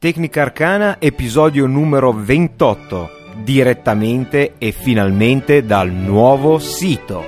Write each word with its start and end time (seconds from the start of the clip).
Tecnica 0.00 0.42
Arcana, 0.42 0.98
episodio 1.00 1.66
numero 1.66 2.12
28, 2.12 3.10
direttamente 3.42 4.54
e 4.56 4.70
finalmente 4.70 5.64
dal 5.64 5.90
nuovo 5.90 6.60
sito. 6.60 7.24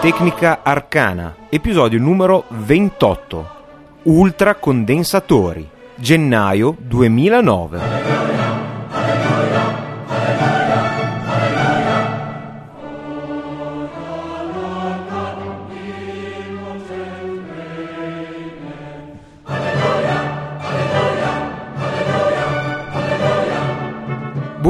Tecnica 0.00 0.60
Arcana, 0.62 1.36
episodio 1.50 2.00
numero 2.00 2.46
28. 2.48 3.63
Ultra 4.06 4.56
condensatori, 4.56 5.66
gennaio 5.96 6.76
2009. 6.78 8.23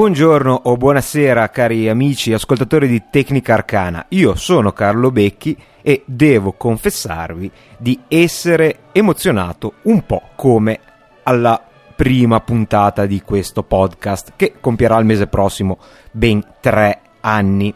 Buongiorno 0.04 0.60
o 0.64 0.76
buonasera 0.76 1.48
cari 1.48 1.88
amici 1.88 2.34
ascoltatori 2.34 2.86
di 2.88 3.04
Tecnica 3.08 3.54
Arcana, 3.54 4.04
io 4.10 4.34
sono 4.34 4.70
Carlo 4.70 5.10
Becchi 5.10 5.56
e 5.80 6.02
devo 6.04 6.52
confessarvi 6.52 7.50
di 7.78 7.98
essere 8.06 8.80
emozionato 8.92 9.76
un 9.84 10.04
po' 10.04 10.20
come 10.36 10.78
alla 11.22 11.58
prima 11.96 12.38
puntata 12.40 13.06
di 13.06 13.22
questo 13.22 13.62
podcast 13.62 14.34
che 14.36 14.56
compierà 14.60 14.98
il 14.98 15.06
mese 15.06 15.26
prossimo 15.26 15.78
ben 16.10 16.46
tre 16.60 17.00
anni. 17.20 17.74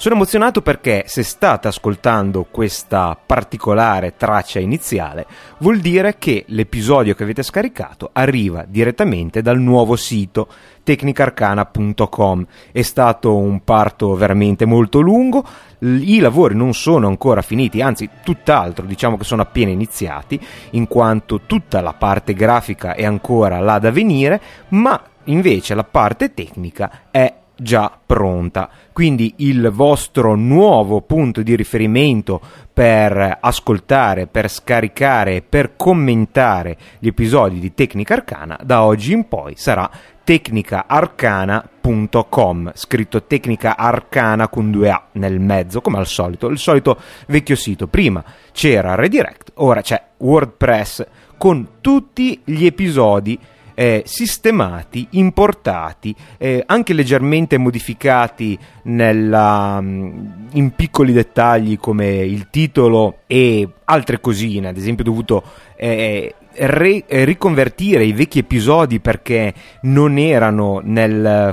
Sono 0.00 0.14
emozionato 0.14 0.62
perché 0.62 1.02
se 1.08 1.24
state 1.24 1.66
ascoltando 1.66 2.46
questa 2.48 3.18
particolare 3.20 4.14
traccia 4.16 4.60
iniziale, 4.60 5.26
vuol 5.58 5.80
dire 5.80 6.18
che 6.18 6.44
l'episodio 6.46 7.16
che 7.16 7.24
avete 7.24 7.42
scaricato 7.42 8.10
arriva 8.12 8.64
direttamente 8.64 9.42
dal 9.42 9.58
nuovo 9.58 9.96
sito 9.96 10.46
tecnicarcana.com. 10.84 12.46
È 12.70 12.82
stato 12.82 13.36
un 13.36 13.64
parto 13.64 14.14
veramente 14.14 14.66
molto 14.66 15.00
lungo, 15.00 15.44
i 15.80 16.20
lavori 16.20 16.54
non 16.54 16.74
sono 16.74 17.08
ancora 17.08 17.42
finiti, 17.42 17.82
anzi 17.82 18.08
tutt'altro, 18.22 18.86
diciamo 18.86 19.16
che 19.16 19.24
sono 19.24 19.42
appena 19.42 19.72
iniziati, 19.72 20.40
in 20.70 20.86
quanto 20.86 21.40
tutta 21.44 21.80
la 21.80 21.94
parte 21.94 22.34
grafica 22.34 22.94
è 22.94 23.04
ancora 23.04 23.58
là 23.58 23.80
da 23.80 23.90
venire, 23.90 24.40
ma 24.68 25.02
invece 25.24 25.74
la 25.74 25.82
parte 25.82 26.32
tecnica 26.34 27.08
è 27.10 27.34
già 27.58 27.98
pronta. 28.04 28.68
Quindi 28.92 29.36
il 29.38 29.70
vostro 29.70 30.34
nuovo 30.34 31.00
punto 31.02 31.42
di 31.42 31.56
riferimento 31.56 32.40
per 32.72 33.38
ascoltare, 33.40 34.26
per 34.26 34.48
scaricare, 34.48 35.42
per 35.42 35.76
commentare 35.76 36.78
gli 36.98 37.08
episodi 37.08 37.58
di 37.58 37.74
Tecnica 37.74 38.14
Arcana 38.14 38.58
da 38.62 38.84
oggi 38.84 39.12
in 39.12 39.28
poi 39.28 39.54
sarà 39.56 39.90
tecnicaarcana.com, 40.22 42.72
scritto 42.74 43.22
Tecnica 43.22 43.76
Arcana 43.76 44.48
con 44.48 44.70
due 44.70 44.90
A 44.90 45.06
nel 45.12 45.40
mezzo, 45.40 45.80
come 45.80 45.96
al 45.96 46.06
solito, 46.06 46.48
il 46.48 46.58
solito 46.58 46.98
vecchio 47.28 47.56
sito. 47.56 47.86
Prima 47.86 48.22
c'era 48.52 48.94
Redirect, 48.94 49.52
ora 49.54 49.80
c'è 49.80 50.02
WordPress 50.18 51.06
con 51.38 51.68
tutti 51.80 52.42
gli 52.44 52.66
episodi 52.66 53.38
eh, 53.78 54.02
sistemati, 54.04 55.06
importati, 55.10 56.12
eh, 56.36 56.64
anche 56.66 56.92
leggermente 56.92 57.58
modificati 57.58 58.58
nella, 58.84 59.80
mm, 59.80 60.30
in 60.54 60.72
piccoli 60.72 61.12
dettagli 61.12 61.78
come 61.78 62.08
il 62.16 62.48
titolo 62.50 63.18
e 63.28 63.68
altre 63.84 64.18
cosine, 64.18 64.66
ad 64.66 64.76
esempio 64.76 65.04
dovuto 65.04 65.44
eh, 65.76 66.34
re- 66.54 67.04
riconvertire 67.06 68.02
i 68.04 68.10
vecchi 68.10 68.40
episodi 68.40 68.98
perché 68.98 69.54
non 69.82 70.18
erano 70.18 70.82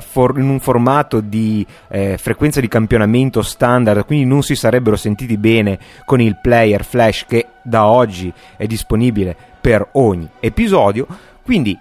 for- 0.00 0.36
in 0.36 0.48
un 0.48 0.58
formato 0.58 1.20
di 1.20 1.64
eh, 1.88 2.18
frequenza 2.18 2.60
di 2.60 2.66
campionamento 2.66 3.40
standard, 3.40 4.04
quindi 4.04 4.24
non 4.24 4.42
si 4.42 4.56
sarebbero 4.56 4.96
sentiti 4.96 5.36
bene 5.36 5.78
con 6.04 6.20
il 6.20 6.40
player 6.42 6.84
flash 6.84 7.24
che 7.28 7.46
da 7.62 7.86
oggi 7.86 8.32
è 8.56 8.66
disponibile 8.66 9.36
per 9.60 9.90
ogni 9.92 10.28
episodio. 10.40 11.06
Quindi 11.44 11.78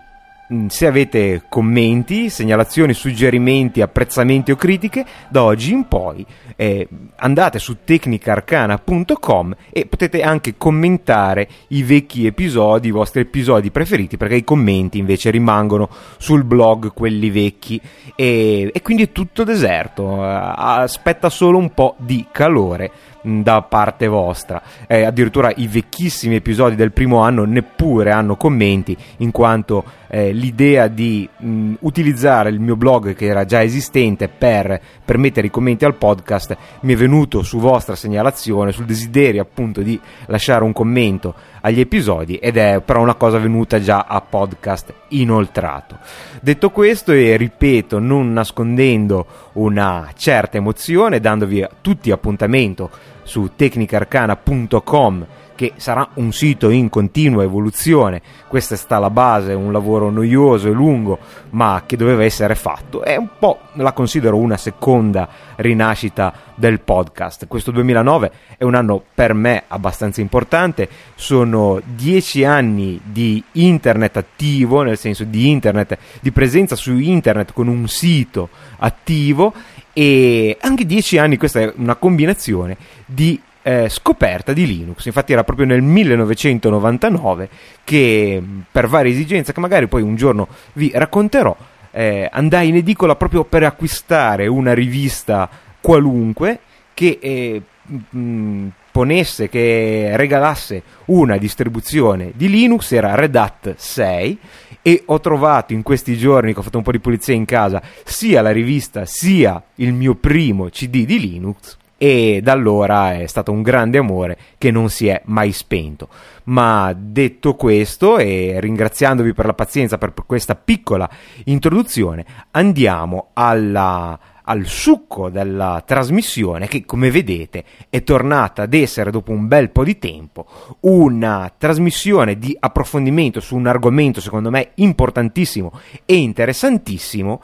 se 0.68 0.86
avete 0.86 1.44
commenti, 1.50 2.30
segnalazioni, 2.30 2.94
suggerimenti, 2.94 3.82
apprezzamenti 3.82 4.52
o 4.52 4.56
critiche, 4.56 5.06
da 5.28 5.44
oggi 5.44 5.72
in 5.72 5.88
poi 5.88 6.26
eh, 6.56 6.88
andate 7.16 7.58
su 7.58 7.78
tecnicarcana.com 7.84 9.56
e 9.72 9.86
potete 9.88 10.22
anche 10.22 10.56
commentare 10.58 11.48
i 11.70 11.82
vecchi 11.84 12.26
episodi, 12.26 12.90
i 12.90 12.92
vostri 12.92 13.22
episodi 13.22 13.72
preferiti, 13.72 14.18
perché 14.18 14.36
i 14.36 14.44
commenti 14.44 15.00
invece 15.00 15.32
rimangono 15.32 15.90
sul 16.18 16.44
blog, 16.44 16.94
quelli 16.94 17.32
vecchi, 17.32 17.82
e, 18.16 18.70
e 18.72 18.82
quindi 18.82 19.04
è 19.04 19.12
tutto 19.12 19.44
deserto, 19.44 20.24
aspetta 20.24 21.30
solo 21.30 21.58
un 21.58 21.74
po' 21.74 21.96
di 21.98 22.28
calore 22.32 22.92
da 23.25 23.62
parte 23.63 24.08
vostra. 24.08 24.62
Eh, 24.88 25.03
addirittura 25.03 25.52
i 25.56 25.68
vecchissimi 25.68 26.36
episodi 26.36 26.75
del 26.75 26.91
primo 26.91 27.19
anno 27.19 27.44
neppure 27.44 28.12
hanno 28.12 28.36
commenti, 28.36 28.96
in 29.18 29.31
quanto 29.31 29.84
eh, 30.08 30.31
l'idea 30.31 30.88
di 30.88 31.28
mh, 31.35 31.74
utilizzare 31.80 32.50
il 32.50 32.59
mio 32.59 32.75
blog 32.75 33.16
che 33.16 33.25
era 33.25 33.46
già 33.46 33.64
esistente 33.64 34.30
per 34.30 34.80
permettere 35.03 35.47
i 35.47 35.50
commenti 35.50 35.85
al 35.85 35.96
podcast 35.96 36.56
mi 36.81 36.94
è 36.94 36.96
venuto 36.96 37.41
su 37.44 37.59
vostra 37.59 37.96
segnalazione, 37.96 38.72
sul 38.72 38.85
desiderio 38.85 39.41
appunto 39.41 39.81
di 39.81 40.00
lasciare 40.28 40.64
un 40.64 40.74
commento 40.74 41.34
agli 41.62 41.80
episodi 41.80 42.35
ed 42.35 42.58
è 42.58 42.81
però 42.85 43.02
una 43.02 43.16
cosa 43.16 43.40
venuta 43.40 43.80
già 43.80 44.06
a 44.08 44.22
podcast 44.22 44.94
inoltrato. 45.09 45.97
Detto 46.40 46.69
questo 46.69 47.12
e 47.12 47.35
ripeto, 47.38 48.00
non 48.00 48.31
nascondendo 48.34 49.25
una 49.53 50.09
certa 50.16 50.58
emozione, 50.58 51.19
dandovi 51.19 51.66
tutti 51.81 52.12
appuntamento 52.12 53.14
su 53.25 53.52
tecnicarcana.com 53.56 55.25
che 55.56 55.74
sarà 55.78 56.08
un 56.16 56.31
sito 56.34 56.69
in 56.69 56.90
continua 56.90 57.44
evoluzione. 57.44 58.22
Questa 58.47 58.75
sta 58.75 59.00
la 59.00 59.09
base, 59.09 59.53
un 59.53 59.72
lavoro 59.72 60.09
noioso 60.09 60.68
e 60.68 60.72
lungo, 60.72 61.18
ma 61.52 61.84
che 61.85 61.96
doveva 61.96 62.24
essere 62.24 62.56
fatto. 62.56 63.02
È 63.02 63.16
un 63.16 63.30
po' 63.40 63.59
la 63.74 63.94
considero 63.94 64.38
una 64.38 64.58
seconda 64.58 65.28
rinascita 65.56 66.34
del 66.56 66.81
podcast. 66.81 67.47
Questo 67.47 67.72
2009 67.72 68.31
è 68.58 68.64
un 68.64 68.75
anno 68.75 69.02
per 69.14 69.34
me 69.34 69.64
abbastanza 69.68 70.22
importante, 70.22 70.90
sono 71.16 71.81
dieci 71.84 72.44
anni 72.44 73.00
di 73.03 73.41
internet 73.53 74.18
attivo, 74.18 74.81
nel 74.81 74.97
senso 74.97 75.24
di 75.24 75.50
internet, 75.50 75.97
di 76.19 76.31
presenza 76.31 76.75
su 76.75 76.97
internet 76.97 77.53
con 77.53 77.68
un 77.68 77.88
sito 77.88 78.50
attivo 78.78 79.53
e 79.98 80.58
anche 80.60 80.86
dieci 80.86 81.18
anni, 81.18 81.38
questa 81.38 81.62
è 81.62 81.72
una 81.78 81.96
combinazione 81.96 82.76
di 83.06 83.42
eh, 83.62 83.88
scoperta 83.88 84.52
di 84.52 84.68
Linux. 84.68 85.06
Infatti 85.06 85.32
era 85.32 85.46
proprio 85.46 85.66
nel 85.66 85.82
1999 85.82 87.50
che 87.86 88.44
per 88.70 88.88
varie 88.88 89.14
esigenze 89.14 89.54
che 89.54 89.62
magari 89.62 89.88
poi 89.88 90.02
un 90.02 90.18
giorno 90.18 90.50
vi 90.74 90.92
racconterò, 90.94 91.56
eh, 91.92 92.28
andai 92.30 92.68
in 92.68 92.76
edicola 92.76 93.16
proprio 93.16 93.46
per 93.46 93.64
acquistare 93.64 94.48
una 94.48 94.74
rivista 94.74 95.50
qualunque 95.80 96.60
che 96.94 97.18
eh, 97.22 97.62
mh, 98.10 98.68
ponesse, 98.96 99.50
che 99.50 100.12
regalasse 100.14 100.82
una 101.08 101.36
distribuzione 101.36 102.32
di 102.34 102.48
Linux, 102.48 102.94
era 102.94 103.14
Red 103.14 103.36
Hat 103.36 103.76
6 103.76 104.40
e 104.82 105.03
ho 105.08 105.20
trovato 105.20 105.74
in 105.74 105.84
questi 105.84 106.16
giorni 106.16 106.53
che 106.53 106.59
ho 106.59 106.62
fatto 106.62 106.78
un 106.78 106.84
po' 106.86 106.94
di 106.94 107.02
pulizia 107.02 107.34
in 107.34 107.44
casa 107.44 107.82
sia 108.06 108.42
la 108.42 108.52
rivista 108.52 109.03
sia 109.03 109.62
il 109.76 109.92
mio 109.92 110.16
primo 110.16 110.70
CD 110.70 111.03
di 111.03 111.20
Linux 111.20 111.76
e 111.97 112.40
da 112.42 112.53
allora 112.53 113.20
è 113.20 113.26
stato 113.26 113.52
un 113.52 113.64
grande 113.64 113.97
amore 113.97 114.38
che 114.58 114.72
non 114.72 114.90
si 114.90 115.08
è 115.08 115.22
mai 115.26 115.52
spento. 115.52 116.08
Ma 116.46 116.94
detto 116.98 117.56
questo 117.56 118.18
e 118.18 118.56
ringraziandovi 118.62 119.34
per 119.34 119.46
la 119.46 119.53
pazienza 119.53 119.98
per 119.98 120.14
questa 120.26 120.56
piccola 120.56 121.09
introduzione, 121.44 122.26
andiamo 122.52 123.32
alla 123.34 124.18
al 124.46 124.66
succo 124.66 125.30
della 125.30 125.84
trasmissione 125.86 126.68
che 126.68 126.86
come 126.86 127.12
vedete 127.12 127.64
è 127.90 128.03
tornata 128.03 128.64
ad 128.64 128.74
essere 128.74 129.12
dopo 129.12 129.32
un 129.32 129.47
bel 129.47 129.70
po' 129.72 129.84
di 129.84 129.97
tempo 130.00 130.46
una 130.82 131.52
trasmissione 131.58 132.38
di 132.38 132.56
approfondimento 132.59 133.40
su 133.40 133.56
un 133.56 133.68
argomento 133.68 134.22
secondo 134.22 134.50
me 134.50 134.72
importantissimo 134.76 135.72
e 136.06 136.16
interessantissimo 136.16 137.42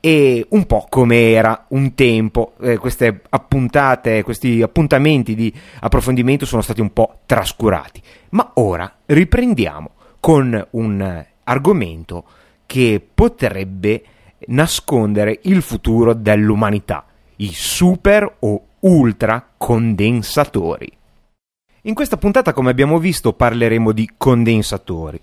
e 0.00 0.46
un 0.50 0.66
po' 0.66 0.86
come 0.88 1.30
era 1.30 1.66
un 1.68 1.94
tempo. 1.94 2.54
Eh, 2.60 2.76
queste 2.78 3.22
appuntate 3.28 4.22
questi 4.22 4.62
appuntamenti 4.62 5.34
di 5.34 5.52
approfondimento 5.80 6.46
sono 6.46 6.62
stati 6.62 6.80
un 6.80 6.92
po' 6.92 7.20
trascurati. 7.26 8.02
Ma 8.30 8.50
ora 8.54 8.92
riprendiamo 9.06 9.90
con 10.20 10.66
un 10.70 11.24
argomento 11.44 12.24
che 12.66 13.06
potrebbe 13.14 14.02
nascondere 14.48 15.40
il 15.44 15.62
futuro 15.62 16.14
dell'umanità, 16.14 17.04
i 17.36 17.50
super 17.52 18.36
o 18.40 18.62
ultra 18.80 19.46
condensatori. 19.56 20.90
In 21.82 21.94
questa 21.94 22.16
puntata, 22.16 22.52
come 22.52 22.70
abbiamo 22.70 22.98
visto, 22.98 23.32
parleremo 23.34 23.92
di 23.92 24.10
condensatori. 24.16 25.20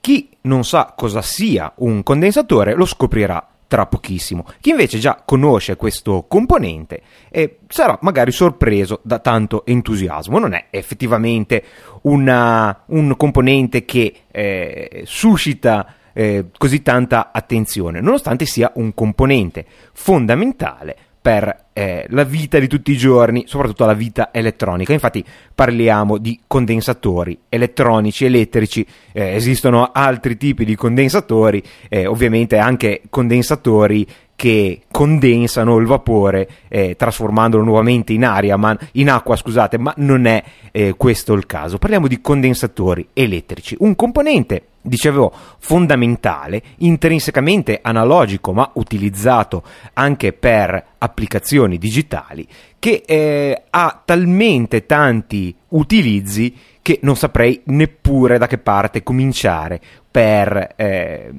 Chi 0.00 0.28
non 0.42 0.64
sa 0.64 0.92
cosa 0.96 1.22
sia 1.22 1.72
un 1.76 2.02
condensatore 2.02 2.74
lo 2.74 2.84
scoprirà 2.84 3.46
tra 3.72 3.86
pochissimo. 3.86 4.44
Chi 4.60 4.68
invece 4.68 4.98
già 4.98 5.22
conosce 5.24 5.76
questo 5.76 6.26
componente 6.28 7.00
eh, 7.30 7.60
sarà 7.68 7.96
magari 8.02 8.30
sorpreso 8.30 9.00
da 9.02 9.18
tanto 9.20 9.64
entusiasmo. 9.64 10.38
Non 10.38 10.52
è 10.52 10.66
effettivamente 10.68 11.64
una, 12.02 12.82
un 12.88 13.16
componente 13.16 13.86
che 13.86 14.24
eh, 14.30 15.04
suscita 15.06 15.94
eh, 16.12 16.46
così 16.56 16.82
tanta 16.82 17.30
attenzione, 17.32 18.00
nonostante 18.00 18.46
sia 18.46 18.70
un 18.74 18.94
componente 18.94 19.64
fondamentale 19.92 20.96
per 21.22 21.66
eh, 21.72 22.04
la 22.08 22.24
vita 22.24 22.58
di 22.58 22.66
tutti 22.66 22.90
i 22.90 22.96
giorni, 22.96 23.44
soprattutto 23.46 23.86
la 23.86 23.94
vita 23.94 24.30
elettronica. 24.32 24.92
Infatti 24.92 25.24
parliamo 25.54 26.18
di 26.18 26.40
condensatori 26.48 27.38
elettronici, 27.48 28.24
elettrici, 28.24 28.84
eh, 29.12 29.36
esistono 29.36 29.90
altri 29.92 30.36
tipi 30.36 30.64
di 30.64 30.74
condensatori, 30.74 31.62
eh, 31.88 32.06
ovviamente 32.06 32.58
anche 32.58 33.02
condensatori 33.08 34.04
che 34.34 34.82
condensano 34.90 35.78
il 35.78 35.86
vapore 35.86 36.48
eh, 36.66 36.96
trasformandolo 36.96 37.62
nuovamente 37.62 38.12
in 38.12 38.24
aria, 38.24 38.56
ma, 38.56 38.76
in 38.94 39.08
acqua, 39.08 39.36
scusate, 39.36 39.78
ma 39.78 39.94
non 39.98 40.26
è 40.26 40.42
eh, 40.72 40.94
questo 40.96 41.34
il 41.34 41.46
caso. 41.46 41.78
Parliamo 41.78 42.08
di 42.08 42.20
condensatori 42.20 43.06
elettrici, 43.12 43.76
un 43.78 43.94
componente 43.94 44.64
dicevo, 44.82 45.32
fondamentale, 45.58 46.62
intrinsecamente 46.78 47.78
analogico, 47.80 48.52
ma 48.52 48.70
utilizzato 48.74 49.62
anche 49.94 50.32
per 50.32 50.84
applicazioni 50.98 51.78
digitali, 51.78 52.46
che 52.78 53.02
eh, 53.06 53.62
ha 53.70 54.02
talmente 54.04 54.84
tanti 54.86 55.54
utilizzi 55.68 56.54
che 56.82 56.98
non 57.02 57.14
saprei 57.14 57.60
neppure 57.66 58.38
da 58.38 58.48
che 58.48 58.58
parte 58.58 59.04
cominciare 59.04 59.80
per 60.10 60.74
eh, 60.76 61.32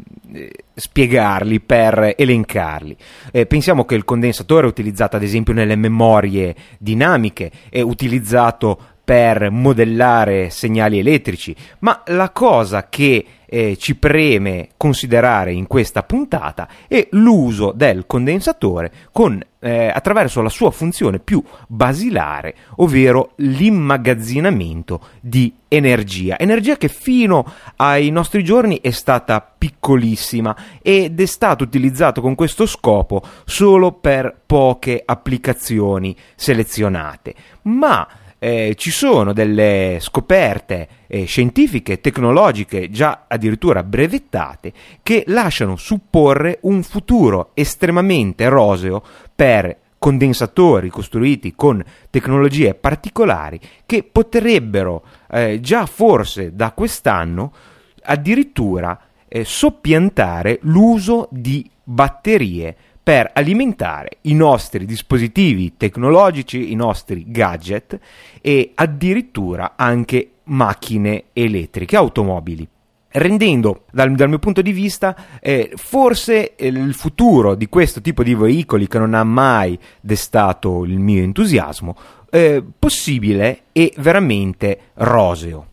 spiegarli, 0.74 1.60
per 1.60 2.16
elencarli. 2.18 2.96
Eh, 3.31 3.46
pensiamo 3.46 3.84
che 3.86 3.96
il 3.96 4.06
condensatore 4.06 4.66
è 4.66 4.69
utilizzato 4.69 5.18
ad 5.18 5.24
esempio 5.24 5.54
nelle 5.54 5.75
memorie 5.75 6.56
dinamiche, 6.80 7.51
è 7.69 7.81
utilizzato 7.81 8.93
per 9.03 9.50
modellare 9.50 10.50
segnali 10.50 11.00
elettrici, 11.00 11.53
ma 11.79 12.01
la 12.07 12.29
cosa 12.29 12.88
che 12.88 13.25
eh, 13.45 13.77
ci 13.77 13.95
preme 13.95 14.69
considerare 14.77 15.51
in 15.51 15.67
questa 15.67 16.03
puntata 16.03 16.67
è 16.88 17.07
l'uso 17.11 17.71
del 17.75 18.05
condensatore 18.07 18.91
con, 19.11 19.39
eh, 19.59 19.91
attraverso 19.94 20.41
la 20.41 20.50
sua 20.50 20.71
funzione 20.71 21.19
più 21.19 21.44
basilare, 21.67 22.55
ovvero 22.77 23.33
l'immagazzinamento 23.35 25.01
di 25.19 25.53
energia, 25.67 26.39
energia 26.39 26.77
che 26.77 26.88
fino 26.88 27.45
ai 27.75 28.09
nostri 28.09 28.44
giorni 28.44 28.79
è 28.81 28.91
stata 28.91 29.41
piccolissima 29.55 30.55
ed 30.81 31.19
è 31.19 31.25
stato 31.25 31.65
utilizzato 31.65 32.21
con 32.21 32.35
questo 32.35 32.65
scopo 32.65 33.21
solo 33.45 33.91
per 33.91 34.35
poche 34.45 35.03
applicazioni 35.05 36.15
selezionate, 36.35 37.35
ma 37.63 38.07
eh, 38.44 38.75
ci 38.75 38.92
sono 38.92 39.31
delle 39.31 40.00
scoperte 40.01 40.88
eh, 41.07 41.24
scientifiche, 41.24 42.01
tecnologiche, 42.01 42.90
già 42.90 43.24
addirittura 43.30 43.84
brevettate, 43.84 44.74
che 45.01 45.24
lasciano 45.28 45.78
supporre 45.78 46.57
un 46.63 46.84
futuro 46.84 47.51
estremamente 47.54 48.50
roseo 48.50 49.01
per 49.34 49.78
condensatori 49.98 50.90
costruiti 50.90 51.54
con 51.56 51.81
tecnologie 52.10 52.74
particolari 52.74 53.57
che 53.86 54.04
potrebbero 54.04 55.06
eh, 55.31 55.62
già 55.62 55.86
forse 55.86 56.54
da 56.54 56.74
quest'anno 56.74 57.54
addirittura 58.01 59.00
eh, 59.30 59.46
soppiantare 59.46 60.60
l'uso 60.63 61.30
di 61.31 61.66
batterie 61.81 62.75
per 63.03 63.29
alimentare 63.33 64.19
i 64.21 64.33
nostri 64.33 64.85
dispositivi 64.85 65.75
tecnologici, 65.75 66.71
i 66.71 66.75
nostri 66.75 67.25
gadget 67.27 68.00
e 68.41 68.71
addirittura 68.73 69.73
anche 69.75 70.29
macchine 70.45 71.25
elettriche, 71.33 71.97
automobili 71.97 72.67
rendendo 73.13 73.83
dal, 73.91 74.11
dal, 74.15 74.29
mio 74.29 74.39
punto 74.39 74.61
di 74.61 74.71
vista 74.71 75.15
eh, 75.39 75.71
forse 75.75 76.55
eh, 76.55 76.67
il 76.67 76.94
futuro 76.94 77.55
di 77.55 77.67
questo 77.67 78.01
tipo 78.01 78.23
di 78.23 78.33
veicoli 78.33 78.88
che 78.88 78.97
non 78.97 79.13
ha 79.13 79.23
mai 79.23 79.77
destato 80.01 80.83
il 80.83 80.97
mio 80.97 81.21
entusiasmo 81.21 81.95
eh, 82.31 82.63
possibile 82.79 83.65
e 83.71 83.94
veramente 83.97 84.79
roseo. 84.95 85.67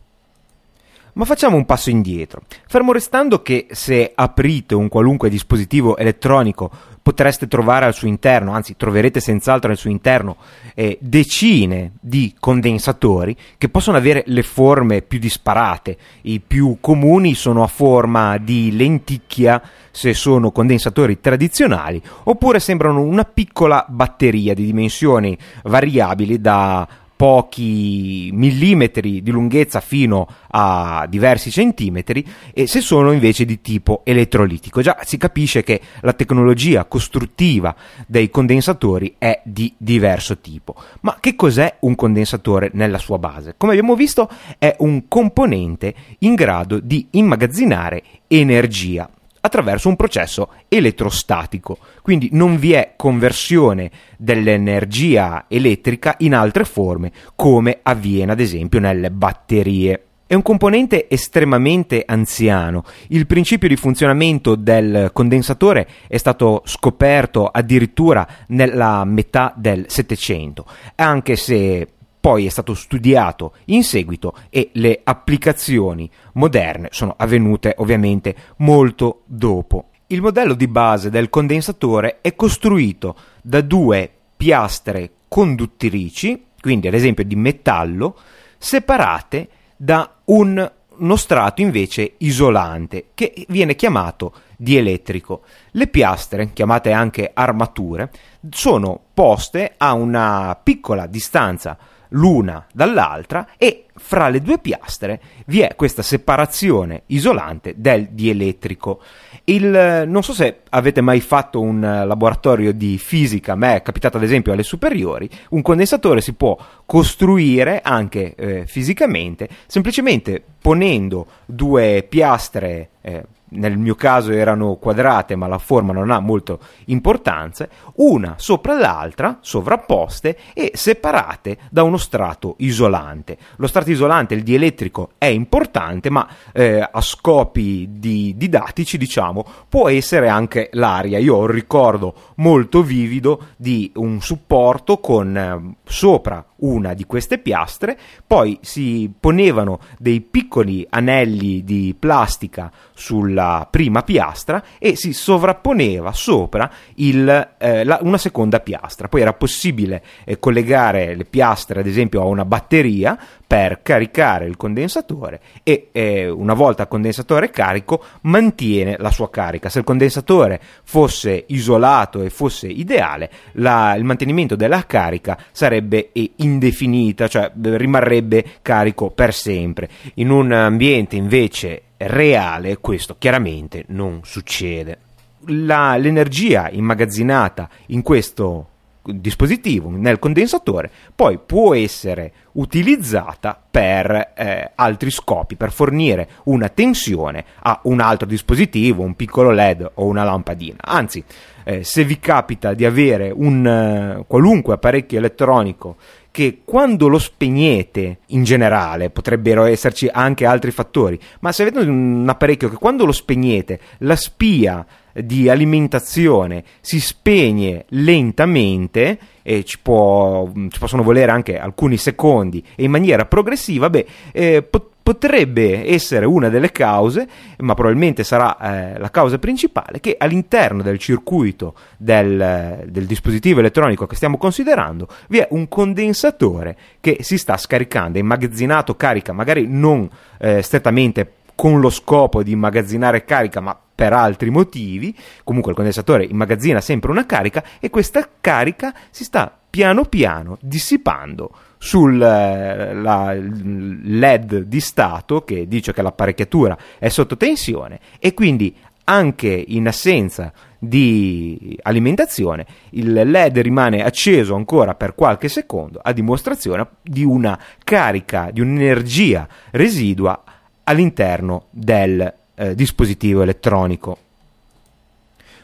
Ma 1.13 1.25
facciamo 1.25 1.57
un 1.57 1.65
passo 1.65 1.89
indietro. 1.89 2.43
Fermo 2.67 2.93
restando 2.93 3.41
che 3.41 3.67
se 3.71 4.11
aprite 4.15 4.75
un 4.75 4.87
qualunque 4.87 5.29
dispositivo 5.29 5.97
elettronico 5.97 6.71
potreste 7.01 7.47
trovare 7.47 7.85
al 7.85 7.93
suo 7.93 8.07
interno, 8.07 8.53
anzi 8.53 8.75
troverete 8.75 9.19
senz'altro 9.19 9.71
al 9.71 9.77
suo 9.77 9.89
interno 9.89 10.37
eh, 10.75 10.97
decine 11.01 11.93
di 11.99 12.35
condensatori 12.39 13.35
che 13.57 13.69
possono 13.69 13.97
avere 13.97 14.23
le 14.27 14.43
forme 14.43 15.01
più 15.01 15.19
disparate. 15.19 15.97
I 16.23 16.39
più 16.39 16.77
comuni 16.79 17.33
sono 17.33 17.63
a 17.63 17.67
forma 17.67 18.37
di 18.37 18.75
lenticchia 18.75 19.61
se 19.91 20.13
sono 20.13 20.51
condensatori 20.51 21.19
tradizionali, 21.19 22.01
oppure 22.23 22.59
sembrano 22.59 23.01
una 23.01 23.25
piccola 23.25 23.85
batteria 23.87 24.53
di 24.53 24.65
dimensioni 24.65 25.37
variabili 25.63 26.39
da 26.39 26.87
pochi 27.21 28.31
millimetri 28.33 29.21
di 29.21 29.29
lunghezza 29.29 29.79
fino 29.79 30.27
a 30.47 31.05
diversi 31.07 31.51
centimetri 31.51 32.25
e 32.51 32.65
se 32.65 32.81
sono 32.81 33.11
invece 33.11 33.45
di 33.45 33.61
tipo 33.61 34.01
elettrolitico. 34.05 34.81
Già 34.81 34.97
si 35.03 35.17
capisce 35.17 35.61
che 35.61 35.79
la 35.99 36.13
tecnologia 36.13 36.85
costruttiva 36.85 37.75
dei 38.07 38.31
condensatori 38.31 39.17
è 39.19 39.39
di 39.43 39.71
diverso 39.77 40.39
tipo. 40.39 40.73
Ma 41.01 41.17
che 41.19 41.35
cos'è 41.35 41.75
un 41.81 41.93
condensatore 41.93 42.71
nella 42.73 42.97
sua 42.97 43.19
base? 43.19 43.53
Come 43.55 43.73
abbiamo 43.73 43.93
visto 43.93 44.27
è 44.57 44.75
un 44.79 45.07
componente 45.07 45.93
in 46.21 46.33
grado 46.33 46.79
di 46.79 47.05
immagazzinare 47.11 48.01
energia 48.25 49.07
attraverso 49.41 49.89
un 49.89 49.95
processo 49.95 50.49
elettrostatico, 50.67 51.77
quindi 52.01 52.29
non 52.31 52.57
vi 52.57 52.73
è 52.73 52.93
conversione 52.95 53.91
dell'energia 54.17 55.45
elettrica 55.47 56.15
in 56.19 56.33
altre 56.35 56.63
forme 56.63 57.11
come 57.35 57.79
avviene 57.81 58.31
ad 58.31 58.39
esempio 58.39 58.79
nelle 58.79 59.11
batterie. 59.11 60.05
È 60.31 60.33
un 60.33 60.43
componente 60.43 61.09
estremamente 61.09 62.03
anziano. 62.05 62.85
Il 63.07 63.27
principio 63.27 63.67
di 63.67 63.75
funzionamento 63.75 64.55
del 64.55 65.09
condensatore 65.11 65.85
è 66.07 66.15
stato 66.15 66.61
scoperto 66.63 67.47
addirittura 67.47 68.25
nella 68.47 69.03
metà 69.03 69.53
del 69.57 69.85
Settecento, 69.89 70.65
anche 70.95 71.35
se 71.35 71.87
poi 72.21 72.45
è 72.45 72.49
stato 72.49 72.75
studiato 72.75 73.53
in 73.65 73.83
seguito 73.83 74.35
e 74.51 74.69
le 74.73 75.01
applicazioni 75.03 76.09
moderne 76.33 76.89
sono 76.91 77.15
avvenute 77.17 77.73
ovviamente 77.79 78.35
molto 78.57 79.23
dopo. 79.25 79.87
Il 80.07 80.21
modello 80.21 80.53
di 80.53 80.67
base 80.67 81.09
del 81.09 81.29
condensatore 81.29 82.19
è 82.21 82.35
costruito 82.35 83.15
da 83.41 83.61
due 83.61 84.09
piastre 84.37 85.09
conduttrici, 85.27 86.45
quindi 86.59 86.87
ad 86.87 86.93
esempio 86.93 87.23
di 87.23 87.35
metallo, 87.35 88.15
separate 88.57 89.49
da 89.75 90.17
un, 90.25 90.71
uno 90.97 91.15
strato 91.15 91.61
invece 91.61 92.13
isolante 92.17 93.07
che 93.15 93.45
viene 93.47 93.75
chiamato 93.75 94.33
dielettrico. 94.57 95.41
Le 95.71 95.87
piastre, 95.87 96.51
chiamate 96.53 96.91
anche 96.91 97.31
armature, 97.33 98.11
sono 98.51 98.99
poste 99.11 99.73
a 99.77 99.93
una 99.93 100.59
piccola 100.61 101.07
distanza 101.07 101.77
l'una 102.13 102.65
dall'altra 102.73 103.49
e 103.57 103.85
fra 103.95 104.29
le 104.29 104.41
due 104.41 104.57
piastre 104.57 105.21
vi 105.45 105.61
è 105.61 105.75
questa 105.75 106.01
separazione 106.01 107.03
isolante 107.07 107.75
del 107.77 108.09
dielettrico. 108.11 109.01
Il, 109.45 110.05
non 110.07 110.23
so 110.23 110.33
se 110.33 110.61
avete 110.69 111.01
mai 111.01 111.19
fatto 111.19 111.59
un 111.59 111.79
laboratorio 111.79 112.73
di 112.73 112.97
fisica, 112.97 113.53
a 113.53 113.55
me 113.55 113.75
è 113.75 113.81
capitato 113.81 114.17
ad 114.17 114.23
esempio 114.23 114.53
alle 114.53 114.63
superiori, 114.63 115.29
un 115.49 115.61
condensatore 115.61 116.21
si 116.21 116.33
può 116.33 116.57
costruire 116.85 117.81
anche 117.83 118.33
eh, 118.35 118.65
fisicamente 118.65 119.49
semplicemente 119.67 120.43
ponendo 120.61 121.27
due 121.45 122.05
piastre 122.07 122.89
eh, 123.01 123.23
nel 123.51 123.77
mio 123.77 123.95
caso 123.95 124.31
erano 124.31 124.75
quadrate, 124.75 125.35
ma 125.35 125.47
la 125.47 125.57
forma 125.57 125.93
non 125.93 126.11
ha 126.11 126.19
molto 126.19 126.59
importanza, 126.85 127.67
una 127.95 128.35
sopra 128.37 128.77
l'altra, 128.77 129.39
sovrapposte 129.41 130.37
e 130.53 130.71
separate 130.73 131.57
da 131.69 131.83
uno 131.83 131.97
strato 131.97 132.55
isolante. 132.59 133.37
Lo 133.57 133.67
strato 133.67 133.91
isolante, 133.91 134.33
il 134.33 134.43
dielettrico, 134.43 135.11
è 135.17 135.25
importante, 135.25 136.09
ma 136.09 136.27
eh, 136.53 136.87
a 136.89 137.01
scopi 137.01 137.87
di, 137.91 138.33
didattici, 138.37 138.97
diciamo, 138.97 139.45
può 139.67 139.89
essere 139.89 140.27
anche 140.27 140.69
l'aria. 140.73 141.19
Io 141.19 141.35
ho 141.35 141.41
un 141.41 141.47
ricordo 141.47 142.13
molto 142.35 142.81
vivido 142.83 143.47
di 143.57 143.91
un 143.95 144.21
supporto 144.21 144.99
con 144.99 145.37
eh, 145.37 145.75
sopra 145.83 146.45
una 146.61 146.93
di 146.93 147.05
queste 147.05 147.37
piastre, 147.37 147.97
poi 148.25 148.57
si 148.61 149.11
ponevano 149.19 149.79
dei 149.97 150.21
piccoli 150.21 150.85
anelli 150.89 151.63
di 151.63 151.95
plastica 151.97 152.71
sulla 152.93 153.67
prima 153.69 154.03
piastra 154.03 154.63
e 154.77 154.95
si 154.95 155.13
sovrapponeva 155.13 156.11
sopra 156.11 156.69
il, 156.95 157.53
eh, 157.57 157.83
la, 157.83 157.99
una 158.01 158.17
seconda 158.17 158.59
piastra. 158.59 159.07
Poi 159.07 159.21
era 159.21 159.33
possibile 159.33 160.03
eh, 160.23 160.39
collegare 160.39 161.15
le 161.15 161.25
piastre, 161.25 161.79
ad 161.79 161.87
esempio, 161.87 162.21
a 162.21 162.25
una 162.25 162.45
batteria 162.45 163.17
per 163.51 163.81
caricare 163.81 164.45
il 164.45 164.55
condensatore 164.55 165.41
e 165.63 165.89
eh, 165.91 166.29
una 166.29 166.53
volta 166.53 166.83
il 166.83 166.87
condensatore 166.87 167.49
carico 167.49 168.01
mantiene 168.21 168.95
la 168.97 169.11
sua 169.11 169.29
carica. 169.29 169.67
Se 169.67 169.79
il 169.79 169.83
condensatore 169.83 170.57
fosse 170.83 171.43
isolato 171.47 172.21
e 172.21 172.29
fosse 172.29 172.67
ideale, 172.67 173.29
la, 173.55 173.93
il 173.95 174.05
mantenimento 174.05 174.55
della 174.55 174.85
carica 174.85 175.37
sarebbe 175.51 176.11
indefinita, 176.37 177.27
cioè 177.27 177.51
rimarrebbe 177.53 178.45
carico 178.61 179.09
per 179.09 179.33
sempre. 179.33 179.89
In 180.13 180.29
un 180.29 180.53
ambiente 180.53 181.17
invece 181.17 181.81
reale 181.97 182.77
questo 182.77 183.17
chiaramente 183.19 183.83
non 183.87 184.21
succede. 184.23 184.99
La, 185.47 185.97
l'energia 185.97 186.69
immagazzinata 186.69 187.67
in 187.87 188.01
questo 188.01 188.67
dispositivo 189.03 189.89
nel 189.89 190.19
condensatore 190.19 190.91
poi 191.15 191.39
può 191.43 191.73
essere 191.73 192.31
utilizzata 192.53 193.59
per 193.71 194.33
eh, 194.35 194.71
altri 194.75 195.09
scopi, 195.09 195.55
per 195.55 195.71
fornire 195.71 196.27
una 196.43 196.69
tensione 196.69 197.45
a 197.61 197.79
un 197.83 197.99
altro 197.99 198.27
dispositivo, 198.27 199.03
un 199.03 199.15
piccolo 199.15 199.51
LED 199.51 199.91
o 199.95 200.05
una 200.05 200.23
lampadina. 200.23 200.77
Anzi, 200.81 201.23
eh, 201.63 201.83
se 201.83 202.03
vi 202.03 202.19
capita 202.19 202.73
di 202.73 202.85
avere 202.85 203.31
un 203.33 204.17
uh, 204.17 204.25
qualunque 204.27 204.73
apparecchio 204.73 205.17
elettronico 205.17 205.95
che 206.31 206.61
quando 206.63 207.07
lo 207.07 207.19
spegnete 207.19 208.19
in 208.27 208.43
generale 208.43 209.09
potrebbero 209.09 209.65
esserci 209.65 210.09
anche 210.11 210.45
altri 210.45 210.71
fattori, 210.71 211.19
ma 211.41 211.51
se 211.51 211.63
avete 211.63 211.79
un 211.79 212.25
apparecchio 212.27 212.69
che 212.69 212.77
quando 212.77 213.05
lo 213.05 213.11
spegnete 213.11 213.79
la 213.99 214.15
spia 214.15 214.85
di 215.13 215.49
alimentazione 215.49 216.63
si 216.81 216.99
spegne 216.99 217.85
lentamente 217.89 219.17
e 219.41 219.63
ci, 219.63 219.79
può, 219.79 220.49
ci 220.69 220.79
possono 220.79 221.03
volere 221.03 221.31
anche 221.31 221.59
alcuni 221.59 221.97
secondi. 221.97 222.63
E 222.75 222.83
in 222.83 222.91
maniera 222.91 223.25
progressiva, 223.25 223.89
beh, 223.89 224.05
eh, 224.31 224.61
pot- 224.61 224.91
potrebbe 225.01 225.91
essere 225.91 226.25
una 226.25 226.49
delle 226.49 226.71
cause, 226.71 227.27
ma 227.57 227.73
probabilmente 227.73 228.23
sarà 228.23 228.57
eh, 228.93 228.99
la 228.99 229.09
causa 229.09 229.39
principale, 229.39 229.99
che 229.99 230.15
all'interno 230.17 230.83
del 230.83 230.99
circuito 230.99 231.73
del, 231.97 232.85
del, 232.87 233.05
dispositivo 233.05 233.59
elettronico 233.59 234.05
che 234.05 234.15
stiamo 234.15 234.37
considerando 234.37 235.07
vi 235.27 235.39
è 235.39 235.47
un 235.51 235.67
condensatore 235.67 236.77
che 236.99 237.17
si 237.21 237.37
sta 237.37 237.57
scaricando, 237.57 238.19
è 238.19 238.21
immagazzinato 238.21 238.95
carica, 238.95 239.33
magari 239.33 239.65
non 239.67 240.07
eh, 240.39 240.61
strettamente 240.61 241.33
con 241.55 241.79
lo 241.79 241.89
scopo 241.89 242.43
di 242.43 242.51
immagazzinare 242.51 243.25
carica, 243.25 243.59
ma 243.59 243.77
per 244.01 244.13
altri 244.13 244.49
motivi. 244.49 245.15
Comunque 245.43 245.69
il 245.69 245.77
condensatore 245.77 246.25
immagazzina 246.25 246.81
sempre 246.81 247.11
una 247.11 247.27
carica 247.27 247.63
e 247.79 247.91
questa 247.91 248.27
carica 248.41 248.95
si 249.11 249.23
sta 249.23 249.55
piano 249.69 250.05
piano 250.05 250.57
dissipando 250.59 251.51
sul 251.77 252.19
eh, 252.19 252.95
la, 252.95 253.31
LED 253.33 254.61
di 254.61 254.79
stato 254.79 255.43
che 255.43 255.67
dice 255.67 255.93
che 255.93 256.01
l'apparecchiatura 256.01 256.75
è 256.97 257.09
sotto 257.09 257.37
tensione 257.37 257.99
e 258.17 258.33
quindi 258.33 258.75
anche 259.03 259.63
in 259.67 259.87
assenza 259.87 260.51
di 260.79 261.77
alimentazione 261.83 262.65
il 262.91 263.13
LED 263.13 263.59
rimane 263.59 264.03
acceso 264.03 264.55
ancora 264.55 264.95
per 264.95 265.13
qualche 265.13 265.47
secondo 265.47 265.99
a 266.01 266.11
dimostrazione 266.11 266.87
di 267.03 267.23
una 267.23 267.59
carica, 267.83 268.49
di 268.51 268.61
un'energia 268.61 269.47
residua 269.69 270.41
all'interno 270.83 271.67
del 271.69 272.39
eh, 272.61 272.75
dispositivo 272.75 273.41
elettronico. 273.41 274.17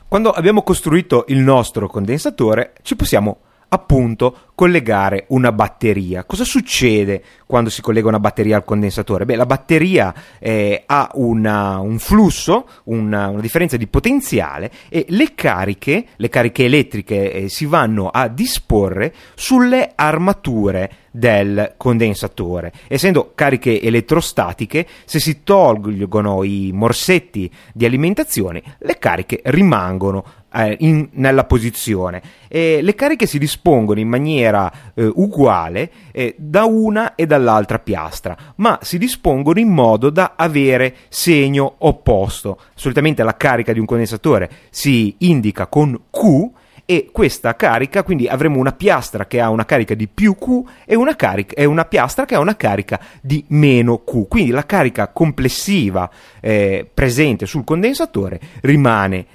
Quando 0.07 0.31
abbiamo 0.31 0.63
costruito 0.63 1.25
il 1.27 1.37
nostro 1.37 1.87
condensatore 1.87 2.73
ci 2.81 2.95
possiamo 2.95 3.37
appunto 3.69 4.37
collegare 4.55 5.25
una 5.29 5.51
batteria. 5.51 6.23
Cosa 6.23 6.43
succede 6.43 7.21
quando 7.45 7.69
si 7.69 7.81
collega 7.81 8.07
una 8.07 8.19
batteria 8.19 8.55
al 8.55 8.63
condensatore? 8.63 9.25
Beh, 9.25 9.35
la 9.35 9.45
batteria 9.45 10.13
eh, 10.39 10.83
ha 10.85 11.11
una, 11.13 11.77
un 11.79 11.99
flusso, 11.99 12.67
una, 12.85 13.27
una, 13.27 13.41
differenza 13.41 13.77
di 13.77 13.87
potenziale 13.87 14.71
e 14.89 15.05
le 15.09 15.33
cariche, 15.35 16.07
le 16.15 16.29
cariche 16.29 16.65
elettriche 16.65 17.31
eh, 17.31 17.49
si 17.49 17.65
vanno 17.65 18.07
a 18.07 18.27
disporre 18.27 19.13
sulle 19.35 19.91
armature 19.95 20.91
del 21.11 21.73
condensatore. 21.77 22.71
Essendo 22.87 23.33
cariche 23.35 23.81
elettrostatiche, 23.81 24.87
se 25.05 25.19
si 25.19 25.43
tolgono 25.43 26.43
i 26.43 26.71
morsetti 26.73 27.49
di 27.73 27.85
alimentazione, 27.85 28.77
le 28.79 28.97
cariche 28.97 29.41
rimangono 29.45 30.45
eh, 30.57 30.75
in, 30.79 31.09
nella 31.13 31.45
posizione. 31.45 32.21
E 32.47 32.81
le 32.81 32.95
cariche 32.95 33.25
si 33.25 33.37
dispongono 33.37 33.99
in 33.99 34.07
maniera 34.07 34.71
eh, 34.93 35.09
uguale 35.15 35.91
eh, 36.11 36.35
da 36.37 36.65
una 36.65 37.15
e 37.15 37.25
dall'altra 37.25 37.79
piastra, 37.79 38.35
ma 38.55 38.79
si 38.81 38.97
dispongono 38.97 39.59
in 39.59 39.69
modo 39.69 40.09
da 40.09 40.33
avere 40.35 40.95
segno 41.09 41.75
opposto. 41.79 42.59
Solitamente 42.73 43.23
la 43.23 43.37
carica 43.37 43.73
di 43.73 43.79
un 43.79 43.85
condensatore 43.85 44.49
si 44.69 45.15
indica 45.19 45.67
con 45.67 46.05
Q 46.09 46.51
e 46.89 47.09
questa 47.11 47.53
carica, 47.57 48.01
quindi 48.01 48.29
avremo 48.29 48.59
una 48.59 48.71
piastra 48.71 49.25
che 49.25 49.41
ha 49.41 49.49
una 49.49 49.65
carica 49.65 49.93
di 49.93 50.07
più 50.07 50.37
Q 50.37 50.63
e 50.85 50.95
una, 50.95 51.17
carica, 51.17 51.53
e 51.53 51.65
una 51.65 51.83
piastra 51.83 52.23
che 52.23 52.33
ha 52.33 52.39
una 52.39 52.55
carica 52.55 52.97
di 53.21 53.43
meno 53.49 54.05
Q. 54.05 54.29
Quindi 54.29 54.51
la 54.51 54.65
carica 54.65 55.09
complessiva 55.09 56.09
eh, 56.39 56.89
presente 56.91 57.45
sul 57.45 57.65
condensatore 57.65 58.39
rimane 58.61 59.25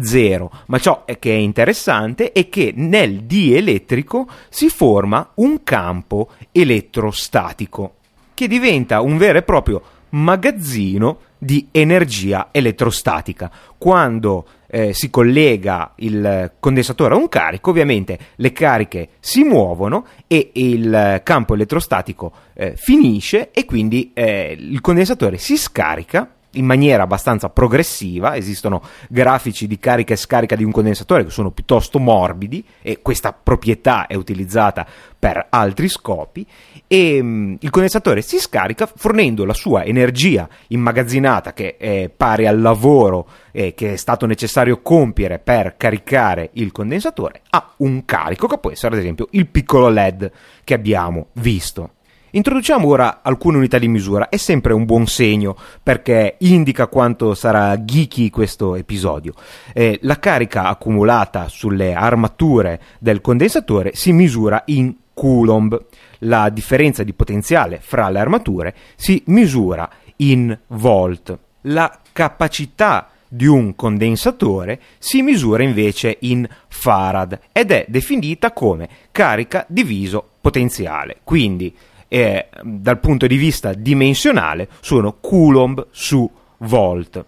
zero. 0.00 0.50
Ma 0.66 0.78
ciò 0.78 1.04
che 1.04 1.30
è 1.30 1.38
interessante 1.38 2.32
è 2.32 2.48
che 2.48 2.72
nel 2.74 3.24
dielettrico 3.24 4.26
si 4.48 4.68
forma 4.68 5.30
un 5.36 5.62
campo 5.62 6.30
elettrostatico 6.52 7.94
che 8.34 8.48
diventa 8.48 9.00
un 9.00 9.16
vero 9.16 9.38
e 9.38 9.42
proprio 9.42 9.82
magazzino 10.10 11.18
di 11.38 11.68
energia 11.70 12.48
elettrostatica. 12.50 13.50
Quando 13.78 14.46
eh, 14.68 14.92
si 14.92 15.10
collega 15.10 15.92
il 15.96 16.52
condensatore 16.58 17.14
a 17.14 17.16
un 17.16 17.28
carico, 17.28 17.70
ovviamente 17.70 18.18
le 18.36 18.52
cariche 18.52 19.10
si 19.20 19.42
muovono 19.42 20.06
e 20.26 20.50
il 20.54 21.20
campo 21.22 21.54
elettrostatico 21.54 22.32
eh, 22.54 22.74
finisce 22.76 23.50
e 23.52 23.64
quindi 23.64 24.10
eh, 24.12 24.56
il 24.58 24.80
condensatore 24.80 25.38
si 25.38 25.56
scarica 25.56 26.35
in 26.56 26.66
maniera 26.66 27.04
abbastanza 27.04 27.48
progressiva, 27.48 28.36
esistono 28.36 28.82
grafici 29.08 29.66
di 29.66 29.78
carica 29.78 30.14
e 30.14 30.16
scarica 30.16 30.56
di 30.56 30.64
un 30.64 30.72
condensatore 30.72 31.24
che 31.24 31.30
sono 31.30 31.50
piuttosto 31.50 31.98
morbidi 31.98 32.64
e 32.82 33.00
questa 33.02 33.32
proprietà 33.32 34.06
è 34.06 34.14
utilizzata 34.14 34.86
per 35.18 35.46
altri 35.48 35.88
scopi 35.88 36.46
e 36.86 37.22
mh, 37.22 37.26
mm, 37.26 37.54
il 37.60 37.70
condensatore 37.70 38.22
si 38.22 38.38
scarica 38.38 38.90
fornendo 38.94 39.44
la 39.44 39.54
sua 39.54 39.84
energia 39.84 40.48
immagazzinata 40.68 41.52
che 41.52 41.76
è 41.76 42.10
pari 42.14 42.46
al 42.46 42.60
lavoro 42.60 43.26
eh, 43.50 43.74
che 43.74 43.94
è 43.94 43.96
stato 43.96 44.26
necessario 44.26 44.82
compiere 44.82 45.38
per 45.38 45.76
caricare 45.76 46.50
il 46.54 46.72
condensatore 46.72 47.42
a 47.50 47.72
un 47.78 48.04
carico 48.04 48.46
che 48.46 48.58
può 48.58 48.70
essere 48.70 48.94
ad 48.94 49.00
esempio 49.00 49.28
il 49.30 49.46
piccolo 49.46 49.88
LED 49.88 50.30
che 50.64 50.74
abbiamo 50.74 51.28
visto. 51.34 51.95
Introduciamo 52.36 52.86
ora 52.86 53.20
alcune 53.22 53.56
unità 53.56 53.78
di 53.78 53.88
misura, 53.88 54.28
è 54.28 54.36
sempre 54.36 54.74
un 54.74 54.84
buon 54.84 55.06
segno 55.06 55.56
perché 55.82 56.34
indica 56.40 56.86
quanto 56.86 57.32
sarà 57.32 57.82
geeky 57.82 58.28
questo 58.28 58.74
episodio. 58.74 59.32
Eh, 59.72 59.98
la 60.02 60.18
carica 60.18 60.64
accumulata 60.64 61.48
sulle 61.48 61.94
armature 61.94 62.78
del 62.98 63.22
condensatore 63.22 63.92
si 63.94 64.12
misura 64.12 64.62
in 64.66 64.94
Coulomb. 65.14 65.82
la 66.20 66.50
differenza 66.50 67.02
di 67.02 67.14
potenziale 67.14 67.78
fra 67.80 68.10
le 68.10 68.18
armature 68.18 68.74
si 68.96 69.22
misura 69.28 69.88
in 70.16 70.58
volt. 70.66 71.38
La 71.62 72.00
capacità 72.12 73.12
di 73.26 73.46
un 73.46 73.74
condensatore 73.74 74.78
si 74.98 75.22
misura 75.22 75.62
invece 75.62 76.18
in 76.20 76.46
farad 76.68 77.38
ed 77.50 77.70
è 77.70 77.86
definita 77.88 78.52
come 78.52 78.88
carica 79.10 79.64
diviso 79.68 80.32
potenziale. 80.42 81.20
Quindi 81.24 81.74
eh, 82.08 82.48
dal 82.62 82.98
punto 83.00 83.26
di 83.26 83.36
vista 83.36 83.72
dimensionale 83.72 84.68
sono 84.80 85.16
coulomb 85.20 85.86
su 85.90 86.28
volt. 86.58 87.24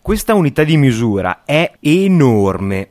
Questa 0.00 0.34
unità 0.34 0.64
di 0.64 0.76
misura 0.76 1.42
è 1.44 1.72
enorme. 1.80 2.88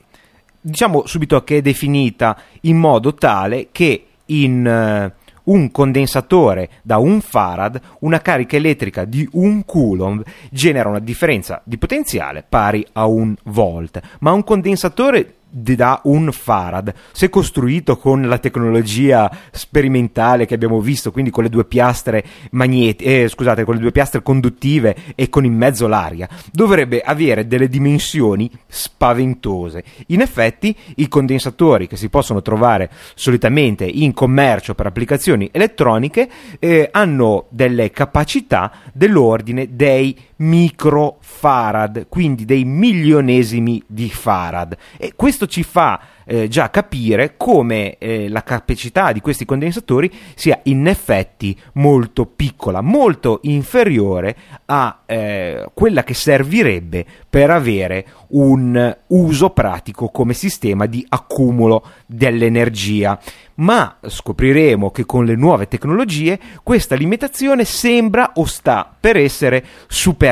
Diciamo 0.62 1.06
subito 1.06 1.44
che 1.44 1.58
è 1.58 1.62
definita 1.62 2.38
in 2.62 2.78
modo 2.78 3.14
tale 3.14 3.70
che 3.72 4.06
in 4.26 5.12
uh, 5.16 5.28
un 5.52 5.72
condensatore 5.72 6.70
da 6.84 6.98
un 6.98 7.22
farad, 7.22 7.80
una 8.00 8.20
carica 8.22 8.56
elettrica 8.56 9.06
di 9.06 9.28
un 9.34 9.66
coulomb 9.66 10.24
genera 10.52 10.90
una 10.90 11.00
differenza 11.00 11.62
di 11.64 11.78
potenziale 11.78 12.46
pari 12.48 12.86
a 12.94 13.06
un 13.06 13.36
volt, 13.46 14.00
ma 14.20 14.32
un 14.32 14.44
condensatore 14.44 15.36
da 15.50 16.02
un 16.04 16.32
farad, 16.32 16.94
se 17.12 17.30
costruito 17.30 17.98
con 17.98 18.28
la 18.28 18.38
tecnologia 18.38 19.30
sperimentale 19.52 20.46
che 20.46 20.54
abbiamo 20.54 20.80
visto, 20.80 21.12
quindi 21.12 21.32
con 21.32 21.44
le 21.44 21.50
due 21.50 21.66
piastre 21.66 22.24
magnetiche, 22.52 23.24
eh, 23.24 23.28
scusate, 23.28 23.64
con 23.64 23.76
le 23.76 23.82
due 23.82 23.92
piastre 23.92 24.22
conduttive 24.22 24.96
e 25.16 25.30
con 25.30 25.46
in 25.46 25.56
mezzo 25.56 25.88
l'aria, 25.88 26.28
dovrebbe 26.52 27.02
avere 27.02 27.48
delle 27.48 27.68
dimensioni 27.68 28.50
spaventose. 28.68 29.84
In 30.08 30.22
effetti, 30.22 30.76
i 30.96 31.08
condensatori 31.08 31.88
che 31.88 31.98
si 31.98 32.10
possono 32.10 32.42
trovare 32.42 32.90
solitamente 33.16 33.86
in 33.86 34.14
commercio 34.14 34.76
per 34.76 34.86
applicazioni 34.86 35.50
elettroniche 35.52 36.30
eh, 36.60 36.90
hanno 36.92 37.48
delle 37.50 37.92
capacità 37.92 38.72
dell'ordine 38.94 39.76
dei 39.76 40.16
microfarad, 40.40 42.08
quindi 42.08 42.46
dei 42.46 42.64
milionesimi 42.64 43.82
di 43.86 44.10
farad. 44.10 44.76
E 44.98 45.14
questo 45.16 45.48
ci 45.48 45.64
fa 45.64 46.00
eh, 46.26 46.48
già 46.48 46.70
capire 46.70 47.36
come 47.38 47.98
eh, 47.98 48.30
la 48.30 48.44
capacità 48.44 49.12
di 49.12 49.20
questi 49.20 49.46
condensatori 49.46 50.12
sia 50.36 50.60
in 50.64 50.88
effetti 50.88 51.58
molto 51.74 52.26
piccola, 52.26 52.82
molto 52.82 53.40
inferiore 53.44 54.36
a 54.66 55.02
eh, 55.06 55.66
quella 55.74 56.04
che 56.04 56.14
servirebbe 56.14 57.06
per 57.30 57.50
avere 57.50 58.06
un 58.30 58.98
uso 59.08 59.50
pratico 59.50 60.10
come 60.10 60.34
sistema 60.34 60.86
di 60.86 61.06
accumulo 61.10 61.84
dell'energia. 62.06 63.20
Ma 63.56 63.98
scopriremo 64.02 64.90
che 64.92 65.06
con 65.06 65.26
le 65.26 65.36
nuove 65.36 65.68
tecnologie 65.68 66.40
questa 66.64 66.96
limitazione 66.96 67.66
sembra 67.66 68.32
o 68.36 68.46
sta 68.46 68.96
per 68.98 69.18
essere 69.18 69.66
superata 69.88 70.29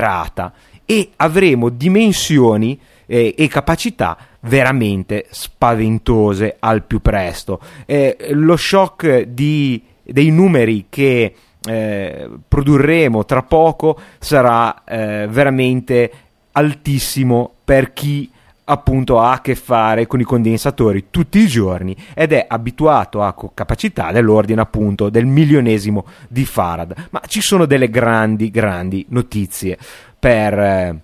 e 0.86 1.12
avremo 1.18 1.70
dimensioni 1.70 2.80
eh, 3.06 3.34
e 3.38 3.48
capacità 3.48 4.18
veramente 4.42 5.26
spaventose 5.30 6.56
al 6.60 6.84
più 6.84 7.02
presto. 7.02 7.60
Eh, 7.86 8.16
lo 8.32 8.56
shock 8.56 9.22
di, 9.22 9.84
dei 10.04 10.30
numeri 10.30 10.86
che 10.90 11.34
eh, 11.68 12.30
produrremo 12.48 13.26
tra 13.26 13.44
poco 13.44 14.00
sarà 14.20 14.84
eh, 14.86 15.28
veramente 15.30 16.12
altissimo 16.54 17.52
per 17.64 17.94
chi 17.94 18.32
appunto 18.70 19.20
ha 19.20 19.34
a 19.34 19.42
che 19.42 19.56
fare 19.56 20.08
con 20.08 20.20
i 20.20 20.24
condensatori 20.24 21.08
tutti 21.10 21.40
i 21.40 21.48
giorni 21.48 21.96
ed 22.14 22.34
è 22.34 22.46
abituato 22.48 23.22
a 23.22 23.36
capacità 23.54 24.12
dell'ordine 24.12 24.62
appunto 24.62 25.10
del 25.10 25.26
milionesimo 25.26 26.06
di 26.28 26.46
Farad. 26.46 27.08
Ma 27.12 27.22
ci 27.28 27.42
sono 27.42 27.66
delle 27.66 27.90
grandi, 27.90 28.52
grandi 28.52 29.06
notizie 29.10 29.78
per, 30.18 30.60
eh, 30.60 31.00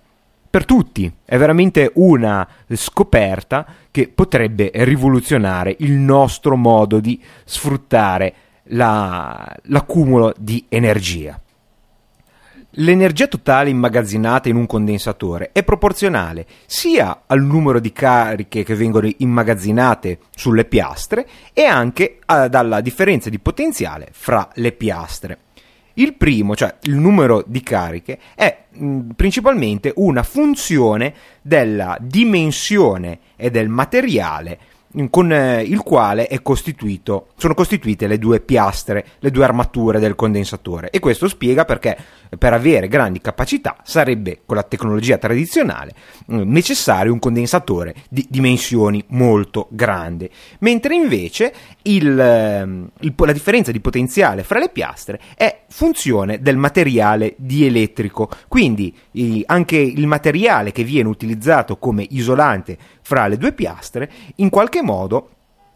per 0.50 0.64
tutti. 0.64 1.10
È 1.24 1.36
veramente 1.38 1.90
una 1.94 2.46
scoperta 2.70 3.66
che 3.90 4.08
potrebbe 4.08 4.70
rivoluzionare 4.74 5.74
il 5.78 5.92
nostro 5.92 6.56
modo 6.56 7.00
di 7.00 7.20
sfruttare 7.44 8.34
la, 8.68 9.56
l'accumulo 9.64 10.34
di 10.36 10.64
energia. 10.68 11.38
L'energia 12.78 13.28
totale 13.28 13.70
immagazzinata 13.70 14.48
in 14.48 14.56
un 14.56 14.66
condensatore 14.66 15.50
è 15.52 15.62
proporzionale 15.62 16.44
sia 16.66 17.22
al 17.26 17.40
numero 17.40 17.78
di 17.78 17.92
cariche 17.92 18.64
che 18.64 18.74
vengono 18.74 19.08
immagazzinate 19.18 20.18
sulle 20.34 20.64
piastre 20.64 21.24
e 21.52 21.62
anche 21.62 22.18
alla 22.26 22.80
differenza 22.80 23.30
di 23.30 23.38
potenziale 23.38 24.08
fra 24.10 24.48
le 24.54 24.72
piastre. 24.72 25.38
Il 25.94 26.14
primo, 26.14 26.56
cioè 26.56 26.74
il 26.82 26.96
numero 26.96 27.44
di 27.46 27.62
cariche, 27.62 28.18
è 28.34 28.64
mh, 28.70 29.10
principalmente 29.14 29.92
una 29.94 30.24
funzione 30.24 31.14
della 31.42 31.96
dimensione 32.00 33.20
e 33.36 33.52
del 33.52 33.68
materiale 33.68 34.58
con 35.10 35.32
eh, 35.32 35.62
il 35.62 35.80
quale 35.82 36.28
sono 37.36 37.54
costituite 37.54 38.06
le 38.06 38.18
due 38.18 38.40
piastre, 38.40 39.04
le 39.18 39.30
due 39.30 39.44
armature 39.44 39.98
del 39.98 40.14
condensatore. 40.14 40.90
E 40.90 41.00
questo 41.00 41.28
spiega 41.28 41.64
perché 41.64 41.96
per 42.38 42.52
avere 42.52 42.88
grandi 42.88 43.20
capacità 43.20 43.76
sarebbe, 43.82 44.40
con 44.44 44.56
la 44.56 44.62
tecnologia 44.62 45.18
tradizionale, 45.18 45.94
mm, 46.32 46.50
necessario 46.50 47.12
un 47.12 47.18
condensatore 47.18 47.94
di 48.08 48.26
dimensioni 48.28 49.04
molto 49.08 49.68
grandi. 49.70 50.30
Mentre 50.60 50.94
invece 50.94 51.52
il, 51.82 52.18
ehm, 52.18 52.90
il, 53.00 53.14
la 53.16 53.32
differenza 53.32 53.72
di 53.72 53.80
potenziale 53.80 54.42
fra 54.42 54.58
le 54.58 54.68
piastre 54.68 55.20
è 55.36 55.62
funzione 55.68 56.40
del 56.40 56.56
materiale 56.56 57.34
dielettrico. 57.36 58.28
Quindi 58.48 58.94
anche 59.46 59.76
il 59.76 60.06
materiale 60.06 60.72
che 60.72 60.84
viene 60.84 61.08
utilizzato 61.08 61.76
come 61.76 62.06
isolante 62.10 62.76
fra 63.02 63.26
le 63.26 63.36
due 63.36 63.52
piastre 63.52 64.10
in 64.36 64.50
qualche 64.50 64.82
modo 64.82 65.28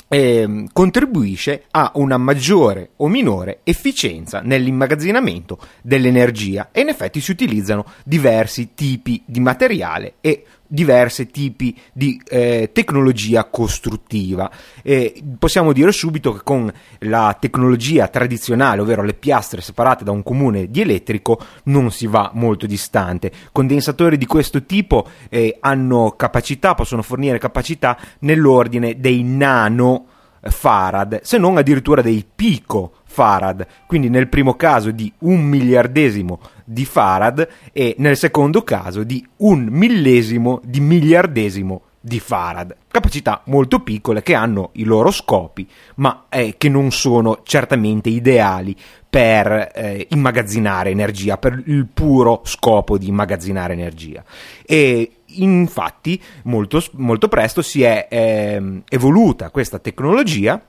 eh, 0.09 0.65
contribuisce 0.73 1.65
a 1.71 1.93
una 1.97 2.17
maggiore 2.17 2.91
o 2.97 3.09
minore 3.09 3.61
efficienza 3.65 4.41
nell'immagazzinamento 4.41 5.59
dell'energia 5.83 6.71
e 6.73 6.81
in 6.81 6.89
effetti 6.89 7.21
si 7.21 7.31
utilizzano 7.31 7.85
diversi 8.05 8.71
tipi 8.75 9.23
di 9.25 9.41
materiale 9.41 10.15
e 10.21 10.45
diversi 10.69 11.27
tipi 11.29 11.77
di 11.93 12.21
eh, 12.29 12.71
tecnologia 12.73 13.45
costruttiva. 13.47 14.51
Eh, 14.83 15.23
possiamo 15.39 15.73
dire 15.73 15.91
subito 15.91 16.33
che 16.33 16.41
con 16.45 16.73
la 17.01 17.37
tecnologia 17.41 18.07
tradizionale, 18.09 18.83
ovvero 18.83 19.03
le 19.03 19.15
piastre 19.15 19.61
separate 19.61 20.05
da 20.05 20.11
un 20.11 20.23
comune 20.23 20.71
di 20.71 20.83
elettrico, 20.83 21.41
non 21.65 21.91
si 21.91 22.07
va 22.07 22.31
molto 22.35 22.67
distante. 22.67 23.33
Condensatori 23.51 24.17
di 24.19 24.27
questo 24.27 24.65
tipo 24.65 25.09
eh, 25.31 25.57
hanno 25.61 26.15
capacità, 26.17 26.75
possono 26.75 27.03
fornire 27.03 27.39
capacità 27.39 27.99
nell'ordine 28.21 29.01
dei 29.01 29.23
nano 29.23 30.07
farad, 30.41 31.21
se 31.23 31.39
non 31.39 31.57
addirittura 31.57 32.03
dei 32.03 32.25
pico 32.33 32.93
farad, 33.19 33.67
quindi 33.89 34.09
nel 34.09 34.29
primo 34.29 34.55
caso 34.55 34.93
di 34.93 35.13
un 35.23 35.41
miliardesimo 35.41 36.39
di 36.65 36.85
farad 36.85 37.49
e 37.73 37.97
nel 37.99 38.17
secondo 38.17 38.63
caso 38.63 39.03
di 39.03 39.27
un 39.39 39.67
millesimo 39.69 40.61
di 40.63 40.79
miliardesimo 40.79 41.83
di 42.01 42.21
farad. 42.21 42.77
Capacità 42.87 43.43
molto 43.47 43.81
piccole 43.81 44.23
che 44.23 44.37
hanno 44.37 44.71
i 44.75 44.85
loro 44.85 45.11
scopi, 45.11 45.69
ma 45.97 46.27
eh, 46.29 46.55
che 46.57 46.69
non 46.69 46.93
sono 46.93 47.41
certamente 47.43 48.09
ideali 48.09 48.77
per 49.11 49.73
eh, 49.75 50.07
immagazzinare 50.11 50.91
energia, 50.91 51.39
per 51.39 51.61
il 51.67 51.89
puro 51.93 52.43
scopo 52.45 52.99
di 52.99 53.09
immagazzinare 53.09 53.73
energia. 53.73 54.23
E 54.65 55.11
infatti 55.27 56.23
molto, 56.45 56.81
molto 56.93 57.27
presto 57.27 57.63
si 57.63 57.83
è 57.83 58.07
eh, 58.09 58.83
evoluta 58.89 59.51
questa 59.51 59.81
tecnologia 59.81 60.63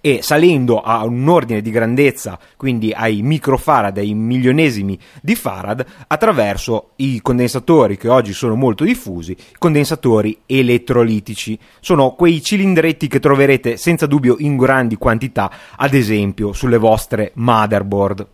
e 0.00 0.20
salendo 0.22 0.80
a 0.80 1.04
un 1.04 1.26
ordine 1.28 1.60
di 1.60 1.70
grandezza, 1.70 2.38
quindi 2.56 2.92
ai 2.92 3.22
microfarad, 3.22 3.98
ai 3.98 4.14
milionesimi 4.14 4.98
di 5.20 5.34
farad, 5.34 5.84
attraverso 6.06 6.90
i 6.96 7.20
condensatori 7.20 7.96
che 7.96 8.08
oggi 8.08 8.32
sono 8.32 8.54
molto 8.54 8.84
diffusi, 8.84 9.36
condensatori 9.58 10.38
elettrolitici. 10.46 11.58
Sono 11.80 12.12
quei 12.12 12.42
cilindretti 12.42 13.08
che 13.08 13.20
troverete 13.20 13.76
senza 13.76 14.06
dubbio 14.06 14.36
in 14.38 14.56
grandi 14.56 14.96
quantità, 14.96 15.50
ad 15.76 15.94
esempio 15.94 16.52
sulle 16.52 16.78
vostre 16.78 17.32
motherboard. 17.34 18.26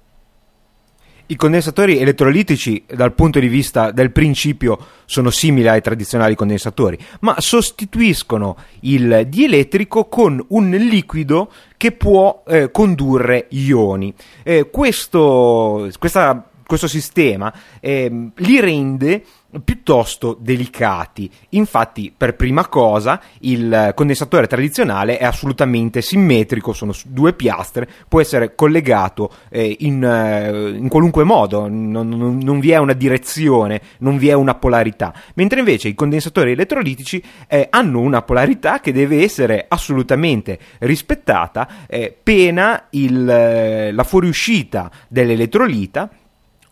I 1.32 1.36
condensatori 1.36 1.98
elettrolitici 1.98 2.84
dal 2.86 3.14
punto 3.14 3.40
di 3.40 3.48
vista 3.48 3.90
del 3.90 4.12
principio 4.12 4.76
sono 5.06 5.30
simili 5.30 5.66
ai 5.66 5.80
tradizionali 5.80 6.34
condensatori, 6.34 6.98
ma 7.20 7.36
sostituiscono 7.38 8.54
il 8.80 9.24
dielettrico 9.28 10.10
con 10.10 10.44
un 10.48 10.68
liquido 10.68 11.50
che 11.78 11.92
può 11.92 12.42
eh, 12.46 12.70
condurre 12.70 13.46
ioni. 13.48 14.12
Eh, 14.42 14.68
questo, 14.68 15.88
questa 15.98 16.50
questo 16.72 16.88
sistema 16.88 17.52
eh, 17.80 18.30
li 18.34 18.60
rende 18.60 19.24
piuttosto 19.64 20.36
delicati. 20.38 21.30
Infatti, 21.50 22.12
per 22.16 22.36
prima 22.36 22.66
cosa, 22.68 23.20
il 23.40 23.92
condensatore 23.94 24.46
tradizionale 24.46 25.18
è 25.18 25.24
assolutamente 25.24 26.00
simmetrico, 26.00 26.72
sono 26.72 26.92
due 27.06 27.32
piastre, 27.34 27.88
può 28.08 28.20
essere 28.20 28.54
collegato 28.54 29.30
eh, 29.50 29.76
in, 29.80 30.02
eh, 30.02 30.70
in, 30.70 30.88
qualunque 30.88 31.24
modo, 31.24 31.68
non, 31.68 31.90
non, 31.90 32.38
non, 32.38 32.60
vi 32.60 32.70
è 32.70 32.78
una 32.78 32.94
direzione, 32.94 33.80
non 33.98 34.16
vi 34.16 34.28
è 34.28 34.32
una 34.32 34.54
polarità. 34.54 35.12
Mentre 35.34 35.58
invece 35.58 35.88
i 35.88 35.94
condensatori 35.94 36.52
elettrolitici 36.52 37.22
eh, 37.48 37.66
hanno 37.70 38.00
una 38.00 38.22
polarità 38.22 38.80
che 38.80 38.92
deve 38.92 39.22
essere 39.22 39.66
assolutamente 39.68 40.58
rispettata, 40.78 41.68
eh, 41.86 42.16
pena 42.22 42.86
il, 42.90 43.28
eh, 43.28 43.92
la 43.92 44.04
fuoriuscita 44.04 44.90
dell'elettrolita 45.08 46.10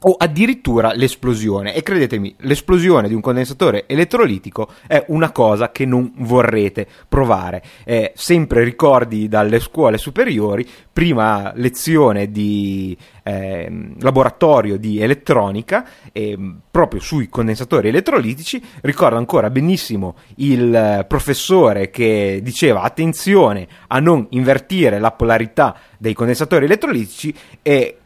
o 0.02 0.14
addirittura 0.18 0.92
l'esplosione. 0.92 1.74
E 1.74 1.82
credetemi, 1.82 2.34
l'esplosione 2.38 3.08
di 3.08 3.14
un 3.14 3.20
condensatore 3.20 3.84
elettrolitico 3.86 4.68
è 4.86 5.04
una 5.08 5.32
cosa 5.32 5.70
che 5.70 5.84
non 5.84 6.12
vorrete 6.18 6.86
provare. 7.08 7.62
Eh, 7.84 8.12
sempre 8.14 8.64
ricordi 8.64 9.28
dalle 9.28 9.60
scuole 9.60 9.98
superiori, 9.98 10.66
prima 10.92 11.52
lezione 11.54 12.30
di 12.30 12.96
eh, 13.22 13.92
laboratorio 14.00 14.78
di 14.78 15.00
elettronica, 15.00 15.86
eh, 16.12 16.38
proprio 16.70 17.00
sui 17.00 17.28
condensatori 17.28 17.88
elettrolitici, 17.88 18.62
ricordo 18.82 19.16
ancora 19.16 19.50
benissimo 19.50 20.16
il 20.36 21.04
professore 21.08 21.90
che 21.90 22.40
diceva 22.42 22.82
attenzione 22.82 23.66
a 23.88 23.98
non 23.98 24.26
invertire 24.30 24.98
la 24.98 25.12
polarità 25.12 25.76
dei 25.98 26.14
condensatori 26.14 26.64
elettrolitici 26.64 27.34
e 27.62 27.99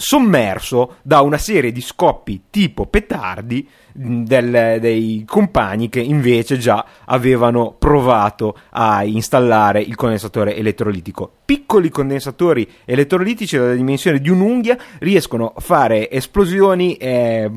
sommerso 0.00 0.98
da 1.02 1.22
una 1.22 1.38
serie 1.38 1.72
di 1.72 1.80
scoppi 1.80 2.44
tipo 2.50 2.86
petardi 2.86 3.68
del, 3.98 4.78
dei 4.80 5.24
compagni 5.26 5.88
che 5.88 6.00
invece 6.00 6.56
già 6.56 6.84
avevano 7.04 7.74
provato 7.76 8.56
a 8.70 9.02
installare 9.02 9.80
il 9.80 9.96
condensatore 9.96 10.56
elettrolitico. 10.56 11.30
Piccoli 11.44 11.88
condensatori 11.88 12.68
elettrolitici 12.84 13.56
della 13.56 13.74
dimensione 13.74 14.20
di 14.20 14.28
un'unghia 14.28 14.76
riescono 15.00 15.52
a 15.56 15.60
fare 15.60 16.10
esplosioni 16.10 16.94
eh, 16.94 17.50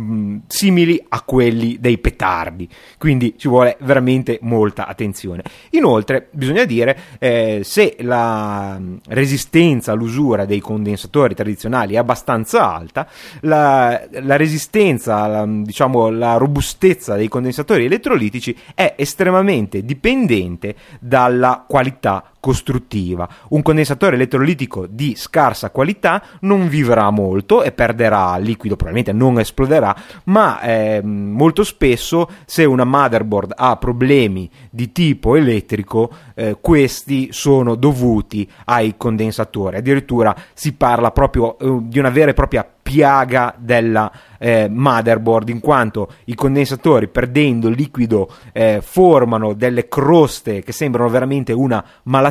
simili 0.47 1.03
a 1.09 1.21
quelli 1.21 1.77
dei 1.79 1.99
petardi, 1.99 2.67
quindi 2.97 3.35
ci 3.37 3.47
vuole 3.47 3.77
veramente 3.81 4.39
molta 4.41 4.87
attenzione. 4.87 5.43
Inoltre, 5.71 6.29
bisogna 6.31 6.63
dire, 6.63 6.97
eh, 7.19 7.61
se 7.63 7.97
la 7.99 8.79
resistenza 9.09 9.91
all'usura 9.91 10.45
dei 10.45 10.59
condensatori 10.59 11.35
tradizionali 11.35 11.95
è 11.95 11.97
abbastanza 11.97 12.73
alta, 12.73 13.07
la, 13.41 14.01
la 14.09 14.37
resistenza, 14.37 15.27
la, 15.27 15.45
diciamo, 15.45 16.09
la 16.09 16.30
robustezza 16.37 17.15
dei 17.15 17.27
condensatori 17.27 17.85
elettrolitici 17.85 18.55
è 18.73 18.95
estremamente 18.97 19.83
dipendente 19.83 20.75
dalla 20.99 21.65
qualità 21.67 22.30
costruttiva. 22.41 23.29
Un 23.49 23.61
condensatore 23.61 24.15
elettrolitico 24.15 24.85
di 24.87 25.15
scarsa 25.15 25.69
qualità 25.69 26.21
non 26.41 26.67
vivrà 26.67 27.09
molto 27.11 27.63
e 27.63 27.71
perderà 27.71 28.35
liquido, 28.35 28.75
probabilmente 28.75 29.17
non 29.17 29.39
esploderà, 29.39 29.95
ma 30.25 30.59
eh, 30.59 31.01
molto 31.01 31.63
spesso 31.63 32.27
se 32.45 32.65
una 32.65 32.83
motherboard 32.83 33.53
ha 33.55 33.77
problemi 33.77 34.49
di 34.69 34.91
tipo 34.91 35.37
elettrico, 35.37 36.11
eh, 36.35 36.57
questi 36.59 37.29
sono 37.31 37.75
dovuti 37.75 38.49
ai 38.65 38.95
condensatori. 38.97 39.77
Addirittura 39.77 40.35
si 40.53 40.73
parla 40.73 41.11
proprio 41.11 41.57
eh, 41.57 41.77
di 41.83 41.99
una 41.99 42.09
vera 42.09 42.31
e 42.31 42.33
propria 42.33 42.67
piaga 42.81 43.53
della 43.57 44.11
eh, 44.37 44.67
motherboard 44.67 45.49
in 45.49 45.59
quanto 45.59 46.09
i 46.25 46.35
condensatori 46.35 47.07
perdendo 47.07 47.69
liquido 47.69 48.29
eh, 48.51 48.79
formano 48.81 49.53
delle 49.53 49.87
croste 49.87 50.61
che 50.61 50.71
sembrano 50.71 51.07
veramente 51.07 51.53
una 51.53 51.83
malattia 52.03 52.30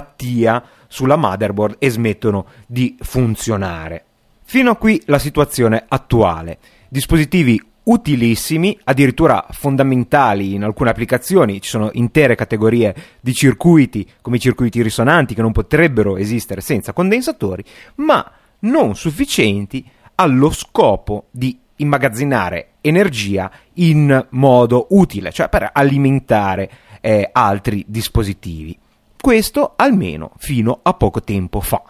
sulla 0.88 1.16
motherboard 1.16 1.76
e 1.78 1.90
smettono 1.90 2.46
di 2.66 2.96
funzionare. 3.00 4.04
Fino 4.42 4.70
a 4.70 4.76
qui 4.76 5.00
la 5.06 5.18
situazione 5.18 5.84
attuale. 5.86 6.58
Dispositivi 6.88 7.62
utilissimi, 7.84 8.78
addirittura 8.84 9.46
fondamentali 9.50 10.54
in 10.54 10.64
alcune 10.64 10.90
applicazioni, 10.90 11.60
ci 11.60 11.70
sono 11.70 11.90
intere 11.92 12.34
categorie 12.34 12.94
di 13.20 13.32
circuiti 13.32 14.08
come 14.20 14.36
i 14.36 14.40
circuiti 14.40 14.82
risonanti 14.82 15.34
che 15.34 15.42
non 15.42 15.52
potrebbero 15.52 16.16
esistere 16.16 16.60
senza 16.60 16.92
condensatori, 16.92 17.64
ma 17.96 18.30
non 18.60 18.94
sufficienti 18.94 19.84
allo 20.16 20.50
scopo 20.50 21.26
di 21.30 21.58
immagazzinare 21.76 22.72
energia 22.80 23.50
in 23.74 24.26
modo 24.30 24.86
utile, 24.90 25.32
cioè 25.32 25.48
per 25.48 25.70
alimentare 25.72 26.70
eh, 27.00 27.28
altri 27.32 27.84
dispositivi. 27.88 28.78
Questo 29.20 29.74
almeno 29.76 30.32
fino 30.38 30.80
a 30.82 30.94
poco 30.94 31.20
tempo 31.20 31.60
fa. 31.60 31.82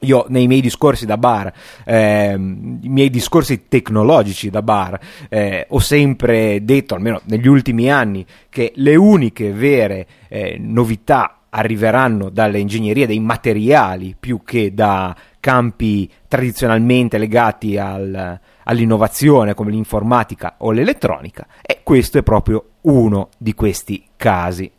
Io 0.00 0.26
nei 0.28 0.46
miei 0.46 0.60
discorsi 0.60 1.06
da 1.06 1.16
bar, 1.16 1.52
eh, 1.84 2.34
i 2.34 2.88
miei 2.88 3.08
discorsi 3.08 3.66
tecnologici 3.66 4.50
da 4.50 4.60
bar, 4.60 4.98
eh, 5.30 5.66
ho 5.68 5.78
sempre 5.78 6.62
detto, 6.62 6.94
almeno 6.94 7.22
negli 7.24 7.48
ultimi 7.48 7.90
anni, 7.90 8.26
che 8.50 8.72
le 8.76 8.94
uniche 8.94 9.52
vere 9.52 10.06
eh, 10.28 10.58
novità 10.58 11.40
arriveranno 11.48 12.28
dalle 12.28 12.58
ingegnerie 12.58 13.06
dei 13.06 13.20
materiali 13.20 14.14
più 14.18 14.42
che 14.44 14.74
da 14.74 15.16
campi 15.40 16.10
tradizionalmente 16.28 17.16
legati 17.16 17.78
al, 17.78 18.38
all'innovazione 18.64 19.54
come 19.54 19.70
l'informatica 19.70 20.56
o 20.58 20.70
l'elettronica 20.70 21.46
e 21.62 21.80
questo 21.82 22.18
è 22.18 22.22
proprio 22.22 22.64
uno 22.82 23.30
di 23.38 23.54
questi 23.54 24.04
casi. 24.16 24.70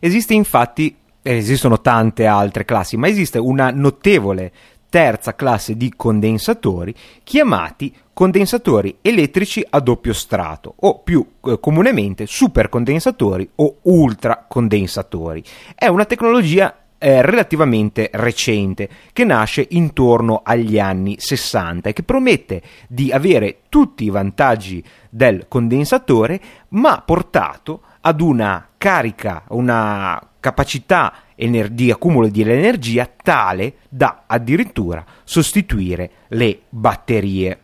Esiste 0.00 0.32
infatti, 0.32 0.96
esistono 1.22 1.80
tante 1.80 2.26
altre 2.26 2.64
classi, 2.64 2.96
ma 2.96 3.06
esiste 3.06 3.38
una 3.38 3.70
notevole 3.70 4.50
terza 4.88 5.36
classe 5.36 5.76
di 5.76 5.92
condensatori 5.94 6.92
chiamati 7.22 7.94
condensatori 8.12 8.98
elettrici 9.00 9.64
a 9.70 9.78
doppio 9.80 10.12
strato 10.12 10.74
o 10.74 10.98
più 10.98 11.24
eh, 11.44 11.58
comunemente 11.60 12.26
supercondensatori 12.26 13.48
o 13.56 13.76
ultracondensatori. 13.82 15.44
È 15.74 15.86
una 15.86 16.06
tecnologia 16.06 16.74
eh, 16.98 17.22
relativamente 17.22 18.10
recente 18.12 18.88
che 19.12 19.24
nasce 19.24 19.66
intorno 19.70 20.42
agli 20.44 20.78
anni 20.78 21.16
60 21.18 21.88
e 21.88 21.92
che 21.92 22.02
promette 22.02 22.62
di 22.88 23.10
avere 23.12 23.60
tutti 23.68 24.04
i 24.04 24.10
vantaggi 24.10 24.84
del 25.08 25.46
condensatore 25.48 26.40
ma 26.70 27.00
portato 27.00 27.80
ad 28.00 28.20
una 28.20 28.68
carica, 28.76 29.44
una 29.48 30.20
capacità 30.40 31.12
di 31.36 31.90
accumulo 31.90 32.28
di 32.28 32.42
energia 32.42 33.08
tale 33.22 33.74
da 33.88 34.24
addirittura 34.26 35.04
sostituire 35.24 36.10
le 36.28 36.62
batterie. 36.68 37.58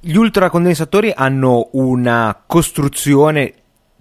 Gli 0.00 0.16
ultracondensatori 0.16 1.12
hanno 1.14 1.68
una 1.72 2.42
costruzione 2.46 3.54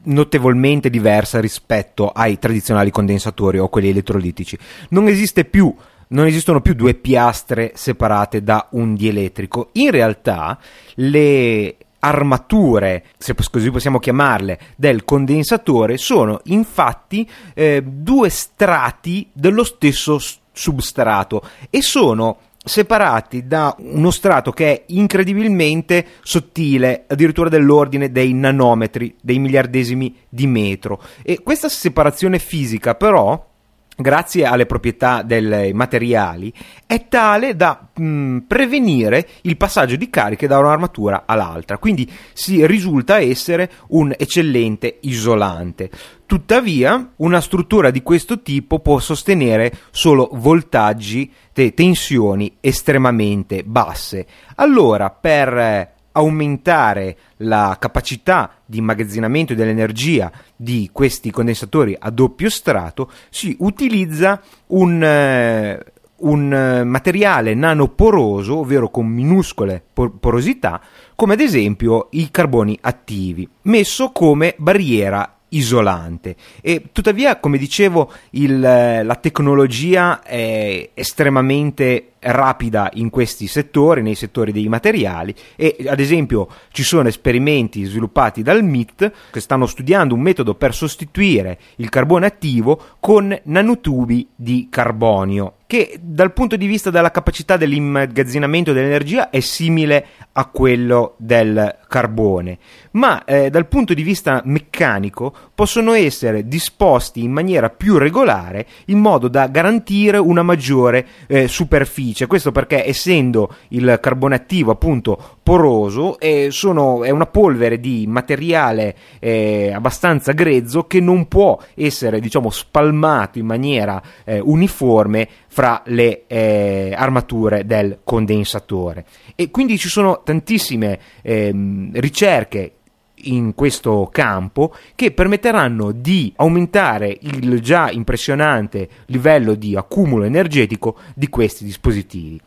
notevolmente 0.04 0.90
diversa 0.90 1.40
rispetto 1.40 2.10
ai 2.10 2.40
tradizionali 2.40 2.90
condensatori 2.90 3.60
o 3.60 3.70
quelli 3.70 3.90
elettrolitici. 3.90 4.58
Non 4.90 5.08
esiste 5.08 5.46
più 5.46 5.74
non 6.12 6.26
esistono 6.26 6.62
più 6.62 6.74
due 6.74 6.94
piastre 6.94 7.72
separate 7.76 8.44
da 8.44 8.68
un 8.72 8.96
dielettrico. 8.96 9.70
In 9.74 9.92
realtà 9.92 10.60
le 10.96 11.78
armature, 12.02 13.06
se 13.18 13.34
così 13.50 13.72
possiamo 13.72 14.00
chiamarle, 14.00 14.60
del 14.76 15.04
condensatore 15.06 15.98
sono 15.98 16.42
infatti 16.46 17.28
eh, 17.54 17.82
due 17.84 18.30
strati 18.30 19.30
dello 19.32 19.64
stesso 19.64 20.20
substrato 20.52 21.42
e 21.70 21.82
sono 21.82 22.38
separati 22.64 23.48
da 23.48 23.76
uno 23.80 24.12
strato 24.12 24.52
che 24.52 24.72
è 24.72 24.84
incredibilmente 24.88 26.06
sottile, 26.22 27.06
addirittura 27.08 27.50
dell'ordine 27.50 28.12
dei 28.12 28.34
nanometri, 28.34 29.16
dei 29.22 29.40
miliardesimi 29.40 30.16
di 30.30 30.48
metro. 30.48 31.02
E 31.24 31.42
questa 31.42 31.70
separazione 31.70 32.38
fisica 32.38 32.96
però 32.96 33.50
grazie 33.96 34.46
alle 34.46 34.66
proprietà 34.66 35.22
dei 35.22 35.74
materiali, 35.74 36.54
è 36.86 37.08
tale 37.08 37.56
da 37.56 37.88
mh, 37.94 38.40
prevenire 38.48 39.28
il 39.42 39.58
passaggio 39.58 39.96
di 39.96 40.10
cariche 40.10 40.48
da 40.48 40.60
un'armatura 40.60 41.24
all'altra, 41.26 41.78
quindi 41.78 42.10
si 42.34 42.66
risulta 42.66 43.20
essere 43.20 43.70
un 43.90 44.14
eccellente 44.18 44.98
isolante. 45.02 45.90
Tuttavia, 46.26 47.12
una 47.18 47.42
struttura 47.42 47.92
di 47.92 48.02
questo 48.02 48.42
tipo 48.42 48.80
può 48.80 49.00
sostenere 49.00 49.72
solo 49.92 50.30
voltaggi, 50.32 51.30
e 51.54 51.74
tensioni 51.74 52.58
estremamente 52.60 53.64
basse. 53.64 54.26
Allora, 54.56 55.10
per 55.12 55.58
eh, 55.58 55.94
aumentare 56.14 57.18
la 57.38 57.78
capacità 57.80 58.52
di 58.66 58.78
immagazzinamento 58.78 59.54
dell'energia 59.54 60.32
di 60.56 60.90
questi 60.92 61.32
condensatori 61.32 61.96
a 61.98 62.10
doppio 62.10 62.50
strato, 62.50 63.12
si 63.30 63.56
utilizza 63.60 64.42
un, 64.68 65.04
eh, 65.04 65.84
un 66.18 66.54
eh, 66.54 66.84
materiale 66.84 67.54
nanoporoso, 67.54 68.60
ovvero 68.60 68.90
con 68.90 69.08
minuscole 69.08 69.84
porosità, 69.94 70.82
come 71.16 71.34
ad 71.34 71.40
esempio 71.40 72.08
i 72.12 72.30
carboni 72.32 72.78
attivi, 72.82 73.48
messo 73.64 74.12
come 74.12 74.56
barriera 74.58 75.36
isolante. 75.50 76.36
E 76.62 76.90
tuttavia, 76.92 77.40
come 77.40 77.58
dicevo, 77.58 78.12
il, 78.32 78.64
eh, 78.64 79.04
la 79.04 79.16
tecnologia 79.16 80.22
è 80.22 80.92
estremamente 80.94 82.11
rapida 82.22 82.90
in 82.94 83.10
questi 83.10 83.48
settori, 83.48 84.02
nei 84.02 84.16
settori 84.16 84.52
dei 84.52 84.68
materiali 84.68 85.34
e 85.56 85.78
ad 85.88 86.00
esempio 86.00 86.48
ci 86.72 86.84
sono 86.84 87.08
esperimenti 87.08 87.84
sviluppati 87.84 88.44
dal 88.44 88.64
MIT 88.64 89.12
che 89.32 89.40
stanno 89.40 89.66
studiando 89.66 90.14
un 90.14 90.22
metodo 90.22 90.56
per 90.56 90.74
sostituire 90.74 91.60
il 91.78 91.90
carbone 91.90 92.28
attivo 92.28 92.80
con 93.00 93.38
nanotubi 93.44 94.28
di 94.36 94.68
carbonio 94.70 95.56
che 95.72 95.98
dal 96.02 96.34
punto 96.34 96.58
di 96.58 96.68
vista 96.68 96.90
della 96.90 97.12
capacità 97.12 97.56
dell'immagazzinamento 97.56 98.74
dell'energia 98.74 99.30
è 99.30 99.40
simile 99.40 100.06
a 100.34 100.48
quello 100.48 101.14
del 101.16 101.78
carbone, 101.88 102.58
ma 102.92 103.24
eh, 103.24 103.50
dal 103.50 103.68
punto 103.68 103.94
di 103.94 104.04
vista 104.04 104.42
meccanico 104.44 105.34
possono 105.56 105.94
essere 105.94 106.46
disposti 106.46 107.24
in 107.24 107.32
maniera 107.32 107.70
più 107.70 107.98
regolare 107.98 108.68
in 108.88 109.00
modo 109.00 109.30
da 109.30 109.48
garantire 109.48 110.18
una 110.18 110.44
maggiore 110.44 111.08
eh, 111.28 111.48
superficie. 111.48 112.11
Questo 112.28 112.52
perché 112.52 112.88
essendo 112.88 113.56
il 113.70 114.00
carbone 114.02 114.36
attivo 114.36 114.72
appunto 114.72 115.38
poroso 115.42 116.20
eh, 116.20 116.50
sono, 116.52 117.04
è 117.04 117.10
una 117.10 117.26
polvere 117.26 117.80
di 117.80 118.06
materiale 118.08 118.96
eh, 119.20 119.72
abbastanza 119.74 120.32
grezzo 120.34 120.86
che 120.88 121.00
non 121.00 121.28
può 121.28 121.60
essere 121.76 122.20
diciamo 122.20 122.50
spalmato 122.50 123.40
in 123.40 123.46
maniera 123.46 124.02
eh, 124.24 124.40
uniforme 124.40 125.28
fra 125.48 125.82
le 125.86 126.24
eh, 126.28 126.94
armature 126.96 127.66
del 127.66 128.00
condensatore. 128.04 129.06
E 129.36 129.50
quindi 129.52 129.78
ci 129.78 129.90
sono 129.90 130.22
tantissime 130.24 131.00
ehm, 131.22 131.92
ricerche 131.94 132.74
in 133.24 133.54
questo 133.56 134.10
campo 134.12 134.74
che 134.96 135.12
permetteranno 135.12 135.92
di 135.92 136.34
aumentare 136.38 137.18
il 137.22 137.62
già 137.62 137.92
impressionante 137.92 138.90
livello 139.08 139.56
di 139.56 139.76
accumulo 139.76 140.24
energetico 140.24 140.98
di 141.14 141.30
questi 141.30 141.64
dispositivi. 141.64 142.40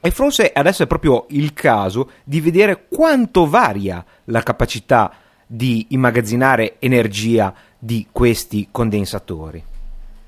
E 0.00 0.10
forse 0.10 0.52
adesso 0.52 0.84
è 0.84 0.86
proprio 0.86 1.26
il 1.30 1.52
caso 1.52 2.10
di 2.24 2.40
vedere 2.40 2.86
quanto 2.88 3.48
varia 3.48 4.04
la 4.24 4.42
capacità 4.42 5.12
di 5.46 5.86
immagazzinare 5.90 6.76
energia 6.78 7.52
di 7.78 8.06
questi 8.12 8.68
condensatori. 8.70 9.62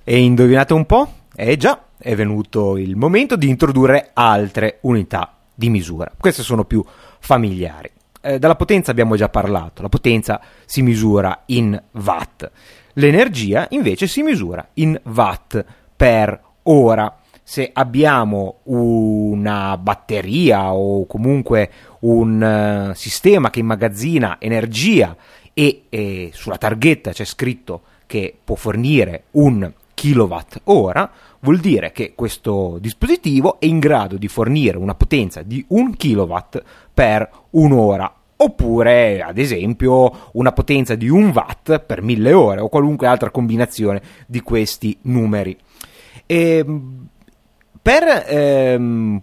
E 0.02 0.18
indovinate 0.18 0.72
un 0.72 0.86
po'? 0.86 1.12
Eh 1.34 1.56
già, 1.56 1.84
è 1.96 2.14
venuto 2.14 2.76
il 2.76 2.96
momento 2.96 3.36
di 3.36 3.48
introdurre 3.48 4.10
altre 4.12 4.78
unità 4.82 5.36
di 5.54 5.68
misura. 5.68 6.10
Queste 6.18 6.42
sono 6.42 6.64
più 6.64 6.84
familiari. 7.20 7.90
Eh, 8.22 8.38
dalla 8.38 8.56
potenza 8.56 8.90
abbiamo 8.90 9.16
già 9.16 9.30
parlato, 9.30 9.80
la 9.80 9.88
potenza 9.88 10.40
si 10.66 10.82
misura 10.82 11.44
in 11.46 11.80
watt, 11.92 12.50
l'energia 12.94 13.66
invece 13.70 14.06
si 14.06 14.22
misura 14.22 14.68
in 14.74 15.00
watt 15.04 15.64
per 15.96 16.40
ora. 16.64 17.14
Se 17.42 17.68
abbiamo 17.72 18.58
una 18.64 19.76
batteria 19.76 20.72
o 20.72 21.04
comunque 21.06 21.70
un 22.00 22.90
uh, 22.90 22.94
sistema 22.94 23.50
che 23.50 23.58
immagazzina 23.58 24.36
energia 24.38 25.16
e, 25.52 25.86
e 25.88 26.30
sulla 26.32 26.58
targhetta 26.58 27.10
c'è 27.10 27.24
scritto 27.24 27.82
che 28.06 28.36
può 28.44 28.54
fornire 28.54 29.24
un 29.32 29.72
kilowatt 29.94 30.60
ora, 30.64 31.10
vuol 31.40 31.58
dire 31.58 31.92
che 31.92 32.14
questo 32.14 32.78
dispositivo 32.80 33.58
è 33.60 33.66
in 33.66 33.78
grado 33.78 34.16
di 34.16 34.28
fornire 34.28 34.76
una 34.76 34.94
potenza 34.94 35.42
di 35.42 35.64
1 35.68 35.92
kW 35.96 36.36
per 36.92 37.28
un'ora 37.50 38.14
oppure 38.42 39.20
ad 39.20 39.38
esempio 39.38 40.30
una 40.32 40.52
potenza 40.52 40.94
di 40.94 41.08
1 41.08 41.30
watt 41.34 41.78
per 41.80 42.02
1000 42.02 42.32
ore 42.32 42.60
o 42.60 42.68
qualunque 42.68 43.06
altra 43.06 43.30
combinazione 43.30 44.00
di 44.26 44.40
questi 44.40 44.96
numeri. 45.02 45.56
E, 46.26 46.56
ehm, 46.56 47.08
per 47.82 48.24
ehm, 48.28 49.22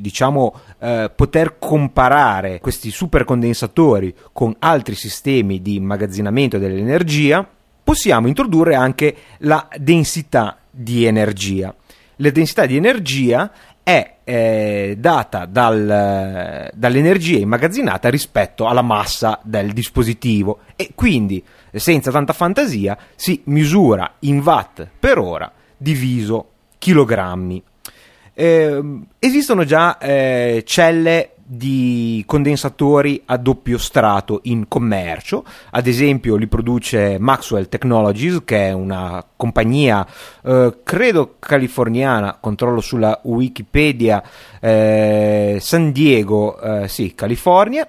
diciamo, 0.00 0.54
eh, 0.78 1.10
poter 1.14 1.58
comparare 1.58 2.60
questi 2.60 2.90
supercondensatori 2.90 4.14
con 4.32 4.54
altri 4.58 4.94
sistemi 4.94 5.62
di 5.62 5.76
immagazzinamento 5.76 6.58
dell'energia, 6.58 7.48
possiamo 7.82 8.26
introdurre 8.26 8.74
anche 8.74 9.16
la 9.38 9.66
densità 9.78 10.58
di 10.70 11.04
energia. 11.04 11.74
La 12.16 12.30
densità 12.30 12.66
di 12.66 12.76
energia 12.76 13.50
è 13.82 14.16
eh, 14.24 14.96
data 14.98 15.46
dal, 15.46 16.70
dall'energia 16.74 17.38
immagazzinata 17.38 18.10
rispetto 18.10 18.66
alla 18.66 18.82
massa 18.82 19.40
del 19.42 19.72
dispositivo 19.72 20.60
e 20.76 20.90
quindi 20.94 21.42
senza 21.72 22.10
tanta 22.10 22.34
fantasia 22.34 22.98
si 23.14 23.40
misura 23.44 24.16
in 24.20 24.40
watt 24.40 24.86
per 24.98 25.18
ora 25.18 25.50
diviso 25.76 26.50
chilogrammi. 26.76 27.62
Eh, 28.34 29.00
esistono 29.18 29.64
già 29.64 29.96
eh, 29.98 30.62
celle 30.66 31.32
di 31.50 32.22
condensatori 32.26 33.22
a 33.24 33.38
doppio 33.38 33.78
strato 33.78 34.40
in 34.44 34.68
commercio, 34.68 35.44
ad 35.70 35.86
esempio 35.86 36.36
li 36.36 36.46
produce 36.46 37.16
Maxwell 37.18 37.68
Technologies 37.70 38.42
che 38.44 38.68
è 38.68 38.72
una 38.72 39.24
compagnia 39.34 40.06
eh, 40.44 40.80
credo 40.82 41.36
californiana, 41.38 42.36
controllo 42.38 42.82
sulla 42.82 43.18
Wikipedia, 43.22 44.22
eh, 44.60 45.56
San 45.58 45.90
Diego, 45.90 46.60
eh, 46.60 46.88
sì, 46.88 47.14
California, 47.14 47.88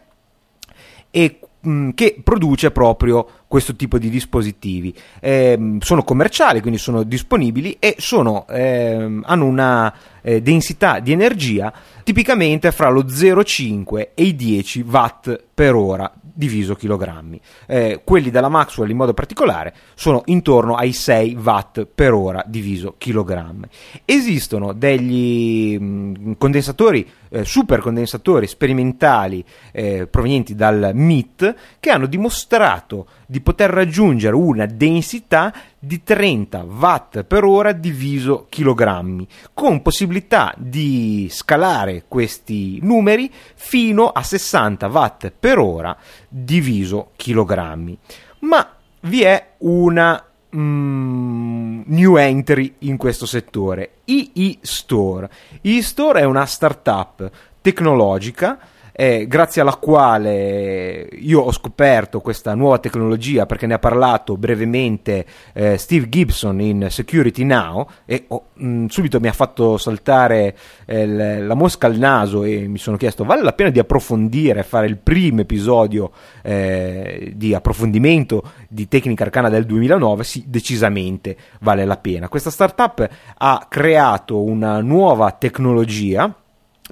e 1.12 1.39
mm, 1.68 1.90
che 1.96 2.20
produce 2.24 2.72
proprio 2.72 3.28
questo 3.48 3.76
tipo 3.76 3.98
di 3.98 4.10
dispositivi. 4.10 4.94
Eh, 5.20 5.78
sono 5.80 6.04
commerciali, 6.04 6.62
quindi 6.62 6.80
sono 6.80 7.04
disponibili 7.04 7.78
e 7.80 7.96
sono, 7.98 8.48
eh, 8.48 9.20
hanno 9.24 9.46
una 9.46 9.94
eh, 10.22 10.42
densità 10.42 11.00
di 11.00 11.12
energia 11.12 11.74
tipicamente 12.04 12.72
fra 12.72 12.90
lo 12.90 13.04
0,5 13.04 14.10
e 14.14 14.24
i 14.24 14.36
10 14.36 14.82
watt 14.82 15.44
per 15.54 15.76
ora 15.76 16.12
diviso 16.40 16.74
chilogrammi. 16.74 17.42
Eh, 17.68 18.00
quelli 18.06 18.30
della 18.30 18.48
Maxwell 18.48 18.90
in 18.90 18.96
modo 18.96 19.14
particolare 19.14 19.74
sono 19.94 20.22
intorno 20.28 20.76
ai 20.76 20.94
6 20.94 21.36
watt 21.36 21.84
per 21.84 22.14
ora 22.14 22.42
diviso 22.48 22.96
chilogrammi. 22.98 23.66
Esistono 24.06 24.72
degli 24.72 25.78
mm, 25.78 26.32
condensatori, 26.38 27.06
eh, 27.28 27.44
supercondensatori 27.44 28.48
sperimentali 28.48 29.44
eh, 29.74 30.08
provenienti 30.08 30.56
dal 30.56 30.92
MIT 30.94 31.56
che 31.78 31.90
hanno 31.90 32.06
dimostrato 32.06 33.08
di 33.26 33.42
poter 33.42 33.70
raggiungere 33.70 34.34
una 34.34 34.66
densità 34.66 35.54
di 35.80 36.04
30 36.04 36.66
watt 36.68 37.24
per 37.24 37.46
ora 37.46 37.72
diviso 37.72 38.48
chilogrammi, 38.50 39.28
con 39.54 39.82
possibilità 39.82 40.54
di 40.58 41.28
scalare 41.32 42.04
questi 42.08 42.80
numeri 42.82 43.32
fino 43.56 44.10
a 44.10 44.22
60 44.22 44.88
watt 44.88 45.32
per 45.38 45.58
ora 45.58 45.96
diviso 46.28 47.12
chilogrammi. 47.16 47.98
Ma 48.40 48.76
vi 49.02 49.22
è 49.22 49.54
una 49.60 50.22
mm, 50.56 51.82
new 51.86 52.18
entry 52.18 52.76
in 52.80 52.98
questo 52.98 53.26
settore, 53.26 54.00
II 54.06 54.60
Store. 54.62 55.30
II 55.62 55.82
Store 55.82 56.20
è 56.20 56.24
una 56.26 56.46
startup 56.46 57.32
tecnologica 57.62 58.60
eh, 59.00 59.28
grazie 59.28 59.62
alla 59.62 59.78
quale 59.78 61.08
io 61.14 61.40
ho 61.40 61.54
scoperto 61.54 62.20
questa 62.20 62.54
nuova 62.54 62.80
tecnologia 62.80 63.46
perché 63.46 63.66
ne 63.66 63.76
ha 63.76 63.80
parlato 63.80 64.36
brevemente 64.36 65.26
eh, 65.54 65.78
Steve 65.78 66.10
Gibson 66.10 66.60
in 66.60 66.88
Security 66.90 67.46
Now 67.46 67.88
e 68.04 68.26
oh, 68.28 68.48
mh, 68.56 68.88
subito 68.88 69.22
mi 69.22 69.30
ha 69.30 69.32
fatto 69.32 69.78
saltare 69.78 70.54
eh, 70.84 71.08
la 71.08 71.54
mosca 71.54 71.88
al 71.88 71.96
naso 71.96 72.44
e 72.44 72.68
mi 72.68 72.78
sono 72.78 72.98
chiesto 72.98 73.24
vale 73.24 73.42
la 73.42 73.54
pena 73.54 73.70
di 73.70 73.80
approfondire, 73.80 74.64
fare 74.64 74.88
il 74.88 74.98
primo 74.98 75.40
episodio 75.40 76.12
eh, 76.42 77.32
di 77.38 77.54
approfondimento 77.54 78.52
di 78.68 78.90
Tecnica 78.90 79.24
Arcana 79.24 79.48
del 79.48 79.66
2009? 79.66 80.24
Sì, 80.26 80.44
decisamente 80.46 81.38
vale 81.62 81.86
la 81.86 81.96
pena. 81.96 82.28
Questa 82.28 82.50
startup 82.50 83.10
ha 83.38 83.66
creato 83.70 84.44
una 84.44 84.82
nuova 84.82 85.32
tecnologia 85.32 86.36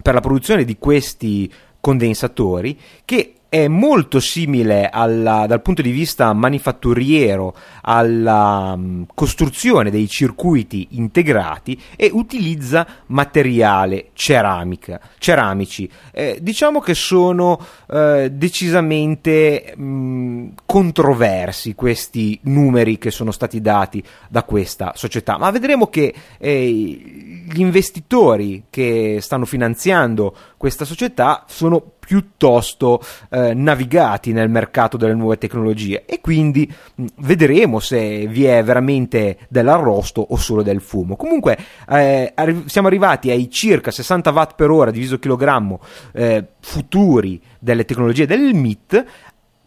per 0.01 0.13
la 0.13 0.21
produzione 0.21 0.63
di 0.63 0.77
questi 0.77 1.51
condensatori 1.87 2.77
che 3.05 3.31
è 3.49 3.69
molto 3.69 4.19
simile 4.19 4.89
alla, 4.89 5.45
dal 5.47 5.61
punto 5.61 5.81
di 5.81 5.91
vista 5.91 6.33
manifatturiero 6.33 7.55
alla 7.81 8.73
um, 8.75 9.05
costruzione 9.13 9.89
dei 9.89 10.09
circuiti 10.09 10.87
integrati 10.91 11.79
e 11.95 12.09
utilizza 12.11 12.85
materiale 13.05 14.09
ceramica, 14.11 14.99
ceramici. 15.17 15.89
Eh, 16.11 16.39
diciamo 16.41 16.81
che 16.81 16.93
sono 16.93 17.57
eh, 17.89 18.31
decisamente 18.33 19.73
mh, 19.77 19.83
mm, 19.83 20.47
controversi 20.65 21.73
questi 21.73 22.37
numeri 22.43 22.97
che 22.97 23.11
sono 23.11 23.31
stati 23.31 23.61
dati 23.61 24.03
da 24.27 24.43
questa 24.43 24.91
società, 24.93 25.37
ma 25.37 25.51
vedremo 25.51 25.87
che 25.87 26.13
eh, 26.37 27.36
gli 27.49 27.61
investitori 27.61 28.65
che 28.69 29.19
stanno 29.21 29.45
finanziando 29.45 30.35
questa 30.57 30.83
società 30.83 31.45
sono 31.47 31.93
piuttosto 31.97 33.01
eh, 33.29 33.53
navigati 33.53 34.33
nel 34.33 34.49
mercato 34.49 34.97
delle 34.97 35.13
nuove 35.13 35.37
tecnologie 35.37 36.03
e 36.05 36.19
quindi 36.19 36.69
mh, 36.95 37.05
vedremo 37.17 37.79
se 37.79 38.27
vi 38.27 38.45
è 38.45 38.63
veramente 38.63 39.37
dell'arrosto 39.47 40.25
o 40.29 40.35
solo 40.35 40.61
del 40.61 40.81
fumo. 40.81 41.15
Comunque 41.15 41.57
eh, 41.89 42.31
arri- 42.35 42.67
siamo 42.67 42.87
arrivati 42.87 43.29
ai 43.29 43.49
circa 43.49 43.91
60 43.91 44.31
watt 44.31 44.55
per 44.55 44.69
ora 44.69 44.91
diviso 44.91 45.17
chilogrammo 45.17 45.79
eh, 46.13 46.45
futuri 46.59 47.41
delle 47.59 47.85
tecnologie 47.85 48.25
del 48.25 48.53
MIT 48.53 49.05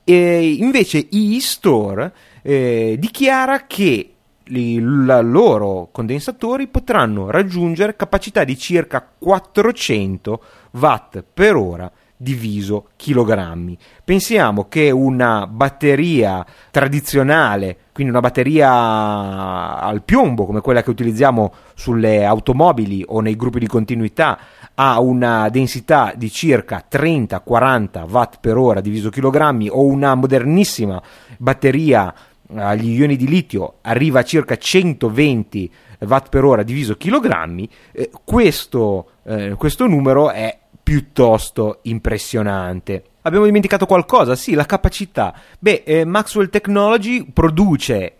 e 0.04 0.52
invece 0.52 1.08
e-store 1.10 2.12
eh, 2.42 2.96
dichiara 2.98 3.66
che 3.66 4.14
i 4.58 4.78
loro 4.80 5.88
condensatori 5.92 6.66
potranno 6.66 7.30
raggiungere 7.30 7.96
capacità 7.96 8.44
di 8.44 8.58
circa 8.58 9.06
400 9.18 10.42
watt 10.72 11.24
per 11.32 11.56
ora 11.56 11.90
diviso 12.20 12.88
chilogrammi. 12.96 13.78
Pensiamo 14.04 14.68
che 14.68 14.90
una 14.90 15.46
batteria 15.46 16.44
tradizionale, 16.70 17.76
quindi 17.92 18.12
una 18.12 18.20
batteria 18.20 19.80
al 19.80 20.02
piombo 20.02 20.44
come 20.44 20.60
quella 20.60 20.82
che 20.82 20.90
utilizziamo 20.90 21.50
sulle 21.74 22.26
automobili 22.26 23.02
o 23.08 23.20
nei 23.20 23.36
gruppi 23.36 23.58
di 23.58 23.66
continuità, 23.66 24.38
ha 24.74 25.00
una 25.00 25.48
densità 25.48 26.12
di 26.14 26.30
circa 26.30 26.84
30-40 26.90 28.10
watt 28.10 28.34
per 28.38 28.58
ora 28.58 28.82
diviso 28.82 29.08
chilogrammi 29.08 29.70
o 29.70 29.84
una 29.84 30.14
modernissima 30.14 31.00
batteria 31.38 32.14
agli 32.54 32.98
ioni 32.98 33.16
di 33.16 33.26
litio 33.26 33.78
arriva 33.82 34.20
a 34.20 34.24
circa 34.24 34.56
120 34.56 35.70
watt 36.00 36.28
per 36.28 36.44
ora 36.44 36.62
diviso 36.62 36.96
chilogrammi, 36.96 37.68
eh, 37.92 38.10
questo, 38.24 39.10
eh, 39.24 39.54
questo 39.56 39.86
numero 39.86 40.30
è 40.30 40.58
piuttosto 40.82 41.80
impressionante. 41.82 43.04
Abbiamo 43.22 43.44
dimenticato 43.44 43.86
qualcosa? 43.86 44.34
Sì, 44.34 44.54
la 44.54 44.66
capacità. 44.66 45.34
Beh, 45.58 45.82
eh, 45.84 46.04
Maxwell 46.04 46.48
Technology 46.48 47.30
produce 47.30 48.14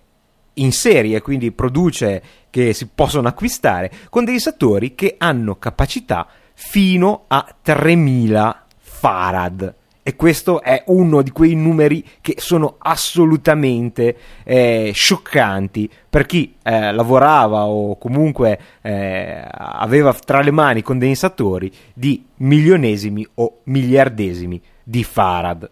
in 0.55 0.73
serie, 0.73 1.23
quindi 1.23 1.53
produce 1.53 2.23
che 2.51 2.75
si 2.75 2.89
possono 2.89 3.29
acquistare 3.29 3.91
condensatori 4.11 4.95
che 4.95 5.15
hanno 5.19 5.57
capacità 5.57 6.27
fino 6.53 7.25
a 7.29 7.55
3000 7.63 8.67
farad 8.77 9.75
e 10.03 10.17
questo 10.17 10.63
è 10.63 10.83
uno 10.87 11.21
di 11.23 11.31
quei 11.31 11.55
numeri 11.55 12.05
che 12.21 12.35
sono 12.39 12.77
assolutamente 12.79 14.17
eh, 14.45 14.93
scioccanti 14.95 15.91
per 16.09 16.25
chi 16.27 16.55
eh, 16.63 16.93
lavorava 16.93 17.65
o 17.65 17.99
comunque 17.99 18.59
eh, 18.81 19.45
aveva 19.47 20.13
tra 20.15 20.41
le 20.41 20.51
mani 20.51 20.83
condensatori 20.83 21.71
di 21.93 22.25
milionesimi 22.37 23.27
o 23.35 23.59
miliardesimi 23.65 24.61
di 24.83 25.05
farad. 25.05 25.71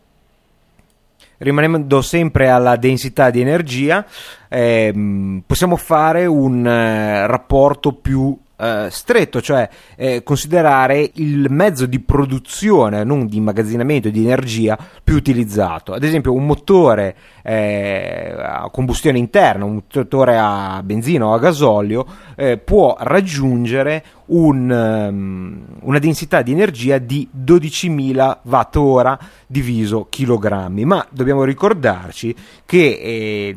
Rimanendo 1.39 2.03
sempre 2.03 2.49
alla 2.49 2.77
densità 2.77 3.31
di 3.31 3.41
energia, 3.41 4.05
ehm, 4.49 5.45
possiamo 5.47 5.77
fare 5.77 6.27
un 6.27 6.67
eh, 6.67 7.27
rapporto 7.27 7.93
più 7.93 8.37
eh, 8.61 8.89
stretto, 8.91 9.41
cioè 9.41 9.69
eh, 9.97 10.23
considerare 10.25 11.11
il 11.15 11.47
mezzo 11.49 11.87
di 11.87 12.01
produzione, 12.01 13.05
non 13.05 13.27
di 13.27 13.37
immagazzinamento 13.37 14.09
di 14.09 14.25
energia 14.25 14.77
più 15.03 15.15
utilizzato. 15.15 15.93
Ad 15.93 16.03
esempio, 16.03 16.33
un 16.33 16.45
motore 16.45 17.15
eh, 17.43 18.35
a 18.37 18.69
combustione 18.71 19.19
interna, 19.19 19.65
un 19.65 19.83
motore 19.95 20.39
a 20.39 20.83
benzina 20.83 21.27
o 21.27 21.35
a 21.35 21.39
gasolio, 21.39 22.05
eh, 22.35 22.59
può 22.59 22.97
raggiungere 22.99 24.05
un, 24.27 24.71
um, 24.71 25.65
una 25.83 25.99
densità 25.99 26.43
di 26.43 26.53
energia 26.53 26.99
di 26.99 27.29
12.000 27.33 28.39
watt-ora 28.43 29.19
diviso 29.47 30.09
chilogrammi. 30.11 30.85
Ma 30.85 31.07
dobbiamo 31.11 31.45
ricordarci 31.45 32.35
che 32.67 33.01
eh, 33.01 33.57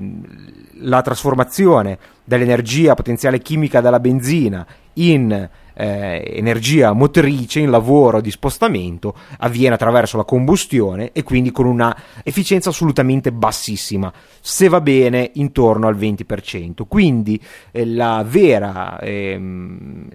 la 0.81 1.01
trasformazione 1.01 1.97
dell'energia 2.23 2.93
potenziale 2.93 3.39
chimica 3.39 3.81
dalla 3.81 3.99
benzina 3.99 4.65
in 4.93 5.49
eh, 5.73 6.23
energia 6.35 6.93
motrice, 6.93 7.59
in 7.59 7.69
lavoro 7.69 8.21
di 8.21 8.31
spostamento, 8.31 9.15
avviene 9.39 9.75
attraverso 9.75 10.17
la 10.17 10.23
combustione 10.23 11.11
e 11.11 11.23
quindi 11.23 11.51
con 11.51 11.65
una 11.65 11.95
efficienza 12.23 12.69
assolutamente 12.69 13.31
bassissima, 13.31 14.11
se 14.39 14.67
va 14.67 14.81
bene 14.81 15.31
intorno 15.35 15.87
al 15.87 15.97
20%. 15.97 16.83
Quindi 16.87 17.41
eh, 17.71 17.85
la 17.85 18.23
vera 18.27 18.99
ehm, 18.99 20.07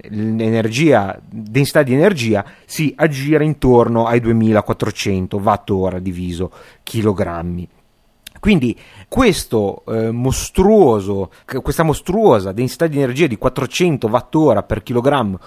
densità 1.29 1.83
di 1.83 1.95
energia 1.95 2.45
si 2.65 2.93
aggira 2.97 3.45
intorno 3.45 4.07
ai 4.07 4.21
2400 4.21 5.37
watt-ora 5.39 5.99
diviso 5.99 6.53
chilogrammi. 6.83 7.69
Quindi 8.41 8.79
questo, 9.09 9.83
eh, 9.87 10.11
mostruoso, 10.11 11.31
questa 11.63 11.83
mostruosa 11.83 12.53
densità 12.53 12.87
di 12.87 12.97
energia 12.97 13.27
di 13.27 13.37
400 13.37 14.07
watt-ora 14.09 14.63
per 14.63 14.83
chilogrammo 14.83 15.39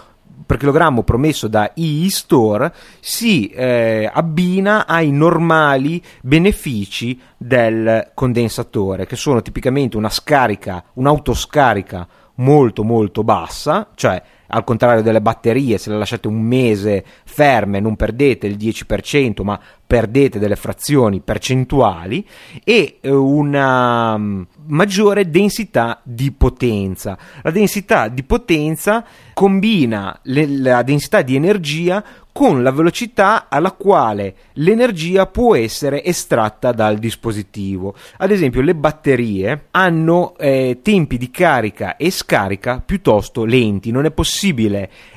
per 0.45 0.57
chilogrammo 0.57 1.03
promesso 1.03 1.47
da 1.47 1.73
e-store 1.73 2.73
si 2.99 3.49
eh, 3.49 4.09
abbina 4.11 4.87
ai 4.87 5.11
normali 5.11 6.01
benefici 6.21 7.19
del 7.37 8.11
condensatore, 8.15 9.05
che 9.05 9.15
sono 9.15 9.41
tipicamente 9.41 9.97
una 9.97 10.09
scarica, 10.09 10.83
un'autoscarica 10.93 12.07
molto 12.35 12.83
molto 12.83 13.23
bassa, 13.23 13.89
cioè 13.95 14.21
al 14.49 14.63
contrario 14.63 15.01
delle 15.01 15.21
batterie, 15.21 15.77
se 15.77 15.89
le 15.89 15.97
lasciate 15.97 16.27
un 16.27 16.41
mese 16.41 17.03
ferme 17.25 17.79
non 17.79 17.95
perdete 17.95 18.47
il 18.47 18.57
10%, 18.57 19.43
ma 19.43 19.59
perdete 19.89 20.37
delle 20.37 20.55
frazioni 20.55 21.19
percentuali 21.19 22.23
e 22.63 22.99
eh, 23.01 23.09
una 23.09 24.15
mm, 24.15 24.41
maggiore 24.67 25.29
densità 25.31 25.99
di 26.03 26.31
potenza. 26.31 27.17
La 27.41 27.49
densità 27.49 28.07
di 28.07 28.21
potenza 28.23 29.03
combina 29.33 30.19
le, 30.23 30.47
la 30.47 30.83
densità 30.83 31.23
di 31.23 31.35
energia 31.35 32.03
con 32.31 32.61
la 32.61 32.71
velocità 32.71 33.47
alla 33.49 33.71
quale 33.71 34.35
l'energia 34.53 35.25
può 35.25 35.55
essere 35.55 36.03
estratta 36.03 36.71
dal 36.71 36.97
dispositivo. 36.97 37.95
Ad 38.17 38.31
esempio, 38.31 38.61
le 38.61 38.75
batterie 38.75 39.65
hanno 39.71 40.37
eh, 40.37 40.79
tempi 40.81 41.17
di 41.17 41.31
carica 41.31 41.97
e 41.97 42.11
scarica 42.11 42.81
piuttosto 42.85 43.43
lenti, 43.43 43.91
non 43.91 44.05
è 44.05 44.11
possibile 44.11 44.38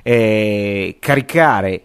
eh, 0.02 0.96
caricare 0.98 1.82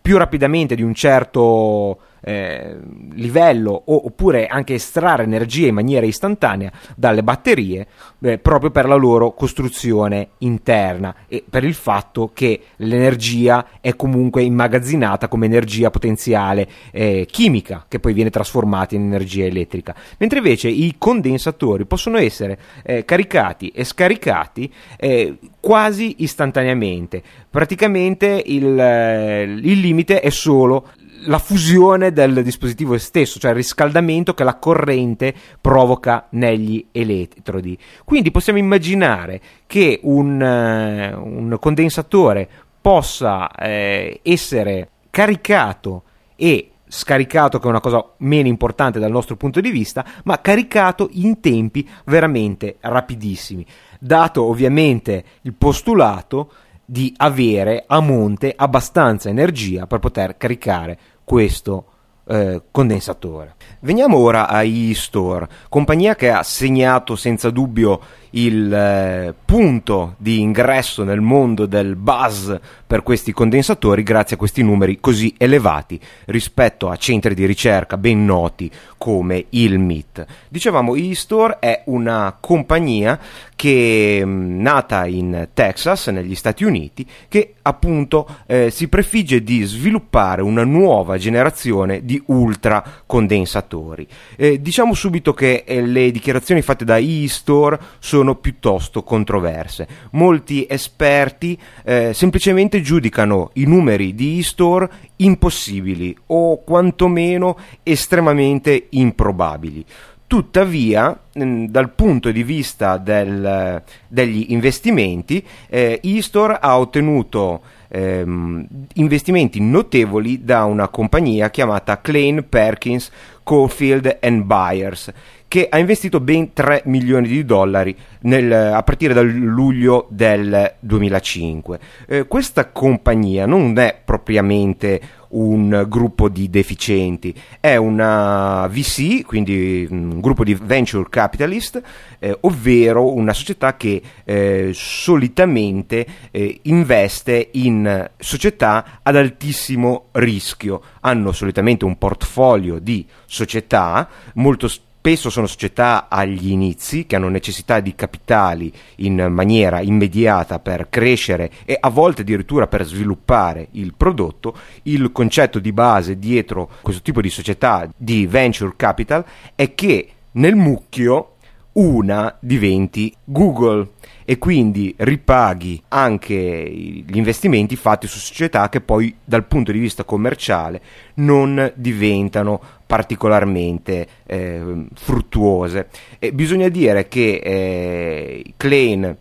più 0.00 0.16
rapidamente 0.16 0.74
di 0.74 0.82
un 0.82 0.94
certo 0.94 1.98
eh, 2.20 2.76
livello 3.12 3.70
o, 3.70 4.06
oppure 4.06 4.46
anche 4.46 4.74
estrarre 4.74 5.24
energia 5.24 5.68
in 5.68 5.74
maniera 5.74 6.06
istantanea 6.06 6.70
dalle 6.96 7.22
batterie 7.22 7.86
eh, 8.20 8.38
proprio 8.38 8.70
per 8.70 8.86
la 8.86 8.94
loro 8.94 9.32
costruzione 9.32 10.30
interna 10.38 11.14
e 11.28 11.44
per 11.48 11.64
il 11.64 11.74
fatto 11.74 12.30
che 12.32 12.60
l'energia 12.76 13.66
è 13.80 13.94
comunque 13.96 14.42
immagazzinata 14.42 15.28
come 15.28 15.46
energia 15.46 15.90
potenziale 15.90 16.68
eh, 16.90 17.26
chimica 17.30 17.84
che 17.88 18.00
poi 18.00 18.12
viene 18.12 18.30
trasformata 18.30 18.94
in 18.94 19.02
energia 19.02 19.44
elettrica. 19.44 19.94
Mentre 20.18 20.38
invece 20.38 20.68
i 20.68 20.94
condensatori 20.98 21.84
possono 21.84 22.18
essere 22.18 22.58
eh, 22.82 23.04
caricati 23.04 23.68
e 23.68 23.84
scaricati 23.84 24.72
eh, 24.96 25.38
quasi 25.60 26.16
istantaneamente. 26.18 27.22
Praticamente 27.50 28.42
il, 28.44 28.78
eh, 28.78 29.42
il 29.42 29.80
limite 29.80 30.20
è 30.20 30.30
solo 30.30 30.90
la 31.26 31.38
fusione 31.38 32.12
del 32.12 32.42
dispositivo 32.42 32.96
stesso, 32.98 33.38
cioè 33.38 33.50
il 33.50 33.56
riscaldamento 33.56 34.34
che 34.34 34.44
la 34.44 34.56
corrente 34.56 35.34
provoca 35.60 36.26
negli 36.30 36.86
elettrodi. 36.92 37.76
Quindi 38.04 38.30
possiamo 38.30 38.58
immaginare 38.58 39.40
che 39.66 40.00
un, 40.02 40.40
uh, 40.40 41.26
un 41.26 41.56
condensatore 41.58 42.48
possa 42.80 43.50
eh, 43.50 44.20
essere 44.22 44.90
caricato 45.10 46.04
e 46.36 46.70
scaricato, 46.88 47.58
che 47.58 47.66
è 47.66 47.70
una 47.70 47.80
cosa 47.80 48.02
meno 48.18 48.48
importante 48.48 48.98
dal 48.98 49.10
nostro 49.10 49.36
punto 49.36 49.60
di 49.60 49.70
vista, 49.70 50.04
ma 50.24 50.40
caricato 50.40 51.08
in 51.12 51.40
tempi 51.40 51.86
veramente 52.06 52.76
rapidissimi, 52.80 53.66
dato 54.00 54.44
ovviamente 54.44 55.24
il 55.42 55.54
postulato 55.54 56.50
di 56.90 57.12
avere 57.18 57.84
a 57.86 58.00
monte 58.00 58.54
abbastanza 58.56 59.28
energia 59.28 59.86
per 59.86 59.98
poter 59.98 60.38
caricare 60.38 60.98
questo 61.22 61.84
eh, 62.26 62.62
condensatore. 62.70 63.56
Veniamo 63.80 64.16
ora 64.16 64.48
a 64.48 64.62
eStore, 64.62 65.48
compagnia 65.68 66.14
che 66.14 66.30
ha 66.30 66.42
segnato 66.42 67.14
senza 67.14 67.50
dubbio 67.50 68.00
il 68.30 68.72
eh, 68.72 69.34
punto 69.44 70.14
di 70.18 70.40
ingresso 70.40 71.04
nel 71.04 71.20
mondo 71.20 71.66
del 71.66 71.96
buzz 71.96 72.52
per 72.86 73.02
questi 73.02 73.32
condensatori 73.32 74.02
grazie 74.02 74.36
a 74.36 74.38
questi 74.38 74.62
numeri 74.62 74.98
così 75.00 75.34
elevati 75.36 76.00
rispetto 76.26 76.88
a 76.88 76.96
centri 76.96 77.34
di 77.34 77.46
ricerca 77.46 77.96
ben 77.96 78.24
noti 78.24 78.70
come 78.98 79.46
il 79.50 79.78
MIT. 79.78 80.26
Dicevamo, 80.48 80.96
eStore 80.96 81.58
è 81.60 81.82
una 81.86 82.36
compagnia 82.38 83.18
che 83.54 84.20
mm, 84.24 84.60
nata 84.60 85.06
in 85.06 85.48
Texas, 85.54 86.08
negli 86.08 86.34
Stati 86.34 86.64
Uniti, 86.64 87.06
che 87.28 87.54
appunto 87.62 88.26
eh, 88.46 88.70
si 88.70 88.88
prefigge 88.88 89.42
di 89.42 89.62
sviluppare 89.62 90.42
una 90.42 90.64
nuova 90.64 91.16
generazione 91.16 92.04
di 92.04 92.20
ultra 92.26 93.02
condensatori. 93.06 94.06
Eh, 94.36 94.60
diciamo 94.60 94.94
subito 94.94 95.32
che 95.32 95.64
eh, 95.66 95.80
le 95.80 96.10
dichiarazioni 96.10 96.62
fatte 96.62 96.84
da 96.84 96.98
eStore 96.98 97.78
sono 97.98 98.17
piuttosto 98.36 99.02
controverse. 99.02 99.86
Molti 100.12 100.66
esperti 100.68 101.58
eh, 101.84 102.12
semplicemente 102.12 102.80
giudicano 102.80 103.50
i 103.54 103.64
numeri 103.64 104.14
di 104.14 104.38
eStore 104.38 104.90
impossibili 105.16 106.16
o 106.26 106.62
quantomeno 106.62 107.56
estremamente 107.82 108.86
improbabili. 108.90 109.84
Tuttavia, 110.28 111.18
dal 111.32 111.90
punto 111.94 112.30
di 112.30 112.42
vista 112.42 112.98
del, 112.98 113.82
degli 114.06 114.46
investimenti, 114.48 115.42
eh, 115.68 116.00
eStore 116.02 116.58
ha 116.60 116.78
ottenuto 116.78 117.62
ehm, 117.88 118.66
investimenti 118.94 119.58
notevoli 119.60 120.44
da 120.44 120.64
una 120.64 120.88
compagnia 120.88 121.48
chiamata 121.48 122.02
Klein 122.02 122.44
Perkins 122.46 123.10
Caulfield 123.42 124.18
Byers 124.44 125.10
che 125.48 125.66
ha 125.70 125.78
investito 125.78 126.20
ben 126.20 126.52
3 126.52 126.82
milioni 126.84 127.26
di 127.26 127.44
dollari 127.44 127.96
nel, 128.20 128.52
a 128.52 128.82
partire 128.82 129.14
dal 129.14 129.26
luglio 129.26 130.06
del 130.10 130.74
2005. 130.78 131.78
Eh, 132.06 132.26
questa 132.26 132.68
compagnia 132.68 133.46
non 133.46 133.76
è 133.78 133.98
propriamente 134.04 135.00
un 135.30 135.84
gruppo 135.88 136.28
di 136.28 136.48
deficienti, 136.48 137.34
è 137.60 137.76
una 137.76 138.66
VC, 138.68 139.24
quindi 139.24 139.86
un 139.90 140.20
gruppo 140.20 140.44
di 140.44 140.54
venture 140.54 141.06
capitalist, 141.08 141.82
eh, 142.18 142.36
ovvero 142.42 143.14
una 143.14 143.32
società 143.32 143.76
che 143.76 144.00
eh, 144.24 144.70
solitamente 144.72 146.06
eh, 146.30 146.60
investe 146.62 147.48
in 147.52 148.08
società 148.18 149.00
ad 149.02 149.16
altissimo 149.16 150.06
rischio. 150.12 150.82
Hanno 151.00 151.32
solitamente 151.32 151.84
un 151.84 151.98
portfolio 151.98 152.78
di 152.78 153.06
società 153.26 154.08
molto 154.34 154.68
spesso 154.68 154.86
spesso 154.98 155.30
sono 155.30 155.46
società 155.46 156.08
agli 156.10 156.50
inizi 156.50 157.06
che 157.06 157.16
hanno 157.16 157.28
necessità 157.28 157.80
di 157.80 157.94
capitali 157.94 158.70
in 158.96 159.28
maniera 159.30 159.80
immediata 159.80 160.58
per 160.58 160.88
crescere 160.90 161.50
e 161.64 161.78
a 161.80 161.88
volte 161.88 162.22
addirittura 162.22 162.66
per 162.66 162.84
sviluppare 162.84 163.68
il 163.72 163.94
prodotto, 163.96 164.54
il 164.82 165.10
concetto 165.12 165.60
di 165.60 165.72
base 165.72 166.18
dietro 166.18 166.68
questo 166.82 167.00
tipo 167.00 167.22
di 167.22 167.30
società 167.30 167.88
di 167.96 168.26
venture 168.26 168.74
capital 168.76 169.24
è 169.54 169.72
che 169.74 170.08
nel 170.32 170.56
mucchio 170.56 171.36
una 171.72 172.36
diventi 172.40 173.14
Google 173.24 173.92
e 174.24 174.36
quindi 174.36 174.94
ripaghi 174.98 175.82
anche 175.88 176.36
gli 176.36 177.16
investimenti 177.16 177.76
fatti 177.76 178.06
su 178.06 178.18
società 178.18 178.68
che 178.68 178.82
poi 178.82 179.16
dal 179.24 179.46
punto 179.46 179.72
di 179.72 179.78
vista 179.78 180.04
commerciale 180.04 180.82
non 181.14 181.72
diventano 181.76 182.60
particolarmente 182.88 184.08
eh, 184.24 184.86
fruttuose. 184.94 185.88
E 186.18 186.32
bisogna 186.32 186.68
dire 186.68 187.06
che 187.06 187.34
eh, 187.44 188.54
Klein, 188.56 189.14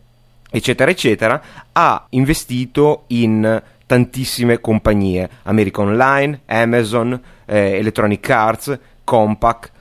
eccetera, 0.49 0.89
eccetera, 0.89 1.41
ha 1.73 2.05
investito 2.11 3.03
in 3.07 3.61
tantissime 3.85 4.61
compagnie, 4.61 5.29
American 5.43 5.89
Online, 5.89 6.39
Amazon, 6.45 7.21
eh, 7.45 7.77
Electronic 7.77 8.29
Arts, 8.29 8.79
Compaq, 9.03 9.71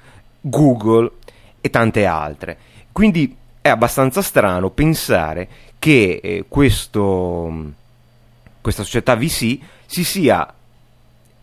Google 0.40 1.12
e 1.60 1.70
tante 1.70 2.06
altre. 2.06 2.58
Quindi 2.90 3.36
è 3.60 3.68
abbastanza 3.68 4.20
strano 4.20 4.70
pensare 4.70 5.48
che 5.78 6.18
eh, 6.20 6.44
questo, 6.48 7.72
questa 8.60 8.82
società 8.82 9.14
VC 9.14 9.58
si 9.86 10.02
sia 10.02 10.52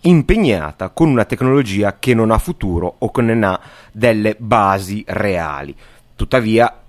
impegnata 0.03 0.89
con 0.89 1.09
una 1.09 1.25
tecnologia 1.25 1.97
che 1.99 2.13
non 2.13 2.31
ha 2.31 2.37
futuro 2.37 2.95
o 2.99 3.11
che 3.11 3.21
non 3.21 3.43
ha 3.43 3.59
delle 3.91 4.35
basi 4.37 5.03
reali. 5.07 5.75
Tuttavia, 6.15 6.81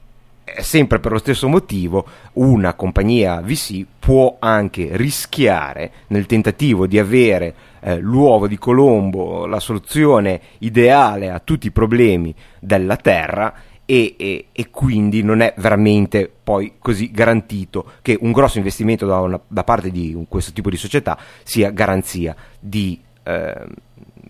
sempre 0.60 1.00
per 1.00 1.12
lo 1.12 1.18
stesso 1.18 1.48
motivo, 1.48 2.06
una 2.34 2.74
compagnia 2.74 3.40
VC 3.40 3.84
può 3.98 4.36
anche 4.38 4.90
rischiare 4.92 5.92
nel 6.08 6.26
tentativo 6.26 6.86
di 6.86 6.98
avere 6.98 7.54
eh, 7.80 7.98
l'uovo 7.98 8.48
di 8.48 8.58
Colombo, 8.58 9.46
la 9.46 9.60
soluzione 9.60 10.40
ideale 10.58 11.30
a 11.30 11.40
tutti 11.40 11.68
i 11.68 11.72
problemi 11.72 12.34
della 12.58 12.96
Terra 12.96 13.54
e, 13.86 14.14
e, 14.18 14.46
e, 14.50 14.70
quindi 14.70 15.22
non 15.22 15.40
è 15.40 15.52
veramente 15.58 16.32
poi 16.42 16.76
così 16.78 17.10
garantito 17.10 17.92
che 18.00 18.16
un 18.18 18.32
grosso 18.32 18.56
investimento 18.56 19.04
da, 19.04 19.20
una, 19.20 19.38
da 19.46 19.62
parte 19.62 19.90
di 19.90 20.16
questo 20.26 20.52
tipo 20.52 20.70
di 20.70 20.76
società 20.76 21.18
sia 21.42 21.70
garanzia 21.70 22.34
di 22.58 22.98
eh, 23.24 23.66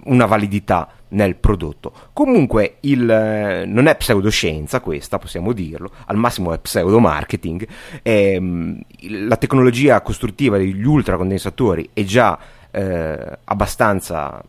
una 0.05 0.26
validità 0.26 0.88
nel 1.09 1.36
prodotto. 1.36 1.92
Comunque 2.12 2.76
il, 2.80 3.09
eh, 3.09 3.64
non 3.66 3.86
è 3.86 3.97
pseudoscienza 3.97 4.80
questa, 4.80 5.18
possiamo 5.18 5.53
dirlo, 5.53 5.90
al 6.07 6.16
massimo 6.16 6.53
è 6.53 6.59
pseudomarketing. 6.59 7.66
Eh, 8.03 8.76
la 9.09 9.36
tecnologia 9.36 10.01
costruttiva 10.01 10.57
degli 10.57 10.84
ultracondensatori 10.84 11.90
è 11.92 12.03
già 12.03 12.38
eh, 12.70 13.38
abbastanza 13.45 14.42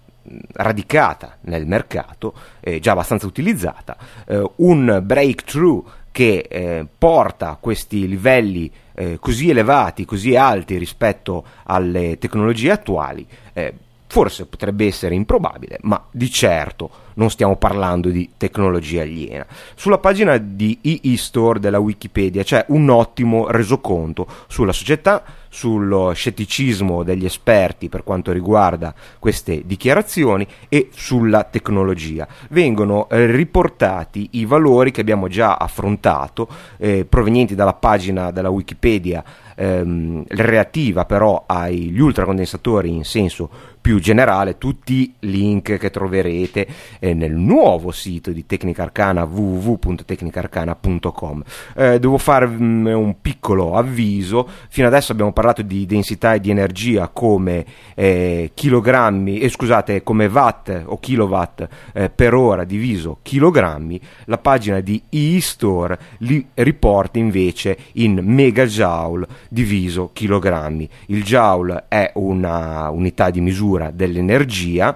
radicata 0.53 1.37
nel 1.41 1.67
mercato, 1.67 2.33
eh, 2.59 2.79
già 2.79 2.93
abbastanza 2.93 3.27
utilizzata, 3.27 3.95
eh, 4.25 4.51
un 4.55 5.01
breakthrough 5.03 5.85
che 6.11 6.47
eh, 6.49 6.87
porta 6.97 7.57
questi 7.59 8.07
livelli 8.07 8.71
eh, 8.95 9.19
così 9.19 9.49
elevati, 9.49 10.05
così 10.05 10.35
alti 10.35 10.77
rispetto 10.77 11.45
alle 11.63 12.17
tecnologie 12.17 12.71
attuali, 12.71 13.27
eh, 13.53 13.73
forse 14.07 14.45
potrebbe 14.45 14.85
essere 14.85 15.15
improbabile, 15.15 15.79
ma 15.81 16.03
di 16.11 16.29
certo 16.29 17.03
non 17.15 17.29
stiamo 17.29 17.55
parlando 17.55 18.09
di 18.09 18.31
tecnologia 18.37 19.01
aliena. 19.01 19.45
Sulla 19.75 19.97
pagina 19.97 20.37
di 20.37 20.79
e-store 20.81 21.59
della 21.59 21.79
Wikipedia 21.79 22.43
c'è 22.43 22.65
un 22.69 22.89
ottimo 22.89 23.49
resoconto 23.49 24.27
sulla 24.47 24.73
società, 24.73 25.23
sullo 25.49 26.11
scetticismo 26.11 27.03
degli 27.03 27.23
esperti 27.23 27.87
per 27.87 28.03
quanto 28.03 28.31
riguarda 28.31 28.93
queste 29.19 29.63
dichiarazioni 29.65 30.45
e 30.67 30.89
sulla 30.91 31.43
tecnologia. 31.43 32.27
Vengono 32.49 33.07
eh, 33.09 33.25
riportati 33.31 34.29
i 34.31 34.45
valori 34.45 34.91
che 34.91 35.01
abbiamo 35.01 35.27
già 35.27 35.55
affrontato, 35.55 36.47
eh, 36.77 37.05
provenienti 37.05 37.55
dalla 37.55 37.73
pagina 37.73 38.31
della 38.31 38.49
Wikipedia 38.49 39.23
ehm, 39.55 40.25
relativa 40.27 41.05
però 41.05 41.43
agli 41.47 41.99
ultracondensatori 41.99 42.89
in 42.89 43.03
senso 43.03 43.73
più 43.85 43.99
generale, 43.99 44.57
tutti 44.57 45.13
link 45.19 45.77
che 45.77 45.91
troverete 45.91 46.65
eh, 46.97 47.13
nel 47.13 47.33
nuovo 47.33 47.91
sito 47.91 48.31
di 48.31 48.47
Tecnica 48.47 48.81
Arcana 48.81 49.25
www.tecnicarcana.com. 49.25 51.43
Eh, 51.75 51.99
devo 51.99 52.17
fare 52.17 52.47
mm, 52.47 52.87
un 52.87 53.21
piccolo 53.21 53.75
avviso, 53.75 54.49
fino 54.69 54.87
adesso 54.87 55.11
abbiamo 55.11 55.33
parlato 55.33 55.61
di 55.61 55.85
densità 55.85 56.33
e 56.33 56.39
di 56.39 56.49
energia 56.49 57.09
come 57.09 57.63
eh, 57.93 58.49
chilogrammi, 58.55 59.37
eh, 59.37 59.49
scusate, 59.49 60.01
come 60.01 60.25
watt 60.25 60.85
o 60.85 60.97
kilowatt 60.97 61.67
eh, 61.93 62.09
per 62.09 62.33
ora 62.33 62.63
diviso 62.63 63.19
chilogrammi, 63.21 64.01
la 64.25 64.39
pagina 64.39 64.79
di 64.79 64.99
eStore 65.09 65.99
li 66.21 66.43
riporta 66.55 67.19
invece 67.19 67.77
in 67.91 68.19
megajoule 68.23 69.27
diviso 69.49 70.11
chilogrammi. 70.13 70.89
Il 71.07 71.23
joule 71.23 71.85
è 71.87 72.11
una 72.15 72.89
unità 72.89 73.29
di 73.29 73.41
misura 73.41 73.91
dell'energia, 73.91 74.95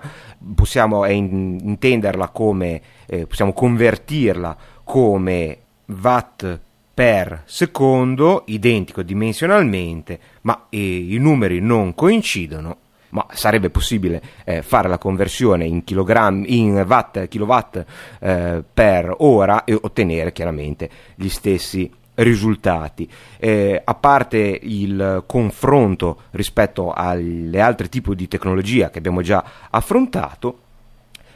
possiamo 0.55 1.05
in, 1.05 1.59
intenderla 1.61 2.29
come, 2.29 2.81
eh, 3.05 3.25
possiamo 3.25 3.53
convertirla 3.53 4.57
come 4.83 5.57
watt 5.85 6.59
per 6.93 7.43
secondo, 7.45 8.43
identico 8.47 9.01
dimensionalmente, 9.03 10.19
ma 10.41 10.65
eh, 10.69 11.13
i 11.13 11.17
numeri 11.17 11.61
non 11.61 11.95
coincidono, 11.95 12.77
ma 13.11 13.25
sarebbe 13.31 13.69
possibile 13.69 14.21
eh, 14.43 14.61
fare 14.61 14.89
la 14.89 14.97
conversione 14.97 15.65
in, 15.65 15.81
in 15.85 16.85
watt, 16.85 17.27
kilowatt 17.27 17.85
eh, 18.19 18.63
per 18.73 19.15
ora 19.19 19.63
e 19.63 19.77
ottenere 19.79 20.31
chiaramente 20.31 20.89
gli 21.15 21.29
stessi 21.29 21.89
risultati. 22.20 23.09
Eh, 23.38 23.82
a 23.84 23.93
parte 23.95 24.38
il 24.61 25.24
confronto 25.26 26.24
rispetto 26.32 26.91
alle 26.91 27.59
altre 27.59 27.89
tipi 27.89 28.15
di 28.15 28.28
tecnologia 28.28 28.89
che 28.89 28.97
abbiamo 28.97 29.22
già 29.22 29.43
affrontato, 29.70 30.59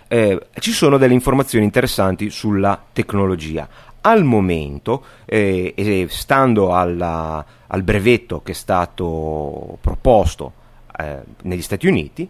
eh, 0.08 0.48
ci 0.60 0.72
sono 0.72 0.98
delle 0.98 1.14
informazioni 1.14 1.66
interessanti 1.66 2.30
sulla 2.30 2.82
tecnologia. 2.92 3.68
Al 4.02 4.24
momento, 4.24 5.04
eh, 5.26 6.08
stando 6.10 6.76
alla, 6.76 7.44
al 7.68 7.84
brevetto 7.84 8.42
che 8.42 8.52
è 8.52 8.56
stato 8.56 9.78
proposto 9.80 10.52
eh, 11.00 11.22
negli 11.44 11.62
Stati 11.62 11.88
Uniti, 11.88 12.28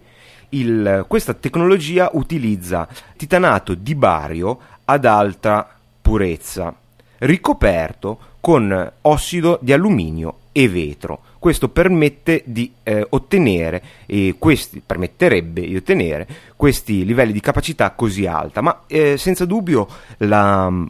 il, 0.49 1.05
questa 1.07 1.33
tecnologia 1.33 2.11
utilizza 2.13 2.87
titanato 3.17 3.73
di 3.73 3.95
bario 3.95 4.59
ad 4.85 5.05
alta 5.05 5.67
purezza, 5.99 6.75
ricoperto 7.17 8.19
con 8.43 8.91
ossido 9.03 9.57
di 9.61 9.71
alluminio 9.71 10.39
e 10.51 10.67
vetro. 10.67 11.21
Questo 11.39 11.69
permette 11.69 12.41
di 12.45 12.69
eh, 12.83 13.07
ottenere, 13.11 13.81
e 14.05 14.35
questi, 14.37 14.81
permetterebbe 14.85 15.61
di 15.61 15.77
ottenere 15.77 16.27
questi 16.57 17.05
livelli 17.05 17.31
di 17.31 17.39
capacità 17.39 17.91
così 17.91 18.25
alta, 18.25 18.59
ma 18.59 18.81
eh, 18.87 19.15
senza 19.15 19.45
dubbio 19.45 19.87
la 20.17 20.69
mm, 20.69 20.85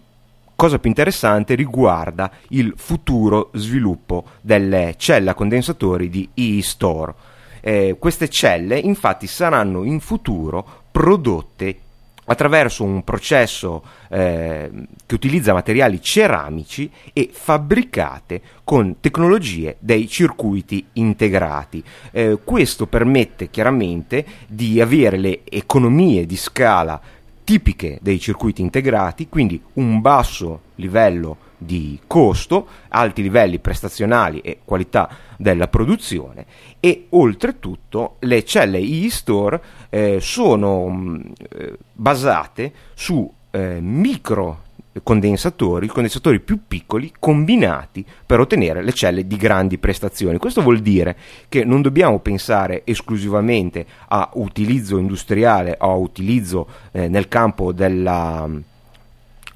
cosa 0.56 0.80
più 0.80 0.89
interessante 0.89 1.54
riguarda 1.54 2.32
il 2.49 2.74
futuro 2.76 3.51
sviluppo 3.54 4.24
delle 4.41 4.95
celle 4.97 5.30
a 5.30 5.36
condensatori 5.36 6.10
di 6.10 6.28
e-store. 6.34 7.14
Eh, 7.62 7.97
queste 7.99 8.30
celle 8.30 8.80
infatti 8.80 9.28
saranno 9.28 9.84
in 9.84 9.99
futuro 9.99 10.82
prodotte 10.89 11.78
attraverso 12.26 12.84
un 12.84 13.03
processo 13.03 13.84
eh, 14.09 14.69
che 15.05 15.15
utilizza 15.15 15.53
materiali 15.53 16.01
ceramici 16.01 16.89
e 17.11 17.30
fabbricate 17.32 18.41
con 18.63 18.99
tecnologie 18.99 19.76
dei 19.80 20.07
circuiti 20.07 20.86
integrati. 20.93 21.84
Eh, 22.11 22.39
questo 22.43 22.88
permette 22.88 23.49
chiaramente 23.49 24.26
di 24.47 24.80
avere 24.80 25.17
le 25.17 25.41
economie 25.49 26.26
di 26.26 26.38
scala 26.38 26.99
tipiche 27.43 27.99
dei 28.01 28.19
circuiti 28.19 28.61
integrati, 28.61 29.28
quindi 29.28 29.61
un 29.74 29.99
basso 29.99 30.61
livello 30.76 31.38
di 31.64 31.99
costo, 32.07 32.68
alti 32.89 33.22
livelli 33.22 33.59
prestazionali 33.59 34.39
e 34.39 34.59
qualità 34.64 35.09
della 35.38 35.68
produzione 35.68 36.45
e 36.80 37.07
oltretutto 37.09 38.16
le 38.20 38.43
celle 38.43 38.80
e-store 38.80 39.61
eh, 39.89 40.20
sono 40.22 40.88
mh, 40.88 41.01
mm, 41.01 41.22
eh, 41.49 41.78
basate 41.93 42.74
su 42.93 43.32
eh, 43.51 43.80
micro 43.80 44.61
condensatori, 45.01 45.88
condensatori 45.88 46.39
più 46.39 46.59
piccoli 46.68 47.11
combinati 47.18 48.05
per 48.26 48.39
ottenere 48.39 48.84
le 48.84 48.93
celle 48.93 49.26
di 49.26 49.38
grandi 49.38 49.78
prestazioni. 49.78 50.38
Questo 50.38 50.61
vuol 50.61 50.80
dire 50.80 51.18
che 51.49 51.64
non 51.64 51.82
dobbiamo 51.82 52.20
pensare 52.20 52.82
esclusivamente 52.86 53.86
a 54.09 54.30
utilizzo 54.34 54.97
industriale 54.97 55.78
o 55.80 55.91
a 55.91 55.95
utilizzo 55.95 56.68
eh, 56.91 57.07
nel 57.07 57.28
campo 57.28 57.72
della 57.72 58.47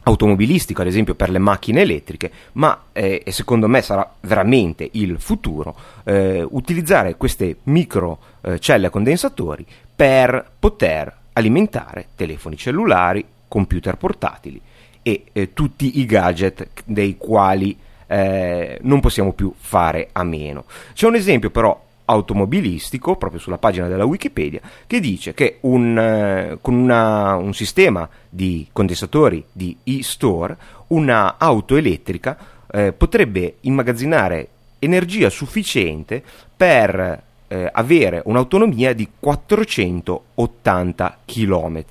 automobilistico, 0.08 0.82
ad 0.82 0.88
esempio 0.88 1.16
per 1.16 1.30
le 1.30 1.38
macchine 1.38 1.82
elettriche, 1.82 2.32
ma 2.54 2.86
eh, 2.94 3.24
secondo 3.28 3.68
me 3.68 3.82
sarà 3.82 4.10
veramente 4.22 4.88
il 4.94 5.20
futuro 5.20 5.76
eh, 6.06 6.46
utilizzare 6.50 7.18
queste 7.18 7.58
micro 7.64 8.20
eh, 8.42 8.60
celle 8.60 8.88
a 8.88 8.90
condensatori 8.90 9.66
per 9.94 10.50
poter 10.58 11.14
alimentare 11.34 12.08
telefoni 12.16 12.56
cellulari, 12.56 13.26
computer 13.48 13.98
portatili 13.98 14.60
e 15.02 15.26
eh, 15.34 15.54
tutti 15.54 16.00
i 16.00 16.06
gadget 16.06 16.70
dei 16.86 17.18
quali 17.18 17.78
eh, 18.08 18.80
non 18.82 19.02
possiamo 19.02 19.34
più 19.34 19.54
fare 19.58 20.10
a 20.14 20.24
meno. 20.24 20.66
C'è 20.94 21.08
un 21.08 21.16
esempio 21.16 21.50
però 21.50 21.86
automobilistico, 22.10 23.16
proprio 23.16 23.40
sulla 23.40 23.58
pagina 23.58 23.88
della 23.88 24.06
Wikipedia, 24.06 24.62
che 24.88 25.00
dice 25.00 25.34
che 25.34 25.58
un, 25.62 25.98
eh, 25.98 26.58
con 26.62 26.74
una, 26.74 27.36
un 27.36 27.54
sistema 27.54 28.08
di 28.30 28.68
condensatori 28.72 29.44
di 29.52 29.78
e-store, 29.84 30.58
una 30.88 31.36
auto 31.38 31.76
elettrica 31.76 32.38
eh, 32.72 32.94
potrebbe 32.94 33.58
immagazzinare 33.62 34.48
energia 34.80 35.30
sufficiente 35.30 36.24
per 36.56 37.24
eh, 37.48 37.70
avere 37.72 38.22
un'autonomia 38.26 38.94
di 38.94 39.10
480 39.20 41.18
km 41.26 41.84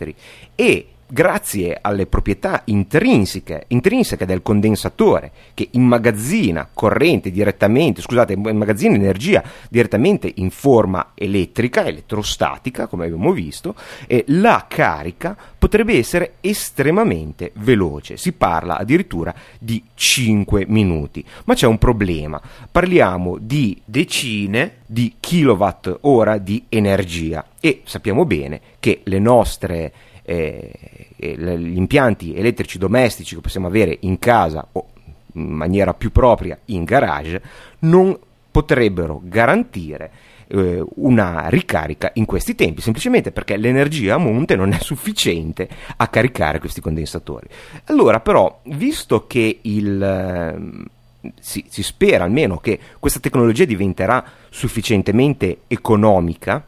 e 0.55 0.87
grazie 1.07 1.79
alle 1.81 2.07
proprietà 2.07 2.63
intrinseche, 2.67 3.65
intrinseche, 3.69 4.27
del 4.27 4.43
condensatore 4.43 5.31
che 5.55 5.69
immagazzina 5.73 6.69
corrente 6.73 7.31
direttamente, 7.31 8.01
scusate, 8.01 8.33
immagazzina 8.33 8.95
energia 8.95 9.43
direttamente 9.69 10.31
in 10.37 10.51
forma 10.51 11.13
elettrica, 11.15 11.85
elettrostatica, 11.85 12.87
come 12.87 13.07
abbiamo 13.07 13.33
visto, 13.33 13.75
e 14.07 14.25
la 14.29 14.67
carica 14.69 15.37
potrebbe 15.59 15.97
essere 15.97 16.35
estremamente 16.41 17.53
veloce. 17.55 18.17
Si 18.17 18.33
parla 18.33 18.79
addirittura 18.79 19.35
di 19.59 19.83
5 19.95 20.67
minuti. 20.69 21.25
Ma 21.45 21.55
c'è 21.55 21.67
un 21.67 21.79
problema. 21.79 22.41
Parliamo 22.71 23.39
di 23.41 23.81
decine 23.85 24.77
di 24.87 25.15
kilowatt 25.19 25.99
ora 26.03 26.39
di 26.39 26.65
energia 26.69 27.45
e 27.61 27.83
sappiamo 27.85 28.25
bene 28.25 28.61
che 28.79 29.01
le 29.05 29.19
nostre 29.19 29.93
eh, 30.29 30.73
gli 31.17 31.77
impianti 31.77 32.35
elettrici 32.35 32.79
domestici 32.79 33.37
che 33.37 33.41
possiamo 33.41 33.69
avere 33.69 33.97
in 34.01 34.19
casa 34.19 34.67
o 34.73 34.87
in 35.35 35.51
maniera 35.51 35.95
più 35.95 36.11
propria 36.11 36.59
in 36.67 36.85
garage 36.85 37.41
non 37.81 38.19
potrebbero 38.51 39.21
garantire 39.23 40.11
eh, 40.49 40.85
una 40.97 41.49
ricarica 41.49 42.11
in 42.15 42.25
questi 42.25 42.55
tempi, 42.55 42.81
semplicemente 42.81 43.31
perché 43.31 43.57
l'energia 43.57 44.15
a 44.15 44.19
monte 44.19 44.57
non 44.57 44.73
è 44.73 44.79
sufficiente 44.81 45.69
a 45.97 46.09
caricare 46.09 46.59
questi 46.59 46.81
condensatori. 46.81 47.47
Allora, 47.85 48.21
però, 48.21 48.61
visto 48.65 49.27
che 49.27 49.59
il, 49.63 50.03
eh, 50.03 51.31
si, 51.39 51.65
si 51.69 51.83
spera 51.83 52.25
almeno 52.25 52.59
che 52.59 52.79
questa 52.99 53.21
tecnologia 53.21 53.65
diventerà 53.65 54.25
sufficientemente 54.49 55.59
economica, 55.69 56.65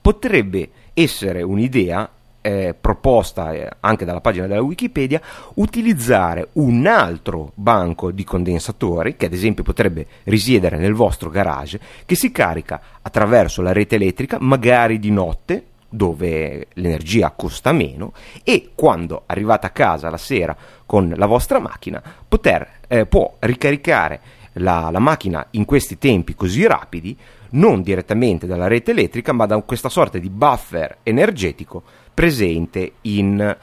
potrebbe 0.00 0.68
essere 0.92 1.42
un'idea 1.42 2.08
eh, 2.46 2.74
proposta 2.78 3.52
eh, 3.52 3.70
anche 3.80 4.04
dalla 4.04 4.20
pagina 4.20 4.46
della 4.46 4.60
Wikipedia 4.60 5.18
utilizzare 5.54 6.48
un 6.52 6.86
altro 6.86 7.52
banco 7.54 8.10
di 8.10 8.22
condensatori 8.22 9.16
che 9.16 9.24
ad 9.24 9.32
esempio 9.32 9.62
potrebbe 9.62 10.06
risiedere 10.24 10.76
nel 10.76 10.92
vostro 10.92 11.30
garage 11.30 11.80
che 12.04 12.14
si 12.14 12.30
carica 12.30 12.80
attraverso 13.00 13.62
la 13.62 13.72
rete 13.72 13.94
elettrica 13.94 14.36
magari 14.40 14.98
di 14.98 15.10
notte 15.10 15.64
dove 15.88 16.66
l'energia 16.74 17.30
costa 17.30 17.72
meno 17.72 18.12
e 18.42 18.72
quando 18.74 19.22
arrivate 19.24 19.66
a 19.66 19.70
casa 19.70 20.10
la 20.10 20.18
sera 20.18 20.54
con 20.84 21.14
la 21.16 21.26
vostra 21.26 21.58
macchina 21.60 22.02
poter, 22.28 22.80
eh, 22.88 23.06
può 23.06 23.36
ricaricare 23.38 24.20
la, 24.54 24.90
la 24.92 24.98
macchina 24.98 25.46
in 25.52 25.64
questi 25.64 25.96
tempi 25.96 26.34
così 26.34 26.66
rapidi 26.66 27.16
non 27.50 27.82
direttamente 27.82 28.46
dalla 28.46 28.66
rete 28.66 28.90
elettrica 28.90 29.32
ma 29.32 29.46
da 29.46 29.60
questa 29.62 29.88
sorta 29.88 30.18
di 30.18 30.28
buffer 30.28 30.98
energetico 31.04 31.82
presente 32.14 32.92
in, 33.02 33.56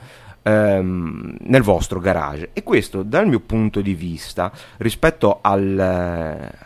ehm, 0.44 1.36
nel 1.40 1.62
vostro 1.62 2.00
garage. 2.00 2.50
E 2.54 2.64
questo 2.64 3.04
dal 3.04 3.28
mio 3.28 3.40
punto 3.40 3.82
di 3.82 3.94
vista 3.94 4.52
rispetto 4.78 5.40
al, 5.42 5.80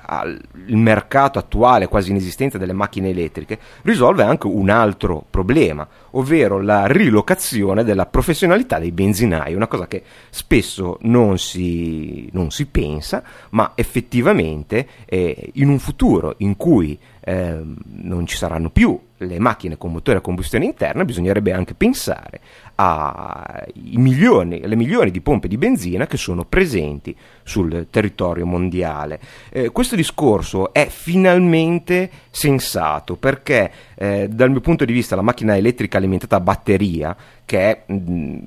al 0.05 0.41
mercato 0.67 1.39
attuale 1.39 1.87
quasi 1.87 2.11
inesistente 2.11 2.57
delle 2.57 2.73
macchine 2.73 3.09
elettriche 3.09 3.59
risolve 3.83 4.23
anche 4.23 4.47
un 4.47 4.69
altro 4.69 5.25
problema 5.29 5.87
ovvero 6.11 6.61
la 6.61 6.87
rilocazione 6.87 7.83
della 7.83 8.05
professionalità 8.05 8.79
dei 8.79 8.91
benzinai 8.91 9.53
una 9.53 9.67
cosa 9.67 9.87
che 9.87 10.03
spesso 10.29 10.97
non 11.01 11.37
si, 11.37 12.29
non 12.31 12.51
si 12.51 12.65
pensa 12.67 13.21
ma 13.51 13.73
effettivamente 13.75 14.87
eh, 15.05 15.51
in 15.53 15.69
un 15.69 15.79
futuro 15.79 16.35
in 16.37 16.55
cui 16.55 16.97
eh, 17.19 17.59
non 17.85 18.25
ci 18.25 18.37
saranno 18.37 18.69
più 18.69 18.99
le 19.25 19.39
macchine 19.39 19.77
con 19.77 19.91
motore 19.91 20.19
a 20.19 20.21
combustione 20.21 20.65
interna, 20.65 21.05
bisognerebbe 21.05 21.51
anche 21.51 21.73
pensare 21.73 22.39
alle 22.75 23.71
milioni 23.75 25.11
di 25.11 25.21
pompe 25.21 25.47
di 25.47 25.57
benzina 25.57 26.07
che 26.07 26.17
sono 26.17 26.45
presenti 26.45 27.15
sul 27.43 27.87
territorio 27.89 28.45
mondiale. 28.45 29.19
Eh, 29.49 29.69
questo 29.69 29.95
discorso 29.95 30.73
è 30.73 30.87
finalmente 30.87 32.09
sensato 32.31 33.15
perché 33.15 33.71
eh, 33.95 34.27
dal 34.29 34.51
mio 34.51 34.61
punto 34.61 34.83
di 34.83 34.93
vista 34.93 35.15
la 35.15 35.21
macchina 35.21 35.55
elettrica 35.55 35.97
alimentata 35.97 36.35
a 36.35 36.41
batteria, 36.41 37.15
che 37.45 37.59
è 37.85 37.91
mh, 37.91 38.39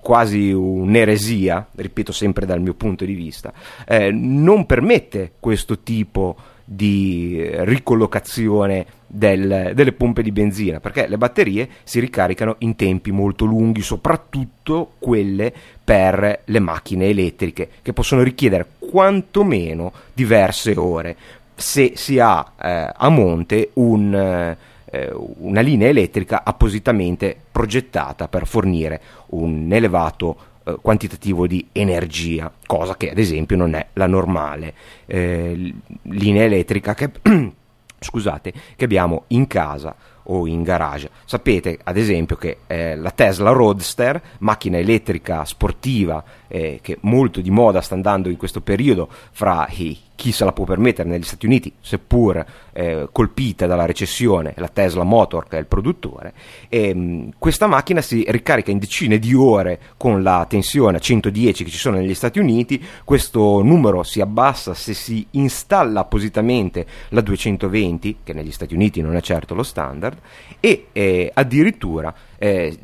quasi 0.00 0.50
un'eresia, 0.50 1.68
ripeto 1.74 2.12
sempre 2.12 2.44
dal 2.46 2.60
mio 2.60 2.74
punto 2.74 3.04
di 3.04 3.14
vista, 3.14 3.52
eh, 3.86 4.10
non 4.10 4.66
permette 4.66 5.32
questo 5.40 5.80
tipo 5.80 6.36
di 6.36 6.55
di 6.68 7.48
ricollocazione 7.48 8.84
del, 9.06 9.70
delle 9.72 9.92
pompe 9.92 10.22
di 10.22 10.32
benzina, 10.32 10.80
perché 10.80 11.06
le 11.06 11.16
batterie 11.16 11.68
si 11.84 12.00
ricaricano 12.00 12.56
in 12.58 12.74
tempi 12.74 13.12
molto 13.12 13.44
lunghi, 13.44 13.82
soprattutto 13.82 14.94
quelle 14.98 15.52
per 15.82 16.42
le 16.44 16.58
macchine 16.58 17.06
elettriche, 17.06 17.68
che 17.80 17.92
possono 17.92 18.22
richiedere 18.22 18.66
quantomeno 18.78 19.92
diverse 20.12 20.74
ore. 20.76 21.16
Se 21.54 21.92
si 21.94 22.18
ha 22.18 22.52
eh, 22.60 22.92
a 22.94 23.08
monte 23.08 23.70
un, 23.74 24.12
eh, 24.12 25.12
una 25.12 25.60
linea 25.60 25.88
elettrica 25.88 26.42
appositamente 26.44 27.34
progettata 27.50 28.26
per 28.26 28.46
fornire 28.46 29.00
un 29.28 29.68
elevato 29.70 30.36
eh, 30.66 30.78
quantitativo 30.82 31.46
di 31.46 31.68
energia, 31.70 32.52
cosa 32.66 32.96
che 32.96 33.10
ad 33.10 33.18
esempio 33.18 33.56
non 33.56 33.74
è 33.74 33.86
la 33.92 34.08
normale 34.08 34.74
eh, 35.06 35.72
linea 36.02 36.42
elettrica 36.42 36.92
che, 36.92 37.10
scusate, 38.00 38.52
che 38.74 38.84
abbiamo 38.84 39.24
in 39.28 39.46
casa 39.46 39.94
o 40.24 40.48
in 40.48 40.64
garage. 40.64 41.10
Sapete 41.24 41.78
ad 41.80 41.96
esempio 41.96 42.34
che 42.34 42.58
eh, 42.66 42.96
la 42.96 43.12
Tesla 43.12 43.50
Roadster, 43.50 44.20
macchina 44.38 44.78
elettrica 44.78 45.44
sportiva 45.44 46.24
eh, 46.48 46.80
che 46.82 46.98
molto 47.02 47.40
di 47.40 47.50
moda 47.50 47.80
sta 47.80 47.94
andando 47.94 48.28
in 48.28 48.36
questo 48.36 48.60
periodo 48.60 49.08
fra 49.30 49.68
i 49.70 49.96
chi 50.16 50.32
se 50.32 50.44
la 50.44 50.52
può 50.52 50.64
permettere 50.64 51.08
negli 51.08 51.22
Stati 51.22 51.46
Uniti, 51.46 51.72
seppur 51.80 52.44
eh, 52.72 53.08
colpita 53.12 53.66
dalla 53.66 53.84
recessione, 53.84 54.54
la 54.56 54.68
Tesla 54.68 55.04
Motor 55.04 55.46
che 55.46 55.56
è 55.56 55.60
il 55.60 55.66
produttore, 55.66 56.32
e, 56.68 56.88
ehm, 56.88 56.98
mh, 56.98 57.32
questa 57.38 57.66
macchina 57.66 58.00
si 58.00 58.24
ricarica 58.26 58.70
in 58.70 58.78
decine 58.78 59.18
di 59.18 59.34
ore 59.34 59.78
con 59.96 60.22
la 60.22 60.44
tensione 60.48 60.96
a 60.96 61.00
110 61.00 61.64
che 61.64 61.70
ci 61.70 61.78
sono 61.78 61.98
negli 61.98 62.14
Stati 62.14 62.38
Uniti, 62.38 62.82
questo 63.04 63.62
numero 63.62 64.02
si 64.02 64.20
abbassa 64.20 64.74
se 64.74 64.94
si 64.94 65.24
installa 65.32 66.00
appositamente 66.00 66.86
la 67.10 67.20
220, 67.20 68.18
che 68.24 68.32
negli 68.32 68.52
Stati 68.52 68.74
Uniti 68.74 69.00
non 69.02 69.14
è 69.14 69.20
certo 69.20 69.54
lo 69.54 69.62
standard, 69.62 70.18
e 70.58 70.86
eh, 70.92 71.30
addirittura 71.32 72.12
eh, 72.38 72.76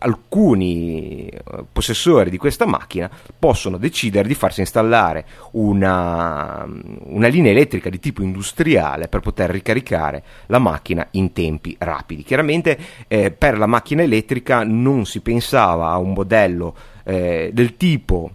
alcuni 0.00 1.28
eh, 1.28 1.40
possessori 1.70 2.30
di 2.30 2.36
questa 2.36 2.66
macchina 2.66 3.10
possono 3.38 3.76
decidere 3.76 4.28
di 4.28 4.34
farsi 4.34 4.60
installare 4.60 5.26
una, 5.52 6.66
una, 7.04 7.28
linea 7.28 7.50
elettrica 7.50 7.90
di 7.90 7.98
tipo 7.98 8.22
industriale 8.22 9.08
per 9.08 9.20
poter 9.20 9.50
ricaricare 9.50 10.22
la 10.46 10.58
macchina 10.58 11.06
in 11.12 11.32
tempi 11.32 11.76
rapidi. 11.78 12.22
Chiaramente 12.22 12.78
eh, 13.08 13.30
per 13.30 13.58
la 13.58 13.66
macchina 13.66 14.02
elettrica 14.02 14.64
non 14.64 15.04
si 15.04 15.20
pensava 15.20 15.90
a 15.90 15.98
un 15.98 16.12
modello 16.12 16.74
eh, 17.04 17.50
del 17.52 17.76
tipo 17.76 18.32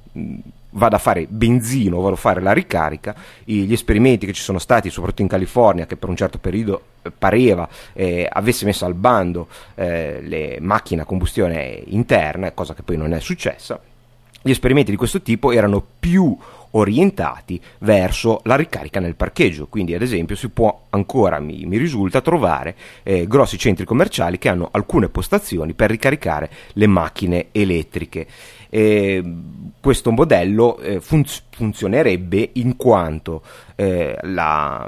vado 0.76 0.96
a 0.96 1.00
fare 1.00 1.26
benzino, 1.28 2.00
vado 2.00 2.14
a 2.14 2.18
fare 2.18 2.42
la 2.42 2.54
ricarica, 2.54 3.16
gli 3.44 3.72
esperimenti 3.72 4.26
che 4.26 4.34
ci 4.34 4.42
sono 4.42 4.60
stati, 4.60 4.90
soprattutto 4.90 5.22
in 5.22 5.28
California, 5.28 5.86
che 5.86 5.98
per 5.98 6.10
un 6.10 6.16
certo 6.16 6.38
periodo 6.38 6.82
eh, 7.02 7.12
pareva 7.12 7.68
eh, 7.94 8.28
avesse 8.32 8.66
messo 8.66 8.86
al 8.86 8.94
bando 8.94 9.48
eh, 9.76 10.20
le 10.22 10.58
macchine 10.62 11.02
a 11.02 11.06
combustione 11.06 11.82
interna, 11.88 12.52
cosa 12.52 12.74
che 12.74 12.84
poi 12.84 12.98
non 12.98 13.14
è 13.14 13.20
successa, 13.20 13.80
gli 14.42 14.52
esperimenti 14.52 14.92
di 14.92 14.98
questo 14.98 15.22
tipo 15.22 15.52
erano 15.52 15.84
più 16.00 16.38
orientati 16.72 17.60
verso 17.80 18.42
la 18.44 18.56
ricarica 18.56 19.00
nel 19.00 19.16
parcheggio. 19.16 19.68
Quindi, 19.68 19.96
ad 19.96 20.02
esempio, 20.02 20.36
si 20.36 20.50
può 20.50 20.86
ancora, 20.90 21.40
mi, 21.40 21.66
mi 21.66 21.78
risulta, 21.78 22.22
trovare 22.22 22.76
eh, 23.04 23.28
grossi 23.28 23.58
centri 23.58 23.86
commerciali 23.86 24.38
che 24.38 24.50
hanno 24.50 24.70
alcune 24.72 25.10
postazioni 25.10 25.74
per 25.74 25.90
ricaricare 25.90 26.50
le 26.74 26.88
macchine 26.88 27.48
elettriche. 27.52 28.28
Eh, 28.76 29.24
questo 29.80 30.12
modello 30.12 30.80
eh, 30.80 31.00
funz- 31.00 31.44
funzionerebbe 31.50 32.50
in 32.56 32.76
quanto 32.76 33.42
eh, 33.76 34.18
la, 34.24 34.86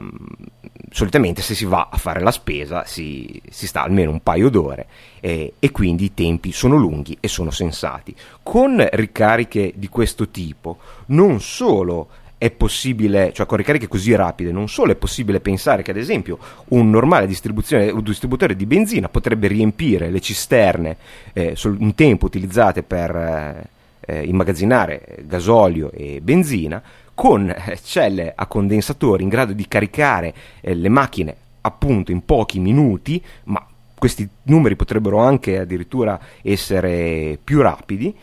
solitamente 0.89 1.41
se 1.41 1.55
si 1.55 1.63
va 1.63 1.87
a 1.89 1.95
fare 1.95 2.19
la 2.19 2.31
spesa 2.31 2.83
si, 2.83 3.41
si 3.49 3.65
sta 3.65 3.83
almeno 3.83 4.11
un 4.11 4.21
paio 4.21 4.49
d'ore 4.49 4.87
eh, 5.21 5.53
e 5.57 5.71
quindi 5.71 6.03
i 6.03 6.13
tempi 6.13 6.51
sono 6.51 6.75
lunghi 6.75 7.15
e 7.21 7.29
sono 7.29 7.49
sensati. 7.49 8.13
Con 8.43 8.85
ricariche 8.91 9.71
di 9.73 9.87
questo 9.87 10.27
tipo 10.27 10.79
non 11.05 11.39
solo 11.39 12.09
è 12.37 12.51
possibile, 12.51 13.31
cioè 13.31 13.45
con 13.45 13.55
ricariche 13.55 13.87
così 13.87 14.13
rapide, 14.15 14.51
non 14.51 14.67
solo 14.67 14.91
è 14.91 14.95
possibile 14.95 15.39
pensare 15.39 15.81
che 15.81 15.91
ad 15.91 15.97
esempio 15.97 16.37
un 16.69 16.89
normale 16.89 17.23
un 17.23 18.03
distributore 18.03 18.53
di 18.53 18.65
benzina 18.65 19.07
potrebbe 19.07 19.47
riempire 19.47 20.09
le 20.09 20.19
cisterne 20.19 20.97
eh, 21.31 21.55
un 21.63 21.95
tempo 21.95 22.25
utilizzate 22.25 22.83
per 22.83 23.75
eh, 24.07 24.17
eh, 24.17 24.23
immagazzinare 24.23 25.19
gasolio 25.25 25.91
e 25.91 26.21
benzina, 26.21 26.81
con 27.13 27.49
eh, 27.49 27.77
celle 27.83 28.33
a 28.35 28.45
condensatori 28.45 29.23
in 29.23 29.29
grado 29.29 29.53
di 29.53 29.67
caricare 29.67 30.33
eh, 30.61 30.73
le 30.73 30.89
macchine 30.89 31.35
appunto 31.61 32.11
in 32.11 32.23
pochi 32.23 32.59
minuti, 32.59 33.21
ma 33.45 33.65
questi 33.97 34.27
numeri 34.43 34.75
potrebbero 34.75 35.19
anche 35.19 35.59
addirittura 35.59 36.19
essere 36.41 37.37
più 37.43 37.61
rapidi, 37.61 38.15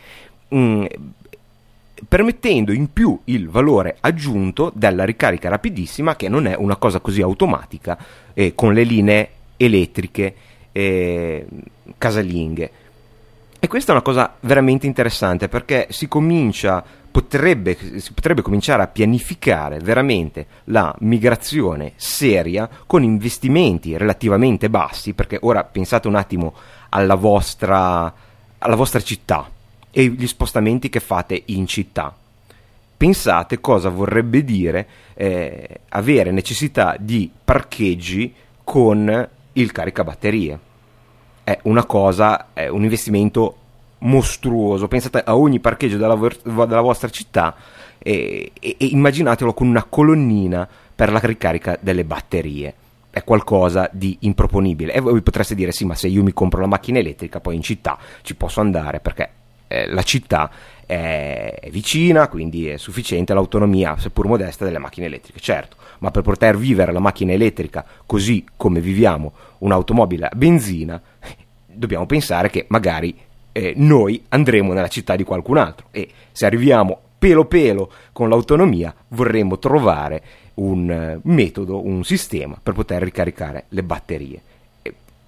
mh, 0.47 0.57
mm, 0.57 0.85
permettendo 2.07 2.71
in 2.71 2.91
più 2.91 3.17
il 3.25 3.49
valore 3.49 3.97
aggiunto 3.99 4.71
della 4.73 5.05
ricarica 5.05 5.49
rapidissima, 5.49 6.15
che 6.15 6.27
non 6.27 6.47
è 6.47 6.55
una 6.55 6.77
cosa 6.77 6.99
così 6.99 7.21
automatica 7.21 7.97
eh, 8.33 8.55
con 8.55 8.73
le 8.73 8.83
linee 8.83 9.29
elettriche 9.57 10.35
eh, 10.71 11.45
casalinghe. 11.97 12.71
E 13.65 13.67
questa 13.67 13.93
è 13.93 13.95
una 13.95 14.03
cosa 14.03 14.35
veramente 14.41 14.85
interessante 14.85 15.47
perché 15.47 15.87
si 15.89 16.07
comincia, 16.07 16.83
potrebbe, 17.09 17.75
si 17.99 18.13
potrebbe 18.13 18.43
cominciare 18.43 18.83
a 18.83 18.87
pianificare 18.87 19.79
veramente 19.79 20.45
la 20.65 20.95
migrazione 20.99 21.93
seria 21.95 22.69
con 22.85 23.01
investimenti 23.01 23.97
relativamente 23.97 24.69
bassi, 24.69 25.15
perché 25.15 25.39
ora 25.41 25.63
pensate 25.63 26.07
un 26.07 26.13
attimo 26.13 26.53
alla 26.89 27.15
vostra, 27.15 28.13
alla 28.59 28.75
vostra 28.75 29.01
città 29.01 29.49
e 29.89 30.09
gli 30.09 30.27
spostamenti 30.27 30.87
che 30.87 30.99
fate 30.99 31.41
in 31.45 31.65
città. 31.65 32.15
Pensate 32.95 33.59
cosa 33.61 33.89
vorrebbe 33.89 34.43
dire 34.43 34.87
eh, 35.15 35.79
avere 35.89 36.29
necessità 36.29 36.97
di 36.99 37.31
parcheggi 37.43 38.31
con 38.63 39.27
il 39.53 39.71
caricabatterie 39.71 40.59
è 41.45 41.59
una 41.63 41.85
cosa, 41.85 42.47
è 42.53 42.67
un 42.67 42.81
investimento 42.81 43.57
mostruoso. 43.99 44.87
Pensate 44.87 45.21
a 45.23 45.37
ogni 45.37 45.59
parcheggio 45.59 45.95
della, 45.95 46.17
della 46.43 46.81
vostra 46.81 47.07
città 47.07 47.55
e, 47.99 48.51
e, 48.59 48.75
e, 48.79 48.85
immaginatelo 48.87 49.53
con 49.53 49.67
una 49.67 49.83
colonnina 49.83 50.67
per 50.95 51.11
la 51.11 51.19
ricarica 51.19 51.77
delle 51.79 52.03
batterie. 52.03 52.73
È 53.11 53.23
qualcosa 53.23 53.87
di 53.93 54.17
improponibile. 54.21 54.91
E 54.91 54.99
voi 54.99 55.21
potreste 55.21 55.53
dire: 55.53 55.71
sì, 55.71 55.85
ma 55.85 55.93
se 55.93 56.07
io 56.07 56.23
mi 56.23 56.33
compro 56.33 56.61
la 56.61 56.67
macchina 56.67 56.97
elettrica, 56.97 57.39
poi 57.39 57.55
in 57.55 57.61
città 57.61 57.97
ci 58.23 58.35
posso 58.35 58.59
andare 58.59 58.99
perché 58.99 59.29
eh, 59.67 59.87
la 59.87 60.01
città 60.01 60.49
è, 60.85 61.57
è 61.61 61.69
vicina, 61.69 62.27
quindi 62.27 62.67
è 62.67 62.77
sufficiente 62.77 63.33
l'autonomia, 63.33 63.97
seppur 63.97 64.27
modesta, 64.27 64.65
delle 64.65 64.77
macchine 64.77 65.07
elettriche. 65.07 65.39
Certo, 65.39 65.77
ma 65.99 66.11
per 66.11 66.23
poter 66.23 66.57
vivere 66.57 66.91
la 66.91 66.99
macchina 66.99 67.31
elettrica 67.31 67.85
così 68.05 68.45
come 68.55 68.79
viviamo 68.79 69.33
un'automobile 69.59 70.27
a 70.27 70.35
benzina, 70.35 71.01
dobbiamo 71.65 72.05
pensare 72.05 72.49
che 72.49 72.65
magari 72.69 73.15
eh, 73.51 73.73
noi 73.77 74.23
andremo 74.29 74.73
nella 74.73 74.87
città 74.87 75.15
di 75.15 75.23
qualcun 75.23 75.57
altro 75.57 75.87
e 75.91 76.09
se 76.31 76.45
arriviamo 76.45 76.99
pelo 77.17 77.45
pelo 77.45 77.91
con 78.11 78.29
l'autonomia 78.29 78.93
vorremmo 79.09 79.57
trovare 79.57 80.21
un 80.55 81.19
uh, 81.23 81.29
metodo, 81.29 81.85
un 81.85 82.03
sistema 82.03 82.57
per 82.61 82.73
poter 82.73 83.01
ricaricare 83.01 83.65
le 83.69 83.83
batterie. 83.83 84.41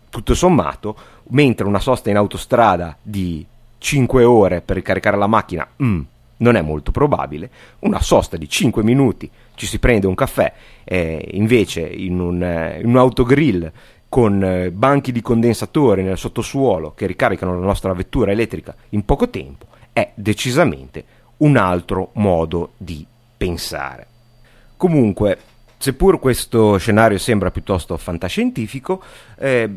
Tutto 0.09 0.35
sommato, 0.35 0.95
mentre 1.29 1.65
una 1.65 1.79
sosta 1.79 2.09
in 2.09 2.15
autostrada 2.15 2.97
di 3.01 3.45
5 3.77 4.23
ore 4.23 4.61
per 4.61 4.75
ricaricare 4.75 5.17
la 5.17 5.27
macchina 5.27 5.67
mm, 5.81 6.01
non 6.37 6.55
è 6.55 6.61
molto 6.61 6.91
probabile, 6.91 7.49
una 7.79 8.01
sosta 8.01 8.37
di 8.37 8.47
5 8.47 8.83
minuti 8.83 9.29
ci 9.55 9.65
si 9.65 9.79
prende 9.79 10.07
un 10.07 10.15
caffè, 10.15 10.53
eh, 10.83 11.29
invece 11.31 11.81
in 11.81 12.19
un, 12.19 12.43
eh, 12.43 12.79
in 12.79 12.87
un 12.87 12.97
autogrill 12.97 13.71
con 14.09 14.43
eh, 14.43 14.71
banchi 14.71 15.11
di 15.11 15.21
condensatori 15.21 16.03
nel 16.03 16.17
sottosuolo 16.17 16.93
che 16.93 17.07
ricaricano 17.07 17.59
la 17.59 17.65
nostra 17.65 17.93
vettura 17.93 18.31
elettrica 18.31 18.75
in 18.89 19.03
poco 19.03 19.29
tempo, 19.29 19.65
è 19.91 20.11
decisamente 20.13 21.03
un 21.37 21.57
altro 21.57 22.11
modo 22.13 22.73
di 22.77 23.05
pensare. 23.35 24.07
Comunque, 24.77 25.39
seppur 25.77 26.19
questo 26.19 26.77
scenario 26.77 27.17
sembra 27.17 27.51
piuttosto 27.51 27.97
fantascientifico, 27.97 29.01
eh, 29.37 29.69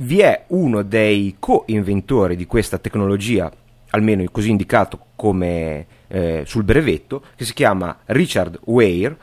vi 0.00 0.20
è 0.20 0.44
uno 0.48 0.82
dei 0.82 1.36
co-inventori 1.38 2.36
di 2.36 2.46
questa 2.46 2.78
tecnologia, 2.78 3.50
almeno 3.90 4.24
così 4.30 4.50
indicato 4.50 5.06
come 5.16 5.86
eh, 6.08 6.42
sul 6.46 6.62
brevetto, 6.64 7.22
che 7.34 7.44
si 7.44 7.54
chiama 7.54 7.98
Richard 8.06 8.60
Weir, 8.64 9.16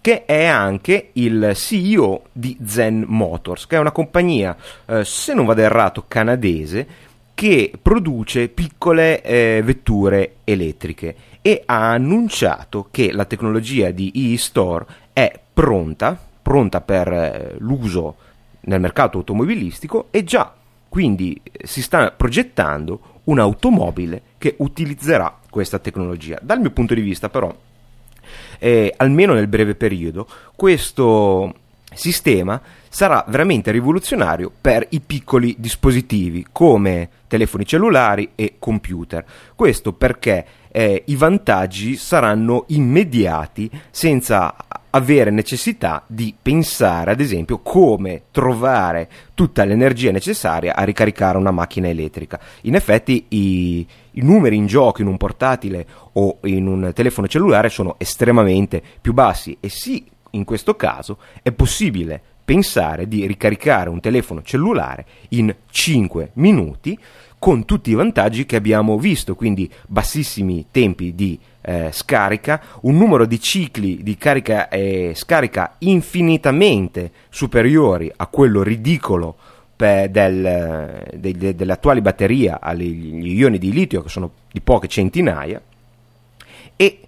che 0.00 0.24
è 0.24 0.44
anche 0.44 1.10
il 1.14 1.52
CEO 1.54 2.24
di 2.32 2.56
Zen 2.64 3.04
Motors, 3.06 3.66
che 3.66 3.76
è 3.76 3.80
una 3.80 3.92
compagnia, 3.92 4.56
eh, 4.86 5.04
se 5.04 5.32
non 5.32 5.46
vado 5.46 5.62
errato, 5.62 6.04
canadese, 6.06 7.06
che 7.34 7.72
produce 7.80 8.48
piccole 8.48 9.22
eh, 9.22 9.62
vetture 9.64 10.38
elettriche 10.44 11.14
e 11.40 11.62
ha 11.64 11.92
annunciato 11.92 12.88
che 12.90 13.12
la 13.12 13.24
tecnologia 13.24 13.90
di 13.92 14.32
e-store 14.34 14.84
è 15.12 15.38
pronta, 15.54 16.18
pronta 16.42 16.80
per 16.80 17.12
eh, 17.12 17.54
l'uso 17.58 18.16
nel 18.68 18.80
mercato 18.80 19.18
automobilistico 19.18 20.08
e 20.10 20.22
già 20.24 20.54
quindi 20.88 21.40
si 21.64 21.82
sta 21.82 22.10
progettando 22.12 23.20
un'automobile 23.24 24.22
che 24.38 24.54
utilizzerà 24.58 25.38
questa 25.50 25.78
tecnologia. 25.78 26.38
Dal 26.40 26.60
mio 26.60 26.70
punto 26.70 26.94
di 26.94 27.00
vista 27.00 27.28
però 27.28 27.54
eh, 28.58 28.94
almeno 28.96 29.34
nel 29.34 29.48
breve 29.48 29.74
periodo, 29.74 30.26
questo 30.54 31.54
sistema 31.92 32.60
sarà 32.88 33.24
veramente 33.28 33.70
rivoluzionario 33.70 34.50
per 34.60 34.86
i 34.90 35.00
piccoli 35.00 35.56
dispositivi 35.58 36.46
come 36.50 37.08
telefoni 37.26 37.66
cellulari 37.66 38.30
e 38.34 38.54
computer. 38.58 39.24
Questo 39.54 39.92
perché 39.92 40.46
eh, 40.70 41.02
i 41.06 41.16
vantaggi 41.16 41.96
saranno 41.96 42.64
immediati 42.68 43.70
senza 43.90 44.54
avere 44.90 45.30
necessità 45.30 46.02
di 46.06 46.34
pensare, 46.40 47.10
ad 47.10 47.20
esempio, 47.20 47.58
come 47.58 48.22
trovare 48.30 49.08
tutta 49.34 49.64
l'energia 49.64 50.10
necessaria 50.10 50.74
a 50.74 50.82
ricaricare 50.84 51.36
una 51.36 51.50
macchina 51.50 51.88
elettrica. 51.88 52.40
In 52.62 52.74
effetti 52.74 53.26
i, 53.28 53.86
i 54.12 54.22
numeri 54.22 54.56
in 54.56 54.66
gioco 54.66 55.02
in 55.02 55.08
un 55.08 55.16
portatile 55.16 55.86
o 56.12 56.38
in 56.44 56.66
un 56.66 56.90
telefono 56.94 57.28
cellulare 57.28 57.68
sono 57.68 57.96
estremamente 57.98 58.82
più 59.00 59.12
bassi 59.12 59.56
e 59.60 59.68
sì, 59.68 60.04
in 60.30 60.44
questo 60.44 60.74
caso 60.74 61.18
è 61.42 61.52
possibile 61.52 62.22
pensare 62.48 63.06
di 63.06 63.26
ricaricare 63.26 63.90
un 63.90 64.00
telefono 64.00 64.40
cellulare 64.40 65.04
in 65.30 65.54
5 65.70 66.30
minuti 66.36 66.98
con 67.38 67.66
tutti 67.66 67.90
i 67.90 67.94
vantaggi 67.94 68.46
che 68.46 68.56
abbiamo 68.56 68.96
visto, 68.96 69.34
quindi 69.34 69.70
bassissimi 69.86 70.64
tempi 70.70 71.14
di 71.14 71.38
eh, 71.60 71.90
scarica, 71.92 72.62
un 72.80 72.96
numero 72.96 73.26
di 73.26 73.38
cicli 73.38 74.02
di 74.02 74.16
carica 74.16 74.70
e 74.70 75.12
scarica 75.14 75.74
infinitamente 75.80 77.10
superiori 77.28 78.10
a 78.16 78.26
quello 78.28 78.62
ridicolo 78.62 79.36
del, 79.76 80.08
de, 81.16 81.32
de, 81.32 81.54
delle 81.54 81.72
attuali 81.72 82.00
batterie 82.00 82.56
agli 82.58 83.28
ioni 83.38 83.58
di 83.58 83.72
litio 83.72 84.00
che 84.00 84.08
sono 84.08 84.30
di 84.50 84.62
poche 84.62 84.88
centinaia 84.88 85.60
e 86.76 87.00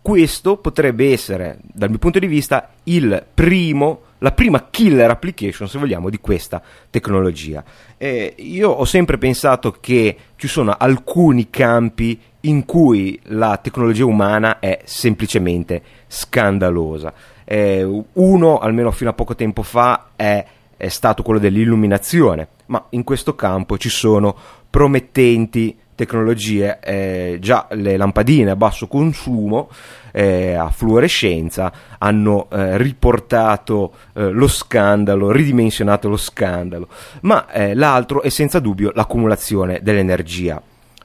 questo 0.00 0.56
potrebbe 0.56 1.12
essere 1.12 1.58
dal 1.60 1.90
mio 1.90 1.98
punto 1.98 2.18
di 2.18 2.26
vista 2.26 2.70
il 2.84 3.22
primo 3.34 4.08
la 4.20 4.32
prima 4.32 4.68
killer 4.70 5.10
application, 5.10 5.68
se 5.68 5.78
vogliamo, 5.78 6.10
di 6.10 6.18
questa 6.18 6.62
tecnologia. 6.88 7.62
Eh, 7.96 8.34
io 8.38 8.70
ho 8.70 8.84
sempre 8.84 9.18
pensato 9.18 9.76
che 9.80 10.16
ci 10.36 10.48
sono 10.48 10.74
alcuni 10.78 11.50
campi 11.50 12.18
in 12.42 12.64
cui 12.64 13.18
la 13.24 13.58
tecnologia 13.58 14.04
umana 14.04 14.58
è 14.58 14.80
semplicemente 14.84 15.82
scandalosa. 16.06 17.12
Eh, 17.44 17.82
uno, 18.12 18.58
almeno 18.58 18.90
fino 18.90 19.10
a 19.10 19.14
poco 19.14 19.34
tempo 19.34 19.62
fa, 19.62 20.10
è, 20.16 20.44
è 20.76 20.88
stato 20.88 21.22
quello 21.22 21.40
dell'illuminazione, 21.40 22.48
ma 22.66 22.84
in 22.90 23.04
questo 23.04 23.34
campo 23.34 23.76
ci 23.76 23.90
sono 23.90 24.36
promettenti 24.68 25.76
tecnologie, 26.00 26.78
eh, 26.80 27.36
già 27.40 27.66
le 27.72 27.98
lampadine 27.98 28.52
a 28.52 28.56
basso 28.56 28.86
consumo, 28.86 29.68
eh, 30.12 30.54
a 30.54 30.70
fluorescenza, 30.70 31.70
hanno 31.98 32.48
eh, 32.50 32.78
riportato 32.78 33.92
eh, 34.14 34.30
lo 34.30 34.48
scandalo, 34.48 35.30
ridimensionato 35.30 36.08
lo 36.08 36.16
scandalo, 36.16 36.88
ma 37.22 37.50
eh, 37.50 37.74
l'altro 37.74 38.22
è 38.22 38.30
senza 38.30 38.60
dubbio 38.60 38.92
l'accumulazione 38.94 39.80
dell'energia, 39.82 40.60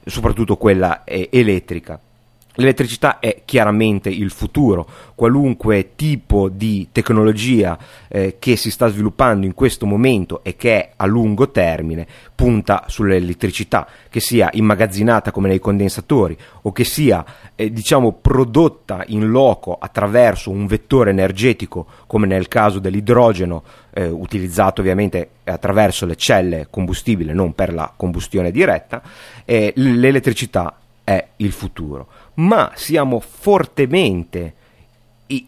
soprattutto 0.05 0.55
quella 0.55 1.03
eh, 1.03 1.27
elettrica. 1.29 1.99
L'elettricità 2.55 3.19
è 3.19 3.41
chiaramente 3.43 4.09
il 4.09 4.31
futuro, 4.31 4.87
qualunque 5.13 5.91
tipo 5.95 6.49
di 6.49 6.87
tecnologia 6.91 7.77
eh, 8.07 8.37
che 8.39 8.55
si 8.55 8.71
sta 8.71 8.87
sviluppando 8.87 9.45
in 9.45 9.53
questo 9.53 9.85
momento 9.85 10.41
e 10.43 10.55
che 10.55 10.75
è 10.75 10.89
a 10.95 11.05
lungo 11.05 11.51
termine 11.51 12.07
punta 12.33 12.85
sull'elettricità, 12.87 13.87
che 14.09 14.19
sia 14.19 14.49
immagazzinata 14.53 15.31
come 15.31 15.49
nei 15.49 15.59
condensatori 15.59 16.37
o 16.61 16.71
che 16.71 16.85
sia 16.85 17.25
eh, 17.55 17.71
diciamo 17.71 18.13
prodotta 18.13 19.03
in 19.07 19.27
loco 19.29 19.77
attraverso 19.79 20.49
un 20.49 20.65
vettore 20.65 21.09
energetico 21.09 21.85
come 22.07 22.25
nel 22.25 22.47
caso 22.47 22.79
dell'idrogeno 22.79 23.63
eh, 23.93 24.07
utilizzato 24.07 24.81
ovviamente 24.81 25.29
attraverso 25.43 26.05
le 26.05 26.15
celle 26.15 26.67
combustibile 26.69 27.33
non 27.33 27.53
per 27.53 27.73
la 27.73 27.91
combustione 27.95 28.51
diretta, 28.51 29.01
l'elettricità 29.45 30.77
è 31.03 31.27
il 31.37 31.51
futuro 31.51 32.07
ma 32.35 32.71
siamo 32.75 33.19
fortemente 33.19 34.53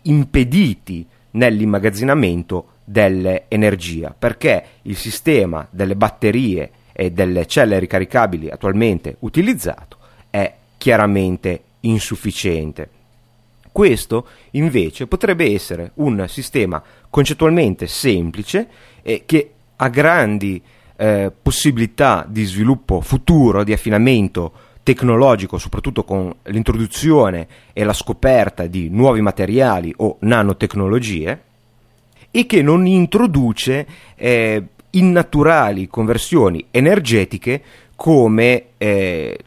impediti 0.04 1.06
nell'immagazzinamento 1.32 2.76
dell'energia 2.84 4.16
perché 4.18 4.64
il 4.84 4.96
sistema 4.96 5.68
delle 5.70 5.96
batterie 5.96 6.72
e 6.94 7.12
delle 7.12 7.46
celle 7.46 7.80
ricaricabili 7.80 8.50
attualmente 8.50 9.18
utilizzato 9.20 9.98
è 10.30 10.54
chiaramente 10.78 11.64
insufficiente. 11.82 12.90
Questo 13.72 14.28
invece 14.52 15.06
potrebbe 15.06 15.54
essere 15.54 15.92
un 15.96 16.26
sistema 16.28 16.82
concettualmente 17.10 17.86
semplice 17.86 18.68
e 19.04 19.24
che 19.26 19.52
ha 19.76 19.90
grandi 19.90 20.60
eh, 20.96 21.32
possibilità 21.40 22.26
di 22.28 22.44
sviluppo 22.46 23.02
futuro, 23.02 23.64
di 23.64 23.74
affinamento 23.74 24.52
tecnologico, 24.88 25.58
soprattutto 25.58 26.06
con 26.06 26.34
l'introduzione 26.44 27.46
e 27.74 27.84
la 27.84 27.92
scoperta 27.92 28.68
di 28.68 28.88
nuovi 28.90 29.20
materiali 29.20 29.94
o 29.98 30.16
nanotecnologie, 30.22 31.42
e 32.32 32.46
che 32.46 32.62
non 32.62 32.88
introduce 32.88 33.86
eh, 34.16 34.64
innaturali 34.92 35.90
conversioni 35.90 36.68
energetiche 36.72 37.62
come 37.98 38.68
eh, 38.78 39.38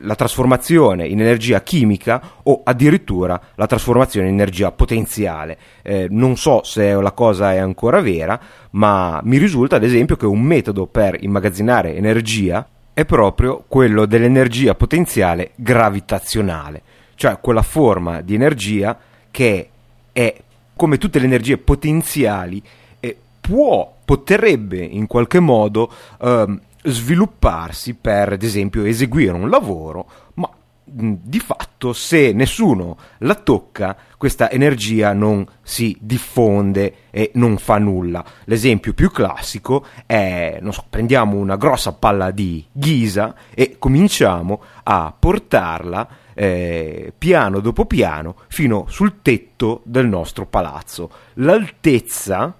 la 0.00 0.16
trasformazione 0.16 1.06
in 1.06 1.20
energia 1.20 1.62
chimica 1.62 2.20
o 2.42 2.62
addirittura 2.64 3.40
la 3.54 3.66
trasformazione 3.68 4.26
in 4.26 4.34
energia 4.34 4.72
potenziale. 4.72 5.58
Eh, 5.82 6.08
non 6.10 6.36
so 6.36 6.64
se 6.64 6.92
la 6.92 7.12
cosa 7.12 7.52
è 7.52 7.58
ancora 7.58 8.00
vera, 8.00 8.40
ma 8.70 9.20
mi 9.22 9.38
risulta 9.38 9.76
ad 9.76 9.84
esempio 9.84 10.16
che 10.16 10.26
un 10.26 10.40
metodo 10.40 10.86
per 10.86 11.22
immagazzinare 11.22 11.94
energia 11.94 12.66
è 12.98 13.04
proprio 13.04 13.62
quello 13.68 14.06
dell'energia 14.06 14.74
potenziale 14.74 15.52
gravitazionale, 15.54 16.82
cioè 17.14 17.38
quella 17.38 17.62
forma 17.62 18.22
di 18.22 18.34
energia 18.34 18.98
che 19.30 19.68
è 20.10 20.36
come 20.74 20.98
tutte 20.98 21.20
le 21.20 21.26
energie 21.26 21.58
potenziali 21.58 22.60
eh, 22.98 23.16
può, 23.40 23.94
potrebbe 24.04 24.78
in 24.78 25.06
qualche 25.06 25.38
modo 25.38 25.92
eh, 26.20 26.58
svilupparsi 26.82 27.94
per 27.94 28.32
ad 28.32 28.42
esempio 28.42 28.82
eseguire 28.84 29.30
un 29.30 29.48
lavoro, 29.48 30.06
ma 30.34 30.50
di 30.90 31.40
fatto 31.40 31.92
se 31.92 32.32
nessuno 32.32 32.96
la 33.18 33.34
tocca 33.34 33.96
questa 34.16 34.50
energia 34.50 35.12
non 35.12 35.46
si 35.62 35.96
diffonde 36.00 36.94
e 37.10 37.30
non 37.34 37.56
fa 37.56 37.78
nulla. 37.78 38.24
L'esempio 38.44 38.92
più 38.92 39.10
classico 39.10 39.86
è, 40.06 40.60
so, 40.70 40.84
prendiamo 40.90 41.36
una 41.36 41.56
grossa 41.56 41.92
palla 41.92 42.30
di 42.30 42.64
ghisa 42.72 43.34
e 43.54 43.76
cominciamo 43.78 44.60
a 44.82 45.14
portarla 45.16 46.08
eh, 46.34 47.12
piano 47.16 47.60
dopo 47.60 47.84
piano 47.84 48.36
fino 48.48 48.86
sul 48.88 49.22
tetto 49.22 49.82
del 49.84 50.06
nostro 50.06 50.46
palazzo. 50.46 51.10
L'altezza 51.34 52.56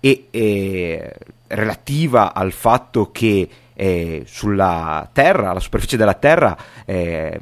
è, 0.00 0.22
è 0.30 1.12
relativa 1.48 2.34
al 2.34 2.52
fatto 2.52 3.10
che 3.10 3.48
eh, 3.82 4.22
sulla 4.26 5.08
Terra, 5.12 5.50
alla 5.50 5.58
superficie 5.58 5.96
della 5.96 6.14
Terra, 6.14 6.56
eh, 6.84 7.36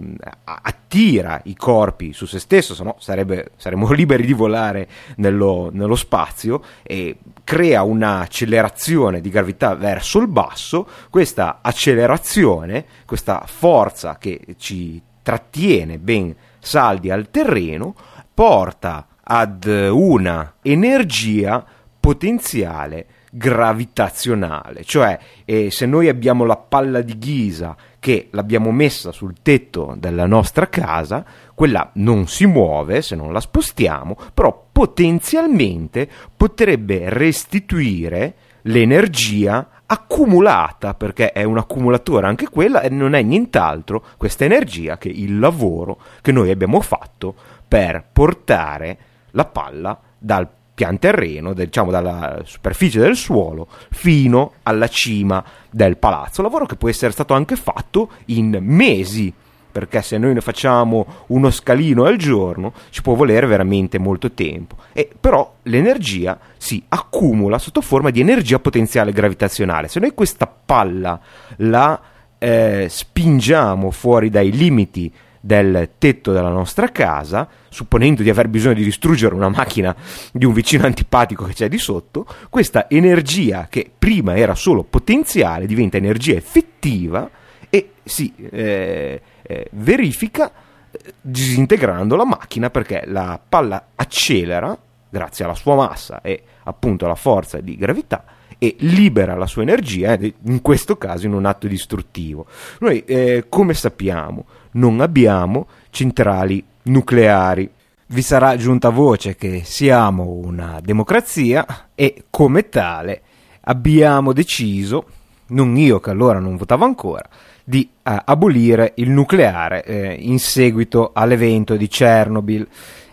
attira 0.45 1.38
i 1.45 1.55
corpi 1.55 2.14
su 2.14 2.24
se 2.24 2.38
stesso, 2.38 2.74
se 2.74 2.82
no 2.82 2.97
sarebbe, 2.99 3.51
saremmo 3.57 3.91
liberi 3.93 4.24
di 4.24 4.32
volare 4.32 4.88
nello, 5.16 5.68
nello 5.70 5.97
spazio 5.97 6.62
e 6.82 7.18
crea 7.45 7.82
un'accelerazione 7.82 9.20
di 9.20 9.28
gravità 9.28 9.74
verso 9.74 10.18
il 10.18 10.28
basso. 10.28 10.88
Questa 11.11 11.59
accelerazione, 11.61 12.86
questa 13.05 13.45
forza 13.45 14.16
che 14.16 14.41
ci 14.57 14.99
trattiene 15.20 15.99
ben 15.99 16.34
saldi 16.59 17.11
al 17.11 17.28
terreno, 17.30 17.95
porta 18.32 19.09
ad 19.22 19.66
una 19.66 20.55
energia 20.62 21.62
potenziale 22.01 23.07
gravitazionale, 23.31 24.83
cioè 24.85 25.16
eh, 25.45 25.70
se 25.70 25.87
noi 25.87 26.09
abbiamo 26.09 26.45
la 26.45 26.57
palla 26.57 27.01
di 27.01 27.16
ghisa 27.16 27.76
che 28.01 28.28
l'abbiamo 28.33 28.72
messa 28.72 29.12
sul 29.12 29.35
tetto 29.41 29.95
della 29.97 30.26
nostra 30.26 30.68
casa, 30.68 31.24
quella 31.55 31.91
non 31.95 32.26
si 32.26 32.47
muove 32.47 33.03
se 33.03 33.14
non 33.14 33.33
la 33.33 33.41
spostiamo, 33.41 34.16
però 34.35 34.66
potenzialmente 34.72 36.09
potrebbe 36.37 37.09
restituire 37.09 38.35
l'energia 38.62 39.83
accumulata, 39.87 40.95
perché 40.95 41.33
è 41.33 41.43
un 41.45 41.59
accumulatore 41.59 42.26
anche 42.26 42.49
quella 42.49 42.81
e 42.81 42.89
non 42.89 43.14
è 43.14 43.22
nient'altro 43.22 44.05
questa 44.16 44.45
energia 44.45 44.99
che 44.99 45.09
il 45.09 45.39
lavoro 45.39 45.99
che 46.20 46.33
noi 46.33 46.51
abbiamo 46.51 46.81
fatto 46.81 47.35
per 47.66 48.05
portare 48.12 48.99
la 49.33 49.45
palla 49.45 49.99
dal 50.18 50.49
pian 50.81 50.99
terreno, 50.99 51.53
diciamo 51.53 51.91
dalla 51.91 52.41
superficie 52.45 53.01
del 53.01 53.14
suolo 53.14 53.68
fino 53.91 54.53
alla 54.62 54.89
cima 54.89 55.45
del 55.70 55.99
palazzo, 55.99 56.41
lavoro 56.41 56.64
che 56.64 56.76
può 56.76 56.89
essere 56.89 57.12
stato 57.12 57.35
anche 57.35 57.55
fatto 57.55 58.12
in 58.26 58.57
mesi 58.62 59.31
perché 59.70 60.01
se 60.01 60.16
noi 60.16 60.33
ne 60.33 60.41
facciamo 60.41 61.24
uno 61.26 61.51
scalino 61.51 62.05
al 62.05 62.16
giorno 62.16 62.72
ci 62.89 63.03
può 63.03 63.12
volere 63.12 63.47
veramente 63.47 63.99
molto 63.99 64.33
tempo. 64.33 64.76
E 64.95 65.11
però 65.20 65.57
l'energia 65.64 66.39
si 66.57 66.83
accumula 66.89 67.59
sotto 67.59 67.83
forma 67.83 68.09
di 68.09 68.20
energia 68.20 68.59
potenziale 68.59 69.12
gravitazionale. 69.12 69.87
Se 69.87 70.01
noi 70.01 70.14
questa 70.14 70.47
palla 70.47 71.20
la 71.59 72.01
eh, 72.39 72.87
spingiamo 72.89 73.91
fuori 73.91 74.31
dai 74.31 74.51
limiti 74.51 75.12
del 75.41 75.91
tetto 75.99 76.32
della 76.32 76.51
nostra 76.51 76.88
casa, 76.91 77.49
supponendo 77.68 78.22
di 78.22 78.30
aver 78.30 78.49
bisogno 78.49 78.74
di 78.74 78.84
distruggere 78.84 79.34
una 79.34 79.49
macchina 79.49 79.95
di 80.32 80.45
un 80.45 80.53
vicino 80.53 80.84
antipatico 80.84 81.45
che 81.45 81.55
c'è 81.55 81.68
di 81.68 81.78
sotto, 81.78 82.26
questa 82.51 82.88
energia 82.88 83.66
che 83.68 83.91
prima 83.97 84.36
era 84.36 84.55
solo 84.55 84.84
potenziale 84.84 85.66
diventa 85.66 85.97
energia 85.97 86.34
effettiva 86.34 87.28
e 87.70 87.93
si 88.03 88.32
eh, 88.51 89.22
eh, 89.43 89.68
verifica 89.72 90.51
eh, 90.91 91.14
disintegrando 91.20 92.16
la 92.16 92.24
macchina 92.24 92.68
perché 92.68 93.05
la 93.07 93.41
palla 93.47 93.88
accelera 93.95 94.76
grazie 95.09 95.45
alla 95.45 95.55
sua 95.55 95.74
massa 95.74 96.20
e 96.20 96.43
appunto 96.64 97.05
alla 97.05 97.14
forza 97.14 97.61
di 97.61 97.76
gravità 97.76 98.24
e 98.62 98.76
libera 98.80 99.34
la 99.34 99.47
sua 99.47 99.62
energia, 99.62 100.18
in 100.20 100.61
questo 100.61 100.99
caso 100.99 101.24
in 101.24 101.32
un 101.32 101.47
atto 101.47 101.66
distruttivo. 101.66 102.45
Noi, 102.80 103.03
eh, 103.07 103.47
come 103.49 103.72
sappiamo, 103.72 104.45
non 104.73 105.01
abbiamo 105.01 105.66
centrali 105.91 106.64
nucleari. 106.85 107.68
Vi 108.07 108.23
sarà 108.23 108.57
giunta 108.57 108.89
voce 108.89 109.37
che 109.37 109.62
siamo 109.64 110.25
una 110.25 110.81
democrazia 110.83 111.89
e 111.95 112.25
come 112.31 112.68
tale 112.68 113.23
abbiamo 113.62 114.33
deciso, 114.33 115.07
non 115.49 115.77
io 115.77 116.01
che 116.01 116.11
allora 116.11 116.39
non 116.39 116.57
votavo 116.57 116.85
ancora, 116.85 117.29
di 117.64 117.89
eh, 118.03 118.23
abolire 118.25 118.93
il 118.97 119.11
nucleare 119.11 119.85
eh, 119.85 120.12
in 120.12 120.41
seguito 120.41 121.12
all'evento 121.14 121.77
di 121.77 121.87
Chernobyl. 121.87 122.66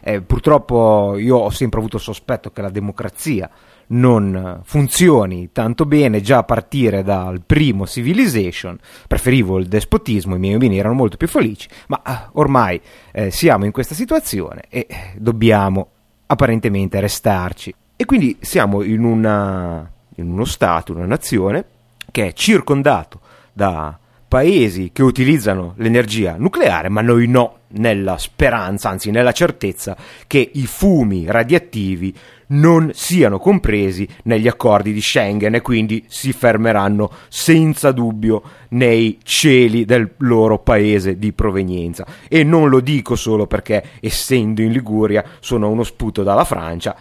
Eh, 0.08 0.22
purtroppo 0.22 1.18
io 1.18 1.36
ho 1.36 1.49
sempre 1.49 1.80
avuto 1.80 1.97
il 1.97 2.01
sospetto 2.01 2.51
che 2.51 2.62
la 2.62 2.70
democrazia 2.70 3.49
non 3.88 4.62
funzioni 4.64 5.49
tanto 5.51 5.86
bene 5.86 6.22
già 6.22 6.38
a 6.38 6.43
partire 6.43 7.03
dal 7.03 7.41
primo 7.45 7.86
Civilization. 7.86 8.78
Preferivo 9.05 9.58
il 9.58 9.68
despotismo, 9.68 10.36
i 10.36 10.39
miei 10.39 10.53
bambini 10.53 10.80
erano 10.80 10.93
molto 10.93 11.18
più 11.18 11.28
felici, 11.28 11.68
ma 11.88 12.01
eh, 12.08 12.30
ormai 12.36 12.80
eh, 13.12 13.32
siamo 13.32 13.66
in 13.66 13.74
questa 13.74 13.95
situazione 13.95 14.62
e 14.70 14.88
dobbiamo 15.18 15.89
apparentemente 16.28 17.01
restarci. 17.01 17.76
E 17.97 18.05
quindi 18.05 18.38
siamo 18.39 18.84
in, 18.84 19.03
una, 19.03 19.91
in 20.16 20.32
uno 20.32 20.45
Stato, 20.45 20.93
una 20.93 21.05
nazione 21.05 21.66
che 22.12 22.28
è 22.28 22.32
circondato 22.32 23.20
da 23.51 23.99
paesi 24.28 24.91
che 24.93 25.03
utilizzano 25.03 25.73
l'energia 25.78 26.36
nucleare, 26.38 26.89
ma 26.89 27.01
noi 27.01 27.28
no, 27.28 27.59
nella 27.69 28.17
speranza, 28.17 28.89
anzi 28.89 29.11
nella 29.11 29.32
certezza 29.32 29.95
che 30.25 30.51
i 30.53 30.65
fumi 30.65 31.25
radioattivi 31.28 32.13
non 32.49 32.91
siano 32.93 33.39
compresi 33.39 34.07
negli 34.23 34.47
accordi 34.47 34.93
di 34.93 35.01
Schengen 35.01 35.55
e 35.55 35.61
quindi 35.61 36.05
si 36.07 36.32
fermeranno 36.32 37.11
senza 37.28 37.91
dubbio 37.91 38.41
nei 38.69 39.19
cieli 39.23 39.84
del 39.86 40.11
loro 40.19 40.59
paese 40.59 41.17
di 41.17 41.34
provenienza. 41.34 42.05
E 42.28 42.43
non 42.43 42.69
lo 42.69 42.80
dico 42.80 43.15
solo 43.15 43.47
perché, 43.47 43.84
essendo 43.99 44.61
in 44.61 44.71
Liguria, 44.71 45.23
sono 45.39 45.69
uno 45.69 45.84
sputo 45.84 46.23
dalla 46.23 46.45
Francia, 46.45 46.95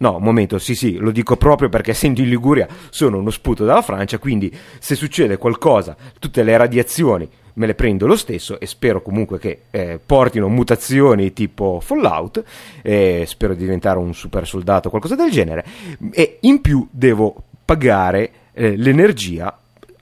No, 0.00 0.16
un 0.16 0.22
momento, 0.22 0.58
sì, 0.58 0.74
sì, 0.74 0.96
lo 0.96 1.10
dico 1.10 1.36
proprio 1.36 1.68
perché 1.68 1.90
essendo 1.90 2.22
in 2.22 2.30
Liguria 2.30 2.66
sono 2.88 3.18
uno 3.18 3.28
sputo 3.28 3.66
dalla 3.66 3.82
Francia, 3.82 4.16
quindi 4.18 4.50
se 4.78 4.94
succede 4.94 5.36
qualcosa, 5.36 5.94
tutte 6.18 6.42
le 6.42 6.56
radiazioni 6.56 7.28
me 7.54 7.66
le 7.66 7.74
prendo 7.74 8.06
lo 8.06 8.16
stesso 8.16 8.58
e 8.58 8.64
spero 8.64 9.02
comunque 9.02 9.38
che 9.38 9.64
eh, 9.70 10.00
portino 10.04 10.48
mutazioni 10.48 11.34
tipo 11.34 11.80
Fallout, 11.82 12.42
eh, 12.80 13.24
spero 13.26 13.52
di 13.52 13.60
diventare 13.60 13.98
un 13.98 14.14
super 14.14 14.46
soldato 14.46 14.86
o 14.88 14.90
qualcosa 14.90 15.16
del 15.16 15.30
genere, 15.30 15.66
e 16.12 16.38
in 16.40 16.62
più 16.62 16.88
devo 16.90 17.34
pagare 17.66 18.30
eh, 18.54 18.76
l'energia 18.76 19.54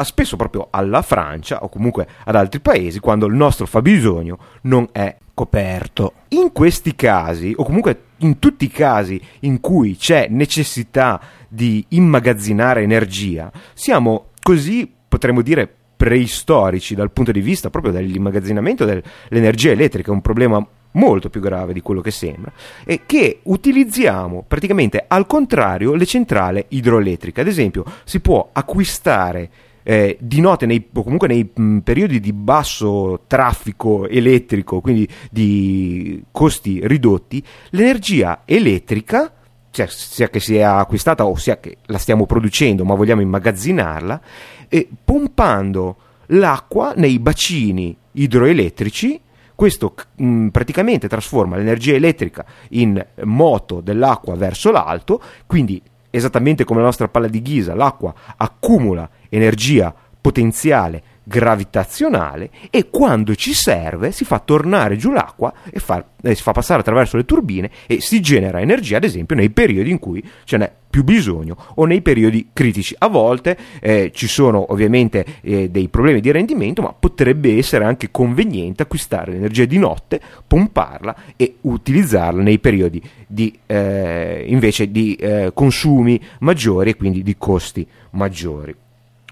spesso 0.05 0.37
proprio 0.37 0.69
alla 0.71 1.03
Francia 1.03 1.65
o 1.65 1.69
comunque 1.69 2.07
ad 2.23 2.37
altri 2.37 2.61
paesi 2.61 3.01
quando 3.01 3.27
il 3.27 3.35
nostro 3.35 3.67
fabbisogno 3.67 4.39
non 4.63 4.89
è 4.93 5.17
coperto. 5.35 6.13
In 6.29 6.53
questi 6.53 6.95
casi, 6.95 7.53
o 7.57 7.65
comunque 7.65 8.03
in 8.19 8.39
tutti 8.39 8.65
i 8.65 8.71
casi 8.71 9.21
in 9.41 9.61
cui 9.61 9.97
c'è 9.97 10.29
necessità 10.29 11.21
di 11.49 11.85
immagazzinare 11.89 12.83
energia, 12.83 13.51
siamo 13.75 14.29
così, 14.43 14.91
potremmo 15.09 15.43
dire, 15.43 15.73
preistorici 15.97 16.95
dal 16.95 17.11
punto 17.11 17.33
di 17.33 17.41
vista 17.41 17.71
proprio 17.71 17.93
dell'immagazzinamento 17.93 18.85
dell'energia 18.85 19.73
elettrica, 19.73 20.13
un 20.13 20.21
problema 20.21 20.65
molto 20.93 21.29
più 21.29 21.41
grave 21.41 21.73
di 21.73 21.81
quello 21.81 22.01
che 22.01 22.11
sembra, 22.11 22.53
e 22.85 23.03
che 23.05 23.41
utilizziamo 23.43 24.45
praticamente 24.47 25.05
al 25.07 25.27
contrario 25.27 25.95
le 25.95 26.07
centrali 26.07 26.65
idroelettriche. 26.69 27.41
Ad 27.41 27.47
esempio, 27.47 27.85
si 28.05 28.21
può 28.21 28.49
acquistare 28.53 29.51
eh, 29.83 30.17
di 30.21 30.41
notte 30.41 30.67
nei, 30.67 30.89
comunque 30.93 31.29
nei 31.29 31.49
mh, 31.53 31.79
periodi 31.79 32.21
di 32.21 32.33
basso 32.33 33.23
traffico 33.27 34.09
elettrico, 34.09 34.81
quindi 34.81 35.09
di 35.31 36.23
costi 36.31 36.81
ridotti, 36.83 37.43
l'energia 37.71 38.43
elettrica, 38.45 39.33
cioè 39.71 39.87
sia 39.89 40.29
che 40.29 40.41
sia 40.41 40.77
acquistata 40.77 41.27
o 41.27 41.37
sia 41.37 41.61
che 41.61 41.79
la 41.87 41.99
stiamo 41.99 42.27
producendo 42.27 42.85
ma 42.85 42.95
vogliamo 42.95 43.21
immagazzinarla, 43.21 44.21
e 44.69 44.89
pompando 45.05 45.97
l'acqua 46.27 46.93
nei 46.97 47.19
bacini 47.19 47.97
idroelettrici. 48.13 49.21
Questo 49.55 49.95
mh, 50.15 50.49
praticamente 50.49 51.09
trasforma 51.09 51.57
l'energia 51.57 51.95
elettrica 51.95 52.45
in 52.71 53.05
moto 53.25 53.81
dell'acqua 53.81 54.37
verso 54.37 54.71
l'alto, 54.71 55.21
quindi 55.47 55.83
esattamente 56.19 56.65
come 56.65 56.81
la 56.81 56.87
nostra 56.87 57.09
palla 57.09 57.29
di 57.29 57.41
ghisa, 57.41 57.75
l'acqua 57.75 58.15
accumula 58.37 59.09
energia 59.29 59.95
potenziale 60.21 61.03
gravitazionale 61.29 62.51
e 62.71 62.89
quando 62.89 63.35
ci 63.35 63.53
serve 63.53 64.13
si 64.13 64.25
fa 64.25 64.39
tornare 64.39 64.97
giù 64.97 65.11
l'acqua 65.11 65.53
e 65.71 65.79
fa, 65.79 66.03
eh, 66.23 66.35
si 66.35 66.43
fa 66.43 66.53
passare 66.53 66.81
attraverso 66.81 67.19
le 67.19 67.27
turbine 67.27 67.71
e 67.87 68.01
si 68.01 68.21
genera 68.21 68.61
energia 68.61 68.97
ad 68.97 69.05
esempio 69.05 69.37
nei 69.37 69.51
periodi 69.51 69.91
in 69.91 69.99
cui 69.99 70.25
ce 70.45 70.57
n'è 70.57 70.73
più 70.89 71.05
bisogno 71.05 71.55
o 71.75 71.85
nei 71.85 72.01
periodi 72.01 72.49
critici. 72.53 72.95
A 72.99 73.09
volte 73.09 73.59
eh, 73.81 74.11
ci 74.15 74.27
sono 74.27 74.73
ovviamente 74.73 75.25
eh, 75.43 75.69
dei 75.69 75.89
problemi 75.89 76.21
di 76.21 76.31
rendimento, 76.31 76.81
ma 76.81 76.95
potrebbe 76.99 77.59
essere 77.59 77.85
anche 77.85 78.11
conveniente 78.11 78.83
acquistare 78.83 79.33
l'energia 79.33 79.67
di 79.67 79.77
notte, 79.77 80.19
pomparla 80.47 81.15
e 81.37 81.57
utilizzarla 81.61 82.43
nei 82.43 82.59
periodi 82.59 83.03
di, 83.27 83.57
eh, 83.67 84.45
invece 84.49 84.91
di 84.91 85.15
eh, 85.17 85.51
consumi 85.53 86.19
maggiori 86.41 86.91
e 86.91 86.97
quindi 86.97 87.23
di 87.23 87.37
costi 87.37 87.87
maggiori. 88.13 88.75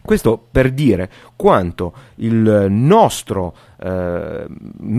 Questo 0.07 0.47
per 0.51 0.71
dire 0.71 1.11
quanto 1.35 1.93
nostro, 2.15 3.57
eh, 3.83 4.47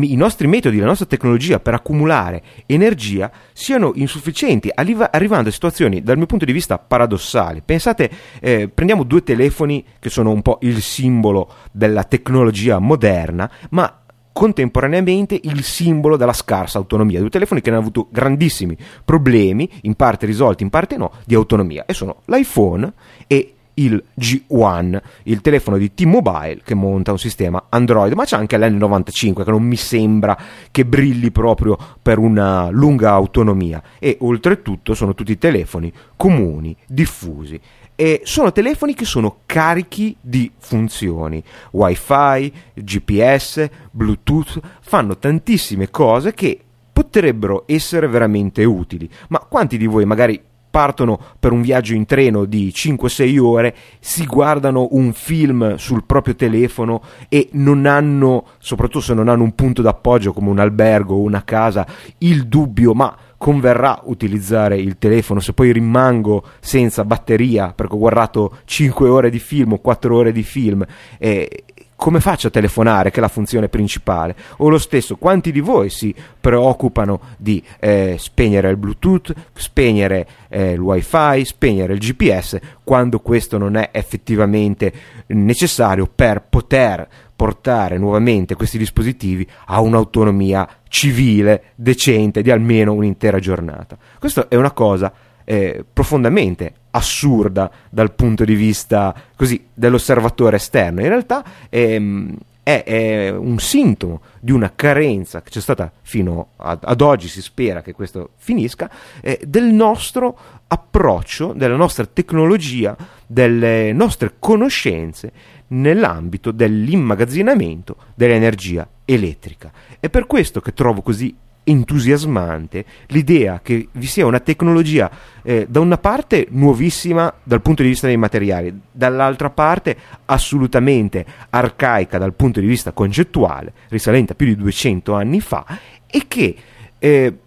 i 0.01 0.15
nostri 0.15 0.47
metodi, 0.47 0.77
la 0.77 0.85
nostra 0.85 1.05
tecnologia 1.05 1.59
per 1.59 1.73
accumulare 1.73 2.43
energia 2.65 3.31
siano 3.53 3.93
insufficienti, 3.95 4.69
arrivando 4.73 5.49
a 5.49 5.51
situazioni 5.51 6.03
dal 6.03 6.17
mio 6.17 6.25
punto 6.25 6.43
di 6.43 6.51
vista 6.51 6.77
paradossali. 6.77 7.61
Pensate, 7.65 8.11
eh, 8.41 8.67
prendiamo 8.67 9.03
due 9.03 9.23
telefoni 9.23 9.83
che 9.97 10.09
sono 10.09 10.31
un 10.31 10.41
po' 10.41 10.57
il 10.61 10.81
simbolo 10.81 11.49
della 11.71 12.03
tecnologia 12.03 12.77
moderna, 12.79 13.49
ma 13.69 14.01
contemporaneamente 14.33 15.39
il 15.41 15.63
simbolo 15.63 16.15
della 16.15 16.33
scarsa 16.33 16.77
autonomia. 16.77 17.19
Due 17.21 17.29
telefoni 17.29 17.61
che 17.61 17.69
hanno 17.69 17.79
avuto 17.79 18.07
grandissimi 18.11 18.77
problemi, 19.03 19.67
in 19.83 19.95
parte 19.95 20.27
risolti, 20.27 20.61
in 20.61 20.69
parte 20.69 20.97
no, 20.97 21.11
di 21.25 21.33
autonomia, 21.33 21.85
e 21.85 21.93
sono 21.93 22.21
l'iPhone 22.25 22.93
e 23.25 23.53
il 23.79 24.03
G1, 24.19 25.01
il 25.23 25.41
telefono 25.41 25.77
di 25.77 25.93
T-Mobile 25.93 26.61
che 26.63 26.75
monta 26.75 27.11
un 27.11 27.19
sistema 27.19 27.65
Android, 27.69 28.13
ma 28.13 28.25
c'è 28.25 28.37
anche 28.37 28.57
l'N95 28.57 29.43
che 29.43 29.51
non 29.51 29.63
mi 29.63 29.75
sembra 29.75 30.37
che 30.71 30.85
brilli 30.85 31.31
proprio 31.31 31.77
per 32.01 32.17
una 32.17 32.69
lunga 32.69 33.11
autonomia. 33.11 33.81
E 33.99 34.17
oltretutto 34.21 34.93
sono 34.93 35.13
tutti 35.13 35.37
telefoni 35.37 35.91
comuni, 36.15 36.75
diffusi. 36.87 37.59
E 37.99 38.21
sono 38.25 38.51
telefoni 38.51 38.93
che 38.93 39.05
sono 39.05 39.37
carichi 39.47 40.15
di 40.21 40.51
funzioni, 40.59 41.43
wifi, 41.71 42.53
GPS, 42.75 43.67
bluetooth, 43.89 44.59
fanno 44.81 45.17
tantissime 45.17 45.89
cose 45.89 46.33
che 46.35 46.59
potrebbero 46.93 47.63
essere 47.65 48.07
veramente 48.07 48.63
utili, 48.63 49.09
ma 49.29 49.39
quanti 49.39 49.77
di 49.77 49.87
voi 49.87 50.05
magari 50.05 50.39
partono 50.77 51.19
per 51.39 51.53
un 51.53 51.63
viaggio 51.63 51.95
in 51.95 52.05
treno 52.05 52.45
di 52.45 52.71
5-6 52.71 53.39
ore, 53.39 53.75
si 53.99 54.27
guardano 54.27 54.89
un 54.91 55.11
film 55.11 55.73
sul 55.77 56.03
proprio 56.05 56.35
telefono 56.35 57.01
e 57.29 57.49
non 57.53 57.87
hanno, 57.87 58.45
soprattutto 58.59 59.05
se 59.05 59.15
non 59.15 59.27
hanno 59.27 59.41
un 59.41 59.55
punto 59.55 59.81
d'appoggio 59.81 60.33
come 60.33 60.51
un 60.51 60.59
albergo 60.59 61.15
o 61.15 61.21
una 61.21 61.43
casa, 61.43 61.83
il 62.19 62.47
dubbio, 62.47 62.93
ma 62.93 63.11
converrà 63.37 64.01
utilizzare 64.05 64.77
il 64.77 64.97
telefono 64.97 65.39
se 65.39 65.53
poi 65.53 65.71
rimango 65.71 66.43
senza 66.59 67.05
batteria 67.05 67.71
perché 67.73 67.93
ho 67.93 67.99
guardato 67.99 68.57
5 68.65 69.07
ore 69.07 69.29
di 69.29 69.39
film 69.39 69.73
o 69.73 69.79
4 69.79 70.15
ore 70.15 70.31
di 70.31 70.43
film 70.43 70.85
e 71.17 71.63
come 71.97 72.19
faccio 72.19 72.47
a 72.47 72.51
telefonare, 72.51 73.09
che 73.09 73.17
è 73.17 73.21
la 73.21 73.27
funzione 73.27 73.69
principale? 73.69 74.35
O 74.57 74.69
lo 74.69 74.77
stesso, 74.77 75.15
quanti 75.15 75.51
di 75.51 75.61
voi 75.61 75.89
si 75.89 76.13
preoccupano 76.39 77.19
di 77.37 77.61
eh, 77.79 78.17
spegnere 78.19 78.69
il 78.69 78.77
Bluetooth, 78.77 79.33
spegnere 79.53 80.27
eh, 80.47 80.73
il 80.73 80.79
WiFi, 80.79 81.43
spegnere 81.43 81.93
il 81.93 81.99
GPS, 81.99 82.59
quando 82.83 83.19
questo 83.19 83.57
non 83.57 83.75
è 83.75 83.89
effettivamente 83.91 84.93
necessario 85.27 86.07
per 86.13 86.43
poter 86.47 87.07
portare 87.35 87.97
nuovamente 87.97 88.55
questi 88.55 88.77
dispositivi 88.77 89.47
a 89.65 89.79
un'autonomia 89.79 90.67
civile, 90.87 91.71
decente, 91.75 92.41
di 92.41 92.51
almeno 92.51 92.93
un'intera 92.93 93.39
giornata. 93.39 93.97
Questa 94.19 94.47
è 94.47 94.55
una 94.55 94.71
cosa 94.71 95.11
eh, 95.43 95.85
profondamente 95.91 96.73
assurda 96.91 97.71
dal 97.89 98.13
punto 98.13 98.43
di 98.43 98.55
vista 98.55 99.15
così, 99.35 99.67
dell'osservatore 99.73 100.57
esterno. 100.57 101.01
In 101.01 101.07
realtà 101.07 101.43
ehm, 101.69 102.35
è, 102.63 102.83
è, 102.83 103.29
un 103.29 103.57
sintomo 103.59 104.21
di 104.41 104.51
una 104.51 104.73
carenza 104.75 105.41
che 105.41 105.51
c'è 105.51 105.61
stata 105.61 105.89
fino 106.01 106.49
ad, 106.57 106.79
ad 106.81 106.99
oggi, 106.99 107.29
si 107.29 107.41
spera 107.41 107.81
che 107.81 107.93
questo 107.93 108.31
finisca, 108.35 108.89
eh, 109.21 109.39
del 109.47 109.65
nostro 109.65 110.37
approccio, 110.67 111.53
della 111.53 111.77
nostra 111.77 112.05
tecnologia, 112.05 112.93
delle 113.25 113.93
nostre 113.93 114.33
conoscenze 114.37 115.31
nell'ambito 115.67 116.51
dell'immagazzinamento 116.51 117.95
dell'energia 118.15 118.85
elettrica. 119.07 119.71
È 119.99 120.09
per 120.09 120.27
questo 120.27 120.59
che 120.59 120.73
trovo 120.73 121.01
così 121.01 121.33
entusiasmante 121.63 122.85
l'idea 123.07 123.59
che 123.61 123.89
vi 123.91 124.05
sia 124.05 124.25
una 124.25 124.39
tecnologia 124.39 125.11
eh, 125.43 125.65
da 125.69 125.81
una 125.81 125.97
parte 125.97 126.47
nuovissima 126.49 127.33
dal 127.43 127.61
punto 127.61 127.83
di 127.83 127.89
vista 127.89 128.07
dei 128.07 128.17
materiali, 128.17 128.73
dall'altra 128.91 129.49
parte 129.49 129.97
assolutamente 130.25 131.25
arcaica 131.49 132.17
dal 132.17 132.33
punto 132.33 132.59
di 132.59 132.67
vista 132.67 132.91
concettuale, 132.91 133.73
risalente 133.89 134.31
a 134.31 134.35
più 134.35 134.47
di 134.47 134.55
200 134.55 135.13
anni 135.13 135.41
fa, 135.41 135.65
e 136.05 136.23
che 136.27 136.55
eh, 136.99 137.37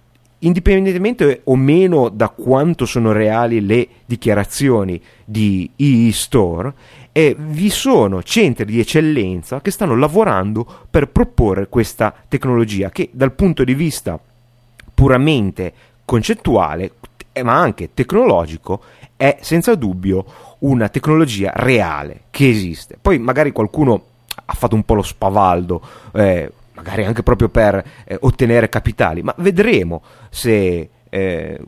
indipendentemente 0.40 1.40
o 1.44 1.56
meno 1.56 2.08
da 2.10 2.28
quanto 2.28 2.84
sono 2.84 3.12
reali 3.12 3.64
le 3.64 3.88
dichiarazioni 4.04 5.00
di 5.24 5.70
EE 5.76 6.12
Eh, 7.12 7.34
vi 7.38 7.70
sono 7.70 8.22
centri 8.22 8.64
di 8.66 8.78
eccellenza 8.78 9.60
che 9.60 9.70
stanno 9.70 9.96
lavorando 9.96 10.66
per 10.88 11.08
proporre 11.08 11.68
questa 11.68 12.14
tecnologia 12.28 12.90
che 12.90 13.10
dal 13.12 13.32
punto 13.32 13.64
di 13.64 13.74
vista 13.74 14.18
puramente 14.94 15.72
concettuale 16.04 16.92
eh, 17.32 17.42
ma 17.42 17.58
anche 17.58 17.90
tecnologico 17.94 18.82
è 19.16 19.38
senza 19.40 19.74
dubbio 19.74 20.24
una 20.60 20.88
tecnologia 20.88 21.52
reale 21.54 22.22
che 22.30 22.48
esiste. 22.48 22.96
Poi 23.00 23.18
magari 23.18 23.52
qualcuno 23.52 24.04
ha 24.44 24.54
fatto 24.54 24.74
un 24.74 24.84
po' 24.84 24.94
lo 24.94 25.02
spavaldo, 25.02 25.82
eh, 26.12 26.50
magari 26.74 27.04
anche 27.04 27.22
proprio 27.22 27.48
per 27.48 27.84
eh, 28.04 28.16
ottenere 28.20 28.68
capitali, 28.68 29.22
ma 29.22 29.34
vedremo 29.38 30.02
se 30.30 30.88
eh, 31.08 31.60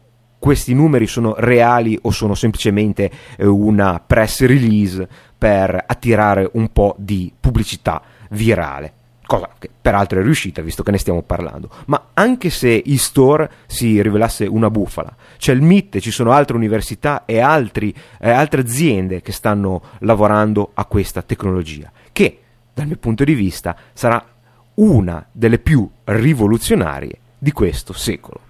questi 0.42 0.74
numeri 0.74 1.06
sono 1.06 1.36
reali 1.38 1.96
o 2.02 2.10
sono 2.10 2.34
semplicemente 2.34 3.08
eh, 3.36 3.46
una 3.46 4.02
press 4.04 4.44
release 4.44 5.06
per 5.38 5.84
attirare 5.86 6.50
un 6.54 6.72
po' 6.72 6.96
di 6.98 7.32
pubblicità 7.38 8.02
virale. 8.30 8.92
Cosa 9.24 9.50
che 9.56 9.70
peraltro 9.80 10.18
è 10.18 10.22
riuscita 10.24 10.60
visto 10.60 10.82
che 10.82 10.90
ne 10.90 10.98
stiamo 10.98 11.22
parlando. 11.22 11.70
Ma 11.86 12.08
anche 12.14 12.50
se 12.50 12.82
e-store 12.84 13.48
si 13.66 14.02
rivelasse 14.02 14.44
una 14.46 14.68
bufala, 14.68 15.14
c'è 15.38 15.52
il 15.52 15.62
MIT, 15.62 16.00
ci 16.00 16.10
sono 16.10 16.32
altre 16.32 16.56
università 16.56 17.24
e 17.24 17.38
altri, 17.38 17.94
eh, 18.18 18.28
altre 18.28 18.62
aziende 18.62 19.20
che 19.20 19.30
stanno 19.30 19.80
lavorando 20.00 20.72
a 20.74 20.86
questa 20.86 21.22
tecnologia, 21.22 21.92
che 22.10 22.40
dal 22.74 22.88
mio 22.88 22.96
punto 22.96 23.22
di 23.22 23.34
vista 23.34 23.76
sarà 23.92 24.20
una 24.74 25.24
delle 25.30 25.60
più 25.60 25.88
rivoluzionarie 26.02 27.18
di 27.38 27.52
questo 27.52 27.92
secolo. 27.92 28.40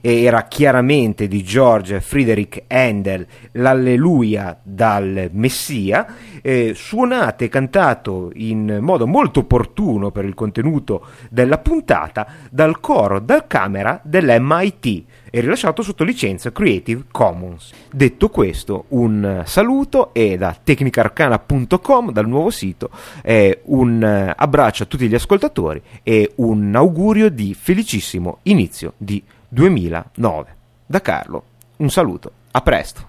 era 0.01 0.43
chiaramente 0.45 1.29
di 1.29 1.43
George 1.43 2.01
Friedrich 2.01 2.65
Handel 2.69 3.27
l'Alleluia 3.53 4.59
dal 4.63 5.31
Messia, 5.33 6.07
eh, 6.43 6.73
suonato 6.75 7.45
e 7.45 7.49
cantato 7.49 8.31
in 8.35 8.79
modo 8.81 9.07
molto 9.07 9.41
opportuno 9.41 10.11
per 10.11 10.25
il 10.25 10.35
contenuto 10.35 11.07
della 11.31 11.59
puntata 11.59 12.27
dal 12.51 12.81
coro 12.81 13.21
dal 13.21 13.47
camera 13.47 14.01
dell'MIT 14.03 15.05
e 15.31 15.41
rilasciato 15.41 15.83
sotto 15.83 16.05
licenza 16.05 16.53
Creative 16.53 17.05
Commons. 17.11 17.73
Detto 17.93 18.29
questo, 18.29 18.85
un 18.89 19.43
saluto 19.45 20.15
e 20.15 20.37
da 20.37 20.57
tecnicarcana.com, 20.63 22.11
dal 22.13 22.27
nuovo 22.27 22.51
sito, 22.51 22.91
eh, 23.23 23.61
un 23.65 24.35
abbraccio 24.37 24.85
a 24.85 24.87
tutti 24.87 25.09
gli 25.09 25.15
ascoltatori 25.15 25.83
e 26.03 26.33
un 26.37 26.75
augurio 26.75 27.29
di 27.29 27.55
felicissimo 27.55 28.39
inizio 28.45 28.95
di 28.97 29.23
2009. 29.49 30.57
Da 30.87 31.01
Carlo, 31.01 31.45
un 31.77 31.91
saluto, 31.91 32.33
a 32.53 32.61
presto. 32.61 33.03